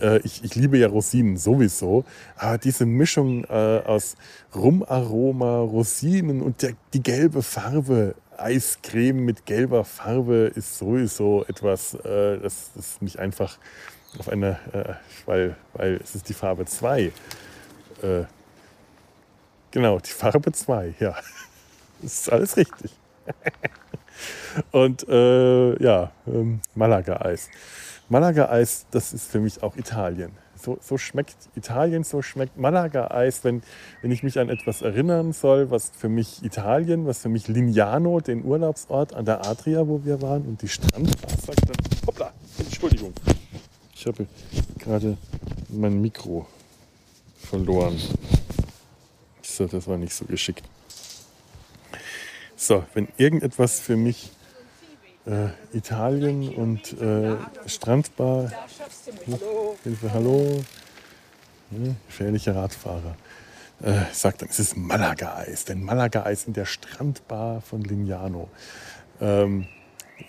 Äh, 0.00 0.18
ich, 0.18 0.44
ich, 0.44 0.54
liebe 0.54 0.78
ja 0.78 0.88
Rosinen 0.88 1.36
sowieso, 1.36 2.04
aber 2.36 2.58
diese 2.58 2.86
Mischung 2.86 3.44
äh, 3.44 3.82
aus 3.84 4.16
Rumaroma, 4.54 5.60
Rosinen 5.60 6.42
und 6.42 6.62
der, 6.62 6.72
die 6.92 7.02
gelbe 7.02 7.42
Farbe 7.42 8.14
Eiscreme 8.38 9.24
mit 9.24 9.46
gelber 9.46 9.84
Farbe 9.84 10.52
ist 10.54 10.78
sowieso 10.78 11.44
etwas, 11.46 11.94
äh, 11.94 12.38
das, 12.38 12.70
das 12.74 13.00
mich 13.00 13.18
einfach 13.18 13.58
auf 14.18 14.28
eine, 14.28 14.58
äh, 14.72 14.94
weil, 15.26 15.56
weil 15.74 16.00
es 16.02 16.14
ist 16.14 16.28
die 16.28 16.34
Farbe 16.34 16.64
2. 16.64 17.02
Äh, 17.02 17.10
genau, 19.70 19.98
die 19.98 20.10
Farbe 20.10 20.52
2, 20.52 20.94
ja. 21.00 21.16
Das 22.00 22.12
ist 22.12 22.32
alles 22.32 22.56
richtig. 22.56 22.92
Und 24.70 25.08
äh, 25.08 25.82
ja, 25.82 26.12
ähm, 26.28 26.60
Malaga-Eis. 26.76 27.50
Malaga-Eis, 28.08 28.86
das 28.92 29.12
ist 29.12 29.28
für 29.28 29.40
mich 29.40 29.60
auch 29.64 29.74
Italien 29.74 30.30
so, 30.58 30.78
so 30.80 30.98
schmeckt 30.98 31.36
Italien, 31.54 32.04
so 32.04 32.22
schmeckt 32.22 32.56
Malaga-Eis, 32.56 33.44
wenn, 33.44 33.62
wenn 34.02 34.10
ich 34.10 34.22
mich 34.22 34.38
an 34.38 34.48
etwas 34.48 34.82
erinnern 34.82 35.32
soll, 35.32 35.70
was 35.70 35.90
für 35.96 36.08
mich 36.08 36.42
Italien, 36.42 37.06
was 37.06 37.20
für 37.20 37.28
mich 37.28 37.48
Lignano, 37.48 38.20
den 38.20 38.44
Urlaubsort 38.44 39.14
an 39.14 39.24
der 39.24 39.46
Adria, 39.46 39.86
wo 39.86 40.04
wir 40.04 40.20
waren, 40.22 40.42
und 40.42 40.62
die 40.62 40.68
Strandbar 40.68 41.30
sagt 41.30 41.68
dann, 41.68 41.76
hoppla, 42.06 42.32
Entschuldigung, 42.58 43.12
ich 43.94 44.06
habe 44.06 44.26
gerade 44.78 45.16
mein 45.68 46.00
Mikro 46.00 46.46
verloren. 47.38 47.98
So, 49.42 49.66
das 49.66 49.86
war 49.86 49.96
nicht 49.96 50.14
so 50.14 50.24
geschickt. 50.24 50.64
So, 52.56 52.84
wenn 52.94 53.08
irgendetwas 53.16 53.80
für 53.80 53.96
mich 53.96 54.30
äh, 55.28 55.76
Italien 55.76 56.48
und 56.54 57.00
äh, 57.00 57.36
Strandbar. 57.66 58.50
Hilfe, 59.84 60.12
hallo. 60.12 60.64
Hm, 61.70 61.96
gefährlicher 62.06 62.56
Radfahrer. 62.56 63.16
Äh, 63.82 63.92
sagt 64.12 64.42
dann, 64.42 64.48
es 64.48 64.58
ist 64.58 64.76
Malaga-Eis, 64.76 65.64
denn 65.66 65.82
Malaga-Eis 65.82 66.46
in 66.46 66.52
der 66.52 66.64
Strandbar 66.64 67.60
von 67.60 67.82
Lignano. 67.82 68.48
Ähm, 69.20 69.66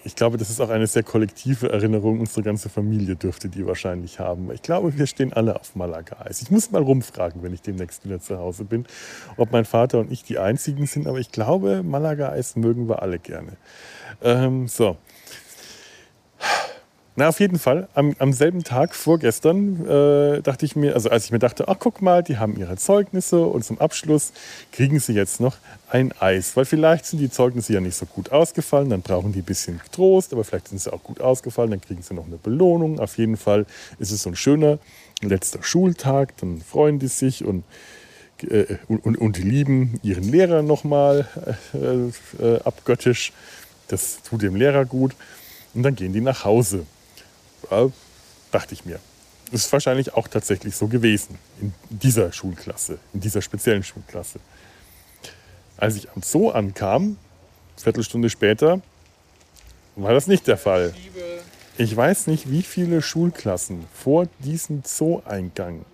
ich 0.04 0.16
glaube, 0.16 0.38
das 0.38 0.52
ist 0.52 0.60
auch 0.62 0.70
eine 0.70 0.86
sehr 0.86 1.02
kollektive 1.02 1.72
Erinnerung. 1.72 2.20
Unsere 2.20 2.44
ganze 2.44 2.70
Familie 2.70 3.16
dürfte 3.16 3.50
die 3.50 3.66
wahrscheinlich 3.66 4.20
haben. 4.20 4.52
Ich 4.52 4.62
glaube, 4.62 4.96
wir 4.96 5.08
stehen 5.08 5.34
alle 5.34 5.60
auf 5.60 5.76
Malaga-Eis. 5.76 6.44
Ich 6.44 6.52
muss 6.52 6.70
mal 6.70 6.82
rumfragen, 6.84 7.42
wenn 7.42 7.54
ich 7.54 7.62
demnächst 7.62 8.06
wieder 8.06 8.20
zu 8.20 8.38
Hause 8.38 8.66
bin, 8.66 8.86
ob 9.38 9.52
mein 9.52 9.66
Vater 9.66 10.00
und 10.00 10.12
ich 10.12 10.24
die 10.24 10.38
Einzigen 10.38 10.86
sind. 10.86 11.08
Aber 11.08 11.20
ich 11.20 11.32
glaube, 11.32 11.82
Malaga-Eis 11.82 12.56
mögen 12.56 12.88
wir 12.88 13.02
alle 13.02 13.18
gerne. 13.18 13.54
Ähm, 14.22 14.68
so. 14.68 14.98
Na, 17.20 17.28
auf 17.28 17.42
jeden 17.42 17.60
Fall. 17.60 17.90
Am, 17.96 18.16
am 18.20 18.32
selben 18.32 18.64
Tag 18.64 18.96
vorgestern 18.96 19.86
äh, 19.86 20.42
dachte 20.42 20.66
ich 20.66 20.78
mir, 20.78 20.94
also 20.94 21.10
als 21.10 21.26
ich 21.26 21.32
mir 21.32 21.40
dachte, 21.40 21.68
ach 21.68 21.76
guck 21.78 22.02
mal, 22.02 22.24
die 22.24 22.38
haben 22.38 22.58
ihre 22.58 22.78
Zeugnisse 22.78 23.42
und 23.42 23.66
zum 23.66 23.78
Abschluss 23.78 24.32
kriegen 24.72 25.02
sie 25.02 25.12
jetzt 25.12 25.42
noch 25.42 25.58
ein 25.90 26.14
Eis. 26.22 26.56
Weil 26.56 26.64
vielleicht 26.64 27.06
sind 27.06 27.20
die 27.20 27.30
Zeugnisse 27.30 27.74
ja 27.74 27.82
nicht 27.82 27.98
so 27.98 28.06
gut 28.06 28.32
ausgefallen, 28.32 28.90
dann 28.90 29.02
brauchen 29.02 29.34
die 29.34 29.40
ein 29.40 29.44
bisschen 29.44 29.82
Trost, 29.92 30.32
aber 30.32 30.46
vielleicht 30.46 30.70
sind 30.70 30.80
sie 30.80 30.94
auch 30.94 31.04
gut 31.04 31.20
ausgefallen, 31.20 31.72
dann 31.72 31.82
kriegen 31.82 32.02
sie 32.02 32.14
noch 32.14 32.26
eine 32.26 32.38
Belohnung. 32.38 33.02
Auf 33.02 33.18
jeden 33.18 33.36
Fall 33.36 33.66
ist 34.00 34.12
es 34.12 34.24
so 34.24 34.30
ein 34.30 34.38
schöner 34.38 34.80
letzter 35.22 35.62
Schultag, 35.62 36.38
dann 36.38 36.62
freuen 36.62 37.00
die 37.00 37.08
sich 37.08 37.44
und 37.44 37.66
äh, 38.44 38.78
und, 38.88 39.06
und, 39.06 39.18
und, 39.18 39.38
lieben 39.38 40.00
ihren 40.04 40.24
Lehrer 40.24 40.62
nochmal 40.62 41.28
äh, 41.74 42.46
äh, 42.46 42.62
abgöttisch. 42.64 43.34
Das 43.90 44.22
tut 44.24 44.42
dem 44.42 44.56
Lehrer 44.56 44.86
gut. 44.86 45.16
Und 45.74 45.84
dann 45.84 45.96
gehen 45.96 46.14
die 46.14 46.22
nach 46.22 46.46
Hause. 46.46 46.86
Ja, 47.70 47.90
dachte 48.52 48.74
ich 48.74 48.86
mir. 48.86 49.00
Ist 49.52 49.72
wahrscheinlich 49.74 50.14
auch 50.14 50.28
tatsächlich 50.28 50.76
so 50.76 50.88
gewesen 50.88 51.38
in 51.60 51.74
dieser 51.90 52.32
Schulklasse, 52.32 53.00
in 53.14 53.20
dieser 53.20 53.42
speziellen 53.42 53.84
Schulklasse. 53.84 54.40
Als 55.78 55.96
ich 55.96 56.10
am 56.12 56.22
Zoo 56.22 56.50
ankam, 56.50 57.18
Viertelstunde 57.78 58.30
später, 58.30 58.82
war 59.96 60.14
das 60.14 60.28
nicht 60.28 60.48
der 60.48 60.58
Fall. 60.58 60.94
Ich 61.78 61.96
weiß 61.96 62.28
nicht, 62.28 62.52
wie 62.52 62.62
viele 62.62 63.02
Schulklassen 63.02 63.86
vor 63.94 64.28
diesem 64.40 64.84
Zoo-Eingang 64.86 65.86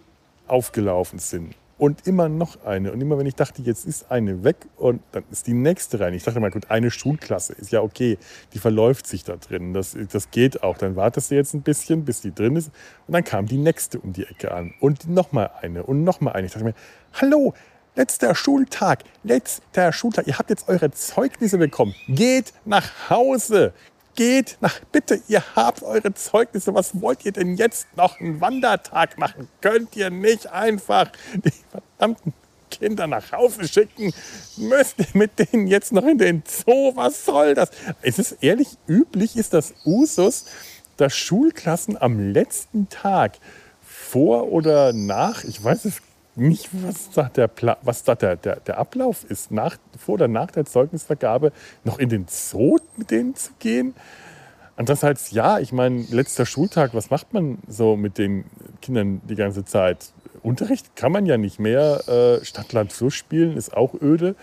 aufgelaufen 0.48 1.20
sind 1.20 1.56
und 1.78 2.08
immer 2.08 2.30
noch 2.30 2.64
eine. 2.64 2.92
Und 2.92 3.02
immer 3.02 3.18
wenn 3.18 3.26
ich 3.26 3.36
dachte, 3.36 3.62
jetzt 3.62 3.86
ist 3.86 4.10
eine 4.10 4.44
weg 4.44 4.58
und 4.78 5.02
dann 5.12 5.24
ist 5.32 5.48
die 5.48 5.54
nächste 5.54 6.00
rein. 6.00 6.14
Ich 6.14 6.24
dachte 6.24 6.40
mal, 6.40 6.52
gut, 6.52 6.72
eine 6.72 6.90
Schulklasse 6.90 7.54
ist 7.54 7.72
ja 7.72 7.82
okay, 7.82 8.18
die 8.54 8.60
verläuft 8.60 9.08
sich 9.08 9.24
da 9.24 9.36
drin. 9.36 9.74
Das, 9.74 9.98
das 10.12 10.32
geht 10.32 10.64
auch. 10.64 10.78
Dann 10.78 10.96
wartest 10.96 11.32
du 11.32 11.36
jetzt 11.36 11.54
ein 11.54 11.62
bisschen, 11.62 12.06
bis 12.06 12.22
die 12.22 12.34
drin 12.34 12.56
ist. 12.56 12.72
Und 13.08 13.14
dann 13.14 13.24
kam 13.24 13.46
die 13.46 13.58
nächste 13.58 14.00
um 14.00 14.14
die 14.14 14.24
Ecke 14.24 14.54
an. 14.54 14.74
Und 14.80 15.10
nochmal 15.10 15.52
eine 15.62 15.84
und 15.84 16.04
nochmal 16.04 16.34
eine. 16.34 16.48
Ich 16.48 16.54
dachte 16.54 16.66
mir, 16.66 16.76
hallo, 17.14 17.54
letzter 17.96 18.36
Schultag, 18.36 19.04
letzter 19.24 19.92
Schultag. 19.92 20.28
Ihr 20.28 20.38
habt 20.38 20.50
jetzt 20.50 20.70
eure 20.70 20.92
Zeugnisse 20.92 21.58
bekommen. 21.58 21.94
Geht 22.08 22.54
nach 22.64 23.10
Hause 23.10 23.74
geht 24.16 24.58
nach, 24.62 24.80
bitte, 24.92 25.22
ihr 25.28 25.44
habt 25.56 25.84
eure 25.84 26.14
Zeugnisse, 26.14 26.74
was 26.74 27.00
wollt 27.02 27.26
ihr 27.26 27.32
denn 27.32 27.56
jetzt 27.56 27.88
noch 27.96 28.20
einen 28.20 28.42
Wandertag 28.42 29.18
machen? 29.18 29.48
Könnt 29.62 29.96
ihr 29.96 30.10
nicht 30.10 30.48
einfach 30.48 31.12
die 31.34 31.54
verdammten 31.70 32.34
Kinder 32.72 33.08
nach 33.08 33.32
Hause 33.32 33.68
schicken? 33.68 34.14
Müsst 34.58 35.00
ihr 35.00 35.08
mit 35.14 35.38
denen 35.40 35.68
jetzt 35.68 35.92
noch 35.92 36.06
in 36.06 36.18
den 36.18 36.44
Zoo? 36.46 36.96
Was 36.96 37.26
soll 37.26 37.54
das? 37.54 37.70
Ist 38.02 38.20
es 38.20 38.32
ehrlich 38.34 38.78
üblich, 38.88 39.36
ist 39.36 39.54
das 39.54 39.74
Usus, 39.86 40.46
dass 40.98 41.16
Schulklassen 41.16 42.02
am 42.02 42.20
letzten 42.20 42.90
Tag 42.90 43.34
vor 43.82 44.52
oder 44.52 44.94
nach, 44.94 45.44
ich 45.44 45.62
weiß 45.64 45.86
es 45.86 46.02
nicht, 46.36 46.70
was 46.84 47.12
da 47.12 47.24
der, 47.24 47.50
was 47.82 48.04
da 48.04 48.16
der, 48.16 48.36
der, 48.36 48.58
der 48.58 48.78
Ablauf 48.78 49.24
ist, 49.24 49.52
nach, 49.52 49.78
vor 49.98 50.16
oder 50.16 50.28
nach 50.28 50.52
der 50.52 50.66
Zeugnisvergabe 50.66 51.52
noch 51.84 52.00
in 52.00 52.10
den 52.10 52.26
Zoo 52.30 52.78
mit 52.98 53.12
denen 53.12 53.36
zu 53.36 53.52
gehen. 53.60 53.96
Andererseits, 54.78 55.32
ja, 55.32 55.60
ich 55.60 55.72
meine, 55.72 56.02
letzter 56.10 56.46
Schultag, 56.46 56.94
was 56.94 57.10
macht 57.10 57.34
man 57.34 57.60
so 57.68 57.96
mit 57.96 58.18
den 58.18 58.44
Kindern 58.82 59.22
die 59.28 59.36
ganze 59.36 59.64
Zeit? 59.64 60.12
Unterricht 60.44 60.96
kann 60.96 61.12
man 61.12 61.26
ja 61.26 61.38
nicht 61.38 61.60
mehr. 61.60 62.08
Äh, 62.08 62.46
Stadt, 62.46 62.74
Land, 62.74 62.92
Fluss 62.92 63.14
spielen 63.14 63.56
ist 63.56 63.76
auch 63.76 63.94
öde. 64.00 64.36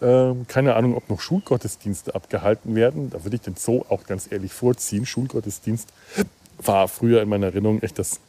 Äh, 0.00 0.34
keine 0.48 0.74
Ahnung, 0.74 0.96
ob 0.96 1.08
noch 1.08 1.20
Schulgottesdienste 1.20 2.14
abgehalten 2.14 2.74
werden. 2.74 3.10
Da 3.10 3.24
würde 3.24 3.36
ich 3.36 3.42
den 3.42 3.56
Zoo 3.56 3.84
auch 3.88 4.04
ganz 4.04 4.30
ehrlich 4.30 4.52
vorziehen. 4.52 5.06
Schulgottesdienst 5.06 5.92
war 6.58 6.88
früher 6.88 7.22
in 7.22 7.28
meiner 7.28 7.46
Erinnerung 7.46 7.80
echt 7.82 7.98
das 7.98 8.20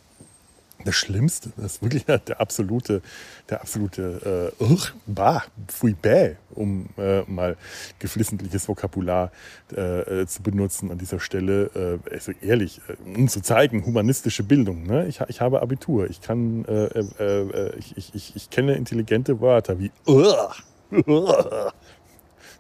das 0.86 0.96
Schlimmste, 0.96 1.52
das 1.58 1.74
ist 1.74 1.82
wirklich 1.84 2.06
der 2.06 2.40
absolute, 2.40 3.02
der 3.50 3.62
absolute 3.62 4.54
äh, 4.60 4.64
Ugh, 4.64 4.94
bah, 5.06 5.44
fui 5.68 5.94
bäh, 5.94 6.36
um 6.52 6.88
äh, 6.98 7.22
mal 7.24 7.58
geflissentliches 8.00 8.68
Vokabular 8.68 9.32
äh, 9.76 10.26
zu 10.26 10.42
benutzen 10.42 10.92
an 10.92 10.98
dieser 10.98 11.20
Stelle. 11.20 12.00
Äh, 12.08 12.14
also 12.14 12.32
ehrlich, 12.42 12.82
äh, 12.88 13.18
um 13.18 13.28
zu 13.28 13.42
zeigen, 13.42 13.86
humanistische 13.86 14.44
Bildung. 14.44 14.84
Ne? 14.84 15.08
Ich, 15.08 15.20
ich 15.28 15.42
habe 15.42 15.62
Abitur, 15.62 16.10
ich 16.10 16.22
kann, 16.22 16.64
äh, 16.66 16.86
äh, 17.20 17.76
ich, 17.78 18.16
ich, 18.16 18.36
ich, 18.36 18.50
kenne 18.50 18.76
intelligente 18.76 19.42
Wörter 19.42 19.80
wie 19.80 19.92
Ugh, 20.08 20.56
Ugh. 20.92 21.74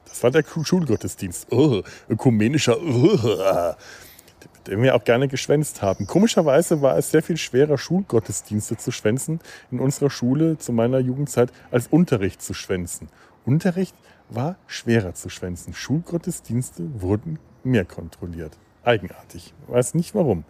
Das 0.05 0.23
war 0.23 0.31
der 0.31 0.43
Schulgottesdienst. 0.43 1.51
Ugh, 1.51 1.83
ökumenischer 2.09 2.81
Ugh 2.81 3.75
den 4.69 4.83
wir 4.83 4.95
auch 4.95 5.03
gerne 5.03 5.27
geschwänzt 5.27 5.81
haben. 5.81 6.05
Komischerweise 6.07 6.81
war 6.81 6.97
es 6.97 7.11
sehr 7.11 7.23
viel 7.23 7.37
schwerer, 7.37 7.77
Schulgottesdienste 7.77 8.77
zu 8.77 8.91
schwänzen 8.91 9.39
in 9.71 9.79
unserer 9.79 10.09
Schule 10.09 10.57
zu 10.57 10.71
meiner 10.71 10.99
Jugendzeit, 10.99 11.51
als 11.71 11.87
Unterricht 11.87 12.41
zu 12.41 12.53
schwänzen. 12.53 13.09
Unterricht 13.45 13.95
war 14.29 14.57
schwerer 14.67 15.13
zu 15.13 15.29
schwänzen. 15.29 15.73
Schulgottesdienste 15.73 17.01
wurden 17.01 17.39
mehr 17.63 17.85
kontrolliert. 17.85 18.57
Eigenartig. 18.83 19.53
Weiß 19.67 19.95
nicht 19.95 20.13
warum. 20.15 20.45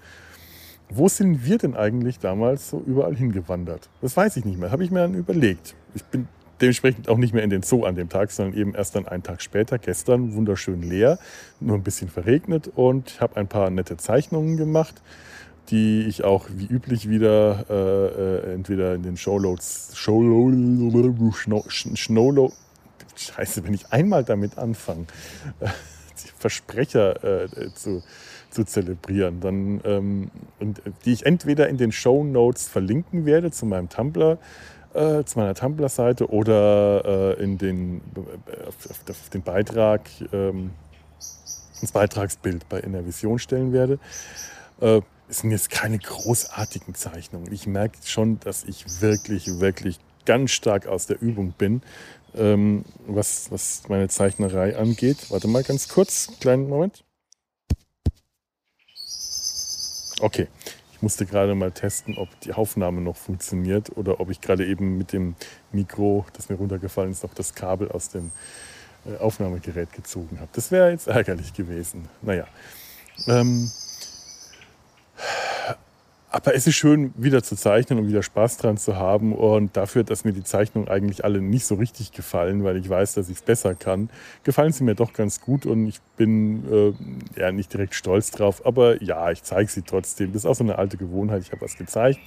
Wo 0.90 1.08
sind 1.08 1.46
wir 1.46 1.58
denn 1.58 1.76
eigentlich 1.76 2.20
damals 2.20 2.70
so 2.70 2.84
überall 2.86 3.16
hingewandert? 3.16 3.90
Das 4.02 4.18
weiß 4.18 4.38
ich 4.38 4.46
nicht 4.46 4.60
mehr. 4.60 4.72
Habe 4.72 4.84
ich 4.84 4.92
mir 4.92 5.00
dann 5.00 5.14
überlegt. 5.14 5.76
Ich 5.94 6.04
bin 6.04 6.28
dementsprechend 6.62 7.10
auch 7.10 7.18
nicht 7.18 7.34
mehr 7.34 7.44
in 7.44 7.50
den 7.50 7.64
Zoo 7.64 7.86
an 7.86 7.96
dem 7.96 8.10
Tag, 8.10 8.32
sondern 8.32 8.58
eben 8.58 8.76
erst 8.76 8.96
dann 8.96 9.08
einen 9.08 9.24
Tag 9.24 9.42
später, 9.42 9.78
gestern, 9.78 10.36
wunderschön 10.36 10.82
leer, 10.82 11.20
nur 11.60 11.76
ein 11.76 11.84
bisschen 11.84 12.10
verregnet 12.10 12.72
und 12.76 13.12
ich 13.12 13.22
habe 13.22 13.38
ein 13.38 13.48
paar 13.48 13.70
nette 13.70 13.98
Zeichnungen 13.98 14.58
gemacht, 14.58 15.02
die 15.70 16.06
ich 16.08 16.24
auch 16.24 16.48
wie 16.50 16.66
üblich 16.66 17.10
wieder 17.10 17.66
äh, 17.70 18.52
äh 18.52 18.54
entweder 18.54 18.96
in 18.96 19.04
den 19.04 19.18
Showloads, 19.18 19.92
Snowload, 19.96 22.54
Scheiße, 23.16 23.66
wenn 23.66 23.74
ich 23.74 23.92
einmal 23.92 24.24
damit 24.24 24.58
anfange, 24.58 25.06
die 25.60 26.30
Versprecher 26.38 27.24
äh, 27.24 27.74
zu, 27.74 28.02
zu 28.50 28.64
zelebrieren, 28.64 29.42
dann 29.42 29.82
ähm, 29.84 30.32
und 30.60 30.82
die 31.06 31.14
ich 31.14 31.26
entweder 31.26 31.70
in 31.70 31.78
den 31.78 31.92
Show 31.92 32.24
Notes 32.24 32.68
verlinken 32.68 33.26
werde 33.26 33.52
zu 33.52 33.66
meinem 33.66 33.90
Tumblr 33.90 34.40
äh, 34.94 35.24
zu 35.24 35.40
meiner 35.40 35.54
Tumblr-Seite 35.56 36.30
oder 36.30 37.38
äh, 37.38 37.44
in 37.44 37.58
den, 37.58 38.02
auf, 38.68 39.10
auf, 39.10 39.30
den 39.30 39.42
Beitrag, 39.42 40.10
ähm, 40.34 40.72
ins 41.82 41.92
Beitragsbild 41.92 42.68
bei 42.70 42.80
In 42.80 42.94
der 42.94 43.06
Vision 43.06 43.40
stellen 43.40 43.74
werde. 43.74 44.00
Äh, 44.82 45.02
es 45.30 45.40
sind 45.40 45.52
jetzt 45.52 45.70
keine 45.70 46.00
großartigen 46.00 46.96
Zeichnungen. 46.96 47.54
Ich 47.54 47.68
merke 47.68 47.98
schon, 48.04 48.40
dass 48.40 48.64
ich 48.64 49.02
wirklich, 49.02 49.60
wirklich 49.60 50.00
ganz 50.26 50.52
stark 50.52 50.88
aus 50.88 51.06
der 51.06 51.22
Übung 51.22 51.54
bin, 51.58 51.82
ähm, 52.36 52.84
was, 53.08 53.52
was 53.52 53.84
meine 53.90 54.08
Zeichnerei 54.10 54.76
angeht. 54.76 55.30
Warte 55.30 55.48
mal 55.48 55.64
ganz 55.64 55.88
kurz, 55.88 56.32
kleinen 56.40 56.68
Moment. 56.68 57.04
Okay, 60.22 60.48
ich 61.00 61.04
musste 61.04 61.26
gerade 61.26 61.56
mal 61.56 61.72
testen, 61.72 62.18
ob 62.18 62.28
die 62.42 62.52
Aufnahme 62.52 63.00
noch 63.00 63.16
funktioniert 63.16 63.96
oder 63.96 64.20
ob 64.20 64.30
ich 64.32 64.42
gerade 64.42 64.66
eben 64.66 64.98
mit 64.98 65.14
dem 65.14 65.36
Mikro, 65.72 66.26
das 66.34 66.50
mir 66.50 66.58
runtergefallen 66.58 67.12
ist, 67.12 67.24
noch 67.24 67.34
das 67.34 67.56
Kabel 67.56 67.90
aus 67.90 68.10
dem 68.10 68.32
äh, 69.06 69.16
Aufnahmegerät 69.16 69.94
gezogen 69.94 70.42
habe. 70.42 70.50
Das 70.52 70.72
wäre 70.72 70.92
jetzt 70.92 71.08
ärgerlich 71.08 71.54
gewesen. 71.54 72.10
Naja. 72.22 72.48
Ähm, 73.28 73.72
aber 76.32 76.54
es 76.54 76.68
ist 76.68 76.76
schön, 76.76 77.12
wieder 77.18 77.42
zu 77.42 77.56
zeichnen 77.56 77.98
und 77.98 78.08
wieder 78.08 78.22
Spaß 78.22 78.58
dran 78.58 78.78
zu 78.78 78.96
haben. 78.96 79.34
Und 79.34 79.76
dafür, 79.76 80.04
dass 80.04 80.26
mir 80.26 80.34
die 80.34 80.44
Zeichnungen 80.44 80.88
eigentlich 80.88 81.24
alle 81.24 81.42
nicht 81.42 81.66
so 81.66 81.76
richtig 81.76 82.12
gefallen, 82.12 82.64
weil 82.64 82.78
ich 82.78 82.88
weiß, 82.88 83.16
dass 83.16 83.30
ich 83.30 83.38
es 83.38 83.42
besser 83.42 83.74
kann, 83.74 84.10
gefallen 84.44 84.72
sie 84.72 84.84
mir 84.84 84.94
doch 84.94 85.14
ganz 85.14 85.42
gut. 85.42 85.66
Und 85.66 85.88
ich 85.88 86.00
bin 86.18 86.64
äh, 87.36 87.40
ja 87.40 87.52
nicht 87.52 87.74
direkt 87.74 87.96
stolz 87.96 88.30
drauf. 88.30 88.64
Aber 88.66 89.02
ja, 89.02 89.32
ich 89.32 89.42
zeige 89.42 89.72
sie 89.72 89.82
trotzdem. 89.82 90.32
Das 90.32 90.44
ist 90.44 90.46
auch 90.46 90.56
so 90.56 90.64
eine 90.64 90.78
alte 90.78 90.98
Gewohnheit. 90.98 91.42
Ich 91.42 91.52
habe 91.52 91.62
was 91.62 91.76
gezeigt, 91.78 92.20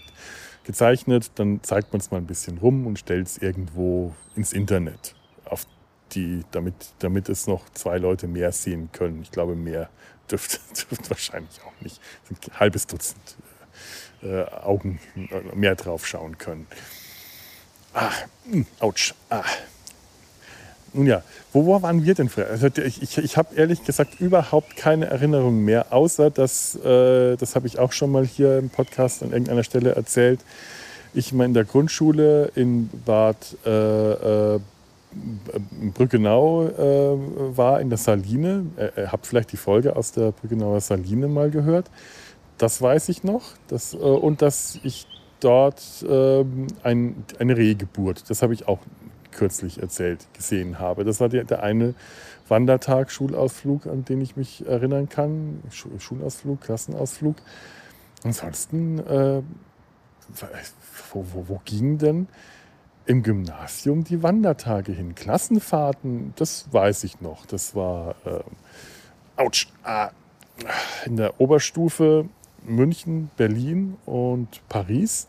gezeichnet, 0.64 1.30
dann 1.36 1.62
zeigt 1.62 1.92
man 1.92 2.00
es 2.00 2.11
mal 2.11 2.18
ein 2.18 2.26
bisschen 2.26 2.59
rum 2.59 2.86
und 2.88 2.98
stellt 2.98 3.28
es 3.28 3.38
irgendwo 3.38 4.14
ins 4.34 4.53
Internet. 4.53 5.14
Auf 5.44 5.64
die, 6.11 6.42
damit, 6.50 6.74
damit 6.98 7.28
es 7.28 7.46
noch 7.46 7.68
zwei 7.70 7.98
Leute 7.98 8.26
mehr 8.26 8.50
sehen 8.50 8.88
können. 8.90 9.22
Ich 9.22 9.30
glaube, 9.30 9.55
mehr 9.55 9.90
dürfte, 10.28 10.59
dürfte 10.90 11.11
wahrscheinlich 11.11 11.61
auch 11.64 11.80
nicht. 11.80 12.00
ein 12.30 12.59
halbes 12.59 12.88
Dutzend 12.88 13.36
äh, 14.23 14.45
Augen 14.45 15.01
mehr 15.55 15.75
drauf 15.75 16.07
schauen 16.07 16.39
können. 16.39 16.66
Ah, 17.95 18.11
hm, 18.51 18.66
ouch. 18.81 19.14
Ah. 19.29 19.43
Nun 20.95 21.07
ja, 21.07 21.23
wo, 21.53 21.66
wo 21.66 21.83
waren 21.83 22.05
wir 22.05 22.14
denn 22.14 22.29
früher? 22.29 22.49
Also 22.49 22.68
ich 22.68 23.03
ich, 23.03 23.18
ich 23.18 23.37
habe 23.37 23.55
ehrlich 23.55 23.85
gesagt 23.85 24.20
überhaupt 24.20 24.77
keine 24.77 25.07
Erinnerung 25.07 25.64
mehr, 25.64 25.93
außer 25.93 26.31
dass, 26.31 26.77
äh, 26.77 27.37
das 27.37 27.57
habe 27.57 27.66
ich 27.66 27.79
auch 27.79 27.93
schon 27.93 28.12
mal 28.12 28.27
hier 28.27 28.59
im 28.59 28.68
Podcast 28.68 29.23
an 29.23 29.33
irgendeiner 29.33 29.64
Stelle 29.64 29.95
erzählt, 29.95 30.41
ich 31.14 31.33
mal 31.33 31.45
in 31.45 31.55
der 31.55 31.64
Grundschule 31.64 32.53
in 32.55 32.89
Bad 33.05 33.37
äh, 33.66 34.55
äh, 34.55 34.61
Brückenau 35.95 36.68
äh, 36.68 37.57
war, 37.57 37.81
in 37.81 37.91
der 37.91 37.99
Saline. 37.99 38.66
Ihr 38.97 39.12
habt 39.12 39.27
vielleicht 39.27 39.53
die 39.53 39.59
Folge 39.59 39.95
aus 39.95 40.12
der 40.12 40.33
Brückenauer 40.33 40.81
Saline 40.81 41.29
mal 41.29 41.51
gehört 41.51 41.91
das 42.62 42.80
weiß 42.80 43.08
ich 43.08 43.24
noch. 43.24 43.42
Das, 43.66 43.92
äh, 43.94 43.96
und 43.96 44.40
dass 44.40 44.78
ich 44.84 45.06
dort 45.40 45.82
ähm, 46.08 46.68
ein, 46.84 47.24
eine 47.38 47.56
Rehgeburt, 47.56 48.30
das 48.30 48.42
habe 48.42 48.54
ich 48.54 48.68
auch 48.68 48.78
kürzlich 49.32 49.80
erzählt, 49.80 50.28
gesehen 50.34 50.78
habe. 50.78 51.04
Das 51.04 51.20
war 51.20 51.28
der, 51.28 51.44
der 51.44 51.62
eine 51.62 51.94
Wandertag, 52.48 53.10
Schulausflug, 53.10 53.86
an 53.86 54.04
den 54.04 54.20
ich 54.20 54.36
mich 54.36 54.64
erinnern 54.66 55.08
kann. 55.08 55.62
Schulausflug, 55.70 56.60
Klassenausflug. 56.60 57.36
Ansonsten, 58.22 58.98
äh, 59.00 59.42
wo, 61.12 61.24
wo, 61.32 61.48
wo 61.48 61.60
ging 61.64 61.98
denn 61.98 62.28
im 63.06 63.24
Gymnasium 63.24 64.04
die 64.04 64.22
Wandertage 64.22 64.92
hin? 64.92 65.16
Klassenfahrten, 65.16 66.34
das 66.36 66.72
weiß 66.72 67.02
ich 67.04 67.20
noch. 67.20 67.46
Das 67.46 67.74
war, 67.74 68.14
äh, 68.24 69.40
ouch, 69.42 69.66
ah, 69.82 70.10
in 71.06 71.16
der 71.16 71.40
Oberstufe 71.40 72.28
München, 72.66 73.30
Berlin 73.36 73.96
und 74.06 74.60
Paris. 74.68 75.28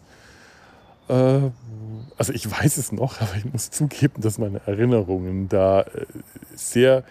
Äh, 1.10 1.52
also 2.18 2.34
ich 2.34 2.50
weiß 2.50 2.78
es 2.78 2.92
noch, 2.92 3.22
aber 3.22 3.36
ich 3.38 3.46
muss 3.46 3.70
zugeben, 3.72 4.22
dass 4.22 4.38
meine 4.38 4.62
Erinnerungen 4.66 5.50
da 5.50 5.82
äh, 5.82 6.06
sehr, 6.56 7.04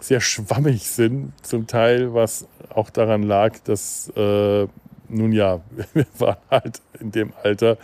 sehr 0.00 0.20
schwammig 0.20 0.88
sind. 0.88 1.32
Zum 1.42 1.66
Teil, 1.66 2.14
was 2.14 2.46
auch 2.70 2.90
daran 2.90 3.22
lag, 3.22 3.58
dass, 3.64 4.10
äh, 4.16 4.66
nun 5.08 5.32
ja, 5.32 5.60
wir 5.94 6.06
waren 6.18 6.36
halt 6.50 6.80
in 7.00 7.10
dem 7.10 7.32
Alter, 7.42 7.78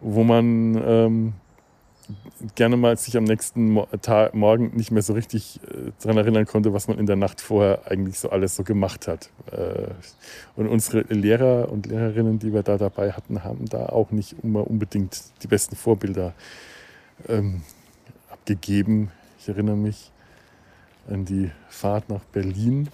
wo 0.00 0.22
man 0.24 0.82
ähm, 0.84 1.32
gerne 2.54 2.76
mal 2.76 2.96
sich 2.96 3.16
am 3.16 3.24
nächsten 3.24 3.78
Tag, 4.02 4.34
Morgen 4.34 4.72
nicht 4.74 4.90
mehr 4.90 5.02
so 5.02 5.12
richtig 5.12 5.60
äh, 5.62 5.92
daran 6.00 6.18
erinnern 6.18 6.46
konnte, 6.46 6.72
was 6.72 6.88
man 6.88 6.98
in 6.98 7.06
der 7.06 7.16
Nacht 7.16 7.40
vorher 7.40 7.90
eigentlich 7.90 8.18
so 8.18 8.30
alles 8.30 8.56
so 8.56 8.64
gemacht 8.64 9.08
hat. 9.08 9.30
Äh, 9.50 9.88
und 10.56 10.68
unsere 10.68 11.00
Lehrer 11.12 11.70
und 11.70 11.86
Lehrerinnen, 11.86 12.38
die 12.38 12.52
wir 12.52 12.62
da 12.62 12.78
dabei 12.78 13.12
hatten, 13.12 13.44
haben 13.44 13.66
da 13.66 13.86
auch 13.86 14.10
nicht 14.10 14.36
immer 14.42 14.68
unbedingt 14.68 15.22
die 15.42 15.46
besten 15.46 15.76
Vorbilder 15.76 16.34
ähm, 17.28 17.62
abgegeben. 18.30 19.10
Ich 19.38 19.48
erinnere 19.48 19.76
mich 19.76 20.10
an 21.08 21.24
die 21.24 21.50
Fahrt 21.68 22.08
nach 22.08 22.24
Berlin, 22.24 22.88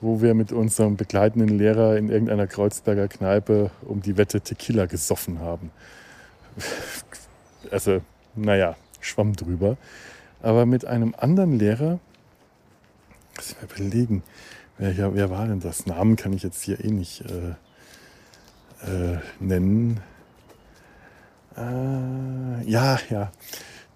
wo 0.00 0.20
wir 0.20 0.34
mit 0.34 0.52
unserem 0.52 0.96
begleitenden 0.96 1.58
Lehrer 1.58 1.96
in 1.96 2.10
irgendeiner 2.10 2.46
Kreuzberger 2.46 3.08
Kneipe 3.08 3.70
um 3.82 4.02
die 4.02 4.16
Wette 4.16 4.40
Tequila 4.40 4.86
gesoffen 4.86 5.40
haben. 5.40 5.70
Also 7.70 8.02
naja, 8.36 8.76
schwamm 9.00 9.34
drüber. 9.34 9.76
Aber 10.42 10.66
mit 10.66 10.84
einem 10.84 11.14
anderen 11.16 11.58
Lehrer, 11.58 11.98
muss 13.36 13.50
ich 13.50 13.56
mir 13.60 13.68
überlegen, 13.74 14.22
wer, 14.78 15.14
wer 15.14 15.30
war 15.30 15.46
denn 15.46 15.60
das? 15.60 15.86
Namen 15.86 16.16
kann 16.16 16.32
ich 16.32 16.42
jetzt 16.42 16.62
hier 16.62 16.84
eh 16.84 16.90
nicht 16.90 17.22
äh, 17.22 17.54
äh, 18.86 19.18
nennen. 19.40 20.00
Äh, 21.56 22.68
ja, 22.68 22.98
ja. 23.10 23.32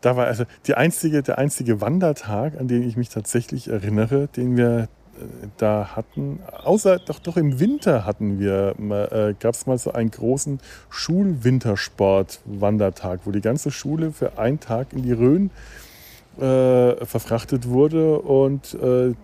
Da 0.01 0.17
war 0.17 0.27
also 0.27 0.45
die 0.67 0.75
einzige, 0.75 1.23
der 1.23 1.39
einzige 1.39 1.81
Wandertag, 1.81 2.59
an 2.59 2.69
den 2.69 2.83
ich 2.89 2.97
mich 2.97 3.09
tatsächlich 3.09 3.69
erinnere, 3.69 4.29
den 4.29 4.57
wir 4.57 4.89
da 5.57 5.97
hatten, 5.97 6.41
außer 6.65 6.99
doch, 6.99 7.19
doch 7.19 7.37
im 7.37 7.59
Winter 7.61 8.07
hatten 8.07 8.39
wir, 8.39 8.75
äh, 8.79 9.35
gab 9.39 9.55
es 9.55 9.67
mal 9.67 9.77
so 9.79 9.93
einen 9.93 10.11
großen 10.11 10.61
Schulwintersport-Wandertag, 10.91 13.21
wo 13.25 13.31
die 13.31 13.41
ganze 13.41 13.71
Schule 13.71 14.13
für 14.13 14.39
einen 14.39 14.61
Tag 14.61 14.93
in 14.93 15.03
die 15.03 15.13
Rhön 15.13 15.51
äh, 16.39 17.05
verfrachtet 17.05 17.69
wurde 17.69 18.21
und 18.21 18.75
äh, 18.75 19.15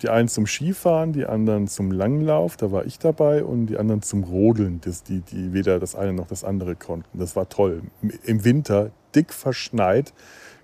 die 0.00 0.08
einen 0.08 0.28
zum 0.28 0.46
Skifahren, 0.46 1.12
die 1.12 1.26
anderen 1.26 1.66
zum 1.66 1.90
Langlauf, 1.90 2.56
da 2.56 2.70
war 2.70 2.86
ich 2.86 3.00
dabei 3.00 3.42
und 3.42 3.66
die 3.66 3.78
anderen 3.78 4.02
zum 4.02 4.22
Rodeln, 4.24 4.80
das, 4.84 5.02
die, 5.02 5.20
die 5.20 5.52
weder 5.52 5.80
das 5.80 5.96
eine 5.96 6.12
noch 6.12 6.28
das 6.28 6.44
andere 6.44 6.76
konnten. 6.76 7.18
Das 7.18 7.34
war 7.34 7.48
toll. 7.48 7.82
Im 8.24 8.44
Winter 8.44 8.90
dick 9.14 9.32
verschneit, 9.32 10.12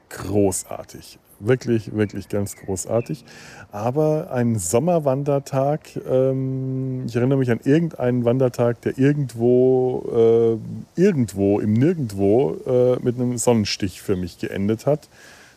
großartig 0.08 1.18
wirklich, 1.40 1.94
wirklich 1.94 2.28
ganz 2.28 2.56
großartig. 2.56 3.24
Aber 3.72 4.30
ein 4.30 4.58
Sommerwandertag, 4.58 5.80
ähm, 6.08 7.04
ich 7.06 7.16
erinnere 7.16 7.38
mich 7.38 7.50
an 7.50 7.60
irgendeinen 7.64 8.24
Wandertag, 8.24 8.80
der 8.82 8.98
irgendwo, 8.98 10.58
äh, 10.96 11.00
irgendwo, 11.00 11.60
im 11.60 11.72
Nirgendwo 11.74 12.56
äh, 12.66 12.96
mit 13.02 13.16
einem 13.16 13.38
Sonnenstich 13.38 14.00
für 14.02 14.16
mich 14.16 14.38
geendet 14.38 14.86
hat. 14.86 15.08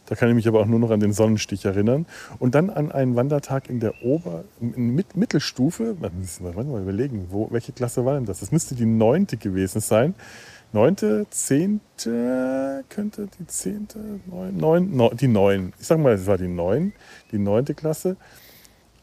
Da 0.08 0.16
kann 0.16 0.28
ich 0.28 0.36
mich 0.36 0.48
aber 0.48 0.60
auch 0.60 0.66
nur 0.66 0.80
noch 0.80 0.90
an 0.90 1.00
den 1.00 1.14
Sonnenstich 1.14 1.66
erinnern. 1.66 2.08
Und 2.40 2.56
dann 2.56 2.72
an 2.72 2.92
einen 2.92 3.16
Wandertag 3.16 3.70
in 3.70 3.80
der 3.80 3.94
Ober-, 4.04 4.44
in 4.60 4.96
Mittelstufe, 5.14 5.96
man 6.00 6.12
muss 6.20 6.40
mal 6.40 6.82
überlegen, 6.82 7.28
wo, 7.30 7.48
welche 7.52 7.74
Klasse 7.74 8.06
war 8.06 8.16
denn 8.16 8.26
das? 8.26 8.40
Das 8.40 8.52
müsste 8.52 8.74
die 8.74 8.88
neunte 8.88 9.38
gewesen 9.38 9.82
sein 9.82 10.16
neunte, 10.72 11.26
zehnte, 11.30 12.84
könnte 12.90 13.28
die 13.40 13.48
zehnte, 13.48 14.00
neun, 14.28 14.58
neun, 14.58 14.96
neun, 14.96 15.18
die 15.18 15.28
neun. 15.28 15.74
Ich 15.80 15.88
sag 15.88 16.00
mal, 16.00 16.14
es 16.14 16.28
war 16.28 16.38
die 16.38 16.48
neun, 16.48 16.94
die 17.32 17.40
neunte 17.40 17.74
Klasse. 17.74 18.18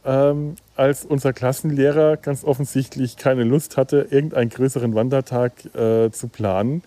Ähm, 0.05 0.55
als 0.77 1.05
unser 1.05 1.33
Klassenlehrer 1.33 2.17
ganz 2.17 2.45
offensichtlich 2.45 3.17
keine 3.17 3.43
Lust 3.43 3.77
hatte, 3.77 4.07
irgendeinen 4.11 4.51
größeren 4.51 4.95
Wandertag 4.95 5.65
äh, 5.75 6.11
zu 6.11 6.29
planen, 6.29 6.83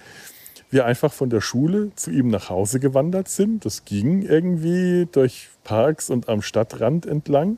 wir 0.71 0.85
einfach 0.85 1.11
von 1.11 1.29
der 1.29 1.41
Schule 1.41 1.91
zu 1.95 2.11
ihm 2.11 2.29
nach 2.29 2.49
Hause 2.49 2.79
gewandert 2.79 3.27
sind. 3.27 3.65
Das 3.65 3.85
ging 3.85 4.21
irgendwie 4.21 5.07
durch 5.11 5.49
Parks 5.63 6.09
und 6.09 6.29
am 6.29 6.41
Stadtrand 6.41 7.05
entlang. 7.05 7.57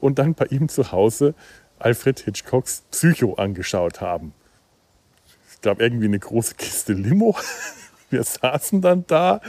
Und 0.00 0.18
dann 0.18 0.34
bei 0.34 0.46
ihm 0.46 0.68
zu 0.68 0.90
Hause 0.90 1.34
Alfred 1.78 2.18
Hitchcocks 2.20 2.84
Psycho 2.90 3.34
angeschaut 3.34 4.00
haben 4.00 4.32
glaube, 5.66 5.82
irgendwie 5.82 6.06
eine 6.06 6.20
große 6.20 6.54
Kiste 6.54 6.92
Limo. 6.92 7.34
Wir 8.08 8.22
saßen 8.22 8.80
dann 8.80 9.04
da. 9.08 9.40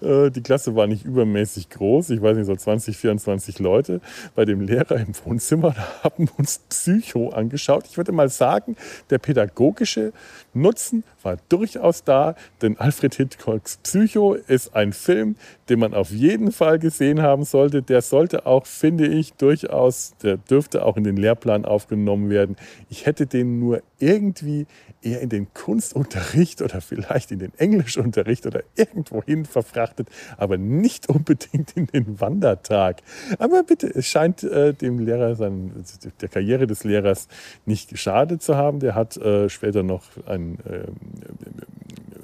Äh, 0.00 0.30
die 0.30 0.42
Klasse 0.42 0.74
war 0.74 0.86
nicht 0.86 1.04
übermäßig 1.04 1.68
groß. 1.68 2.08
Ich 2.08 2.22
weiß 2.22 2.38
nicht, 2.38 2.46
so 2.46 2.56
20, 2.56 2.96
24 2.96 3.58
Leute 3.58 4.00
bei 4.34 4.46
dem 4.46 4.62
Lehrer 4.62 4.96
im 4.96 5.12
Wohnzimmer. 5.26 5.74
Da 5.76 6.04
haben 6.04 6.26
uns 6.38 6.60
Psycho 6.70 7.28
angeschaut. 7.28 7.84
Ich 7.86 7.98
würde 7.98 8.12
mal 8.12 8.30
sagen, 8.30 8.76
der 9.10 9.18
pädagogische 9.18 10.14
Nutzen 10.54 11.04
war 11.22 11.36
durchaus 11.48 12.04
da, 12.04 12.34
denn 12.62 12.78
Alfred 12.78 13.14
Hitchcocks 13.14 13.78
Psycho 13.78 14.34
ist 14.34 14.74
ein 14.74 14.92
Film, 14.92 15.36
den 15.68 15.78
man 15.78 15.94
auf 15.94 16.10
jeden 16.10 16.52
Fall 16.52 16.78
gesehen 16.78 17.22
haben 17.22 17.44
sollte. 17.44 17.82
Der 17.82 18.02
sollte 18.02 18.46
auch, 18.46 18.66
finde 18.66 19.06
ich, 19.06 19.34
durchaus, 19.34 20.14
der 20.22 20.36
dürfte 20.36 20.84
auch 20.84 20.96
in 20.96 21.04
den 21.04 21.16
Lehrplan 21.16 21.64
aufgenommen 21.64 22.30
werden. 22.30 22.56
Ich 22.88 23.06
hätte 23.06 23.26
den 23.26 23.58
nur 23.58 23.82
irgendwie 23.98 24.66
eher 25.02 25.20
in 25.20 25.28
den 25.28 25.52
Kunstunterricht 25.54 26.62
oder 26.62 26.80
vielleicht 26.80 27.30
in 27.30 27.38
den 27.38 27.52
Englischunterricht 27.56 28.46
oder 28.46 28.62
irgendwohin 28.76 29.44
verfrachtet, 29.44 30.08
aber 30.36 30.56
nicht 30.56 31.08
unbedingt 31.08 31.76
in 31.76 31.86
den 31.86 32.20
Wandertag. 32.20 33.02
Aber 33.38 33.62
bitte, 33.62 33.86
es 33.86 34.06
scheint 34.06 34.42
äh, 34.42 34.74
dem 34.74 34.98
Lehrer, 34.98 35.34
sein, 35.36 35.72
der 36.20 36.28
Karriere 36.28 36.66
des 36.66 36.84
Lehrers 36.84 37.28
nicht 37.64 37.90
geschadet 37.90 38.42
zu 38.42 38.56
haben. 38.56 38.80
Der 38.80 38.94
hat 38.94 39.16
äh, 39.16 39.48
später 39.48 39.82
noch 39.82 40.02
einen 40.26 40.58
äh, 40.60 40.86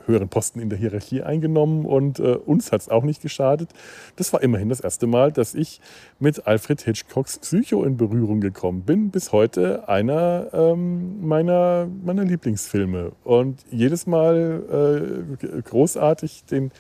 höheren 0.07 0.29
Posten 0.29 0.61
in 0.61 0.69
der 0.69 0.79
Hierarchie 0.79 1.23
eingenommen 1.23 1.85
und 1.85 2.19
äh, 2.19 2.35
uns 2.35 2.73
hat 2.73 2.83
es 2.83 2.89
auch 2.89 3.05
nicht 3.05 3.23
geschadet. 3.23 3.71
Das 4.17 4.33
war 4.33 4.43
immerhin 4.43 4.69
das 4.69 4.81
erste 4.81 5.07
Mal, 5.07 5.33
dass 5.33 5.55
ich 5.55 5.81
mit 6.19 6.47
Alfred 6.47 6.83
Hitchcocks 6.83 7.39
Psycho 7.39 7.85
in 7.85 7.97
Berührung 7.97 8.41
gekommen 8.41 8.83
bin. 8.83 9.11
Bis 9.11 9.33
heute 9.33 9.89
einer 9.89 10.49
ähm, 10.53 11.27
meiner, 11.27 11.89
meiner 12.05 12.25
Lieblingsfilme. 12.25 13.13
Und 13.25 13.65
jedes 13.71 14.07
Mal 14.07 15.35
äh, 15.41 15.63
großartig 15.63 16.45
den 16.45 16.71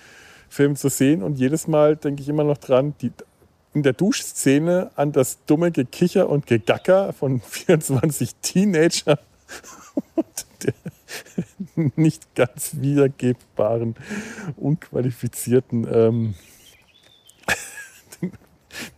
Film 0.48 0.76
zu 0.76 0.88
sehen 0.88 1.22
und 1.22 1.38
jedes 1.38 1.66
Mal 1.66 1.96
denke 1.96 2.22
ich 2.22 2.28
immer 2.28 2.44
noch 2.44 2.59
dran, 2.59 2.94
die, 3.00 3.11
in 3.72 3.82
der 3.82 3.92
Duschszene 3.92 4.90
an 4.94 5.11
das 5.11 5.44
dumme 5.46 5.72
Gekicher 5.72 6.28
und 6.28 6.46
Gegacker 6.46 7.12
von 7.12 7.40
24 7.44 8.36
Teenagern 8.36 9.18
der, 10.62 10.74
nicht 11.97 12.34
ganz 12.34 12.76
wiedergebbaren, 12.80 13.95
unqualifizierten 14.57 15.86
ähm, 15.92 16.34
den, 18.22 18.32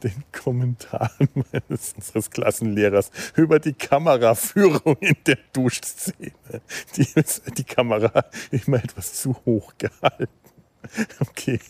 den, 0.02 0.24
Kommentaren 0.32 1.28
meines 1.34 1.94
unseres 1.94 2.30
Klassenlehrers 2.30 3.10
über 3.34 3.58
die 3.58 3.74
Kameraführung 3.74 4.96
in 5.00 5.16
der 5.26 5.38
Duschszene. 5.52 6.32
Die, 6.96 7.06
die 7.56 7.64
Kamera 7.64 8.24
immer 8.50 8.82
etwas 8.82 9.14
zu 9.14 9.34
hoch 9.44 9.74
gehalten. 9.76 10.45
Okay. 11.20 11.60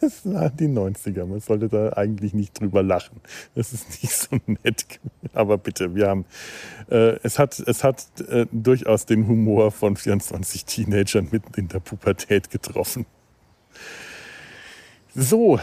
Es 0.00 0.24
waren 0.24 0.56
die 0.56 0.68
90er. 0.68 1.26
Man 1.26 1.40
sollte 1.40 1.68
da 1.68 1.92
eigentlich 1.94 2.32
nicht 2.32 2.60
drüber 2.60 2.82
lachen. 2.82 3.20
Das 3.54 3.72
ist 3.72 4.02
nicht 4.02 4.14
so 4.14 4.38
nett. 4.46 5.00
Aber 5.32 5.58
bitte, 5.58 5.94
wir 5.94 6.08
haben, 6.08 6.24
äh, 6.90 7.18
es 7.22 7.38
hat, 7.38 7.58
es 7.58 7.82
hat 7.82 8.06
äh, 8.28 8.46
durchaus 8.52 9.06
den 9.06 9.26
Humor 9.26 9.72
von 9.72 9.96
24 9.96 10.64
Teenagern 10.64 11.28
mitten 11.32 11.54
in 11.58 11.68
der 11.68 11.80
Pubertät 11.80 12.50
getroffen. 12.50 13.06
So, 15.14 15.58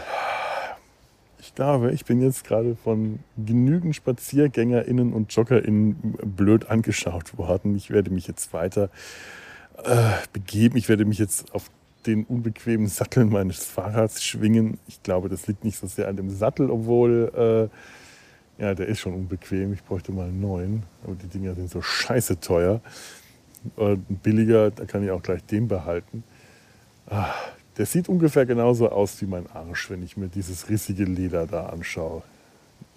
ich 1.40 1.54
glaube, 1.54 1.92
ich 1.92 2.04
bin 2.04 2.22
jetzt 2.22 2.44
gerade 2.44 2.76
von 2.76 3.18
genügend 3.36 3.96
SpaziergängerInnen 3.96 5.12
und 5.12 5.34
JoggerInnen 5.34 6.16
blöd 6.22 6.70
angeschaut 6.70 7.36
worden. 7.36 7.74
Ich 7.74 7.90
werde 7.90 8.10
mich 8.10 8.28
jetzt 8.28 8.52
weiter 8.52 8.90
äh, 9.82 10.12
begeben. 10.32 10.76
Ich 10.76 10.88
werde 10.88 11.04
mich 11.04 11.18
jetzt 11.18 11.52
auf 11.54 11.70
den 12.06 12.24
unbequemen 12.24 12.86
Sattel 12.86 13.24
meines 13.26 13.64
Fahrrads 13.64 14.22
schwingen. 14.22 14.78
Ich 14.88 15.02
glaube, 15.02 15.28
das 15.28 15.46
liegt 15.46 15.64
nicht 15.64 15.78
so 15.78 15.86
sehr 15.86 16.08
an 16.08 16.16
dem 16.16 16.30
Sattel, 16.30 16.70
obwohl, 16.70 17.70
äh, 18.58 18.62
ja, 18.62 18.74
der 18.74 18.86
ist 18.86 19.00
schon 19.00 19.14
unbequem. 19.14 19.72
Ich 19.72 19.82
bräuchte 19.82 20.12
mal 20.12 20.28
einen 20.28 20.40
neuen. 20.40 20.82
Aber 21.04 21.14
die 21.14 21.26
Dinger 21.26 21.54
sind 21.54 21.70
so 21.70 21.82
scheiße 21.82 22.40
teuer. 22.40 22.80
Und 23.76 24.22
billiger, 24.22 24.70
da 24.70 24.84
kann 24.84 25.04
ich 25.04 25.10
auch 25.10 25.22
gleich 25.22 25.44
den 25.44 25.68
behalten. 25.68 26.24
Ah, 27.06 27.34
der 27.76 27.86
sieht 27.86 28.08
ungefähr 28.08 28.46
genauso 28.46 28.90
aus 28.90 29.20
wie 29.20 29.26
mein 29.26 29.46
Arsch, 29.52 29.90
wenn 29.90 30.02
ich 30.02 30.16
mir 30.16 30.28
dieses 30.28 30.68
riesige 30.68 31.04
Leder 31.04 31.46
da 31.46 31.66
anschaue. 31.66 32.22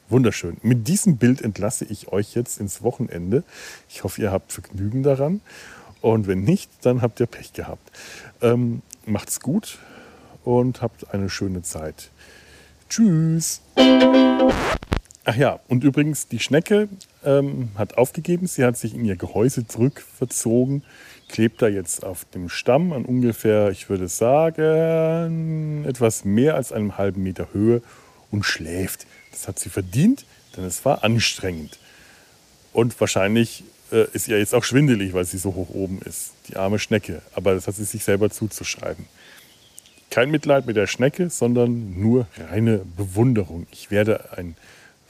Wunderschön. 0.09 0.57
Mit 0.61 0.87
diesem 0.87 1.17
Bild 1.17 1.41
entlasse 1.41 1.85
ich 1.85 2.09
euch 2.09 2.35
jetzt 2.35 2.59
ins 2.59 2.83
Wochenende. 2.83 3.43
Ich 3.89 4.03
hoffe, 4.03 4.21
ihr 4.21 4.31
habt 4.31 4.51
Vergnügen 4.51 5.03
daran. 5.03 5.41
Und 6.01 6.27
wenn 6.27 6.43
nicht, 6.43 6.69
dann 6.81 7.01
habt 7.01 7.19
ihr 7.21 7.27
Pech 7.27 7.53
gehabt. 7.53 7.89
Ähm, 8.41 8.81
macht's 9.05 9.39
gut 9.39 9.77
und 10.43 10.81
habt 10.81 11.13
eine 11.13 11.29
schöne 11.29 11.61
Zeit. 11.61 12.09
Tschüss. 12.89 13.61
Ach 15.25 15.35
ja, 15.35 15.59
und 15.69 15.83
übrigens, 15.83 16.27
die 16.27 16.39
Schnecke 16.39 16.89
ähm, 17.23 17.69
hat 17.75 17.97
aufgegeben. 17.97 18.45
Sie 18.45 18.65
hat 18.65 18.77
sich 18.77 18.93
in 18.93 19.05
ihr 19.05 19.15
Gehäuse 19.15 19.65
zurückverzogen, 19.65 20.83
klebt 21.29 21.61
da 21.61 21.69
jetzt 21.69 22.03
auf 22.03 22.25
dem 22.25 22.49
Stamm 22.49 22.91
an 22.91 23.05
ungefähr, 23.05 23.69
ich 23.69 23.89
würde 23.89 24.09
sagen, 24.09 25.85
etwas 25.87 26.25
mehr 26.25 26.55
als 26.55 26.73
einem 26.73 26.97
halben 26.97 27.23
Meter 27.23 27.53
Höhe 27.53 27.81
und 28.31 28.43
schläft. 28.43 29.07
Das 29.31 29.47
hat 29.47 29.59
sie 29.59 29.69
verdient, 29.69 30.25
denn 30.57 30.65
es 30.65 30.83
war 30.83 31.03
anstrengend. 31.05 31.79
Und 32.73 32.99
wahrscheinlich 32.99 33.63
äh, 33.93 34.07
ist 34.13 34.27
ihr 34.27 34.39
jetzt 34.39 34.53
auch 34.53 34.63
schwindelig, 34.63 35.13
weil 35.13 35.25
sie 35.25 35.37
so 35.37 35.53
hoch 35.55 35.69
oben 35.69 36.01
ist. 36.01 36.31
Die 36.49 36.57
arme 36.57 36.79
Schnecke. 36.79 37.21
Aber 37.33 37.53
das 37.53 37.67
hat 37.67 37.75
sie 37.75 37.85
sich 37.85 38.03
selber 38.03 38.29
zuzuschreiben. 38.29 39.05
Kein 40.09 40.31
Mitleid 40.31 40.65
mit 40.65 40.75
der 40.75 40.87
Schnecke, 40.87 41.29
sondern 41.29 41.99
nur 41.99 42.27
reine 42.37 42.79
Bewunderung. 42.97 43.67
Ich 43.71 43.89
werde 43.91 44.37
ein 44.37 44.55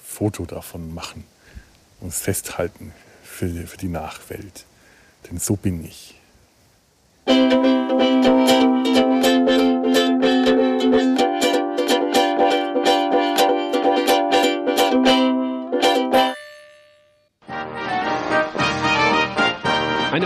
Foto 0.04 0.46
davon 0.46 0.94
machen 0.94 1.24
und 2.00 2.10
es 2.10 2.22
festhalten 2.22 2.94
für, 3.24 3.50
für 3.68 3.78
die 3.78 3.88
Nachwelt. 3.88 4.66
Denn 5.30 5.40
so 5.40 5.56
bin 5.56 5.84
ich. 5.84 6.16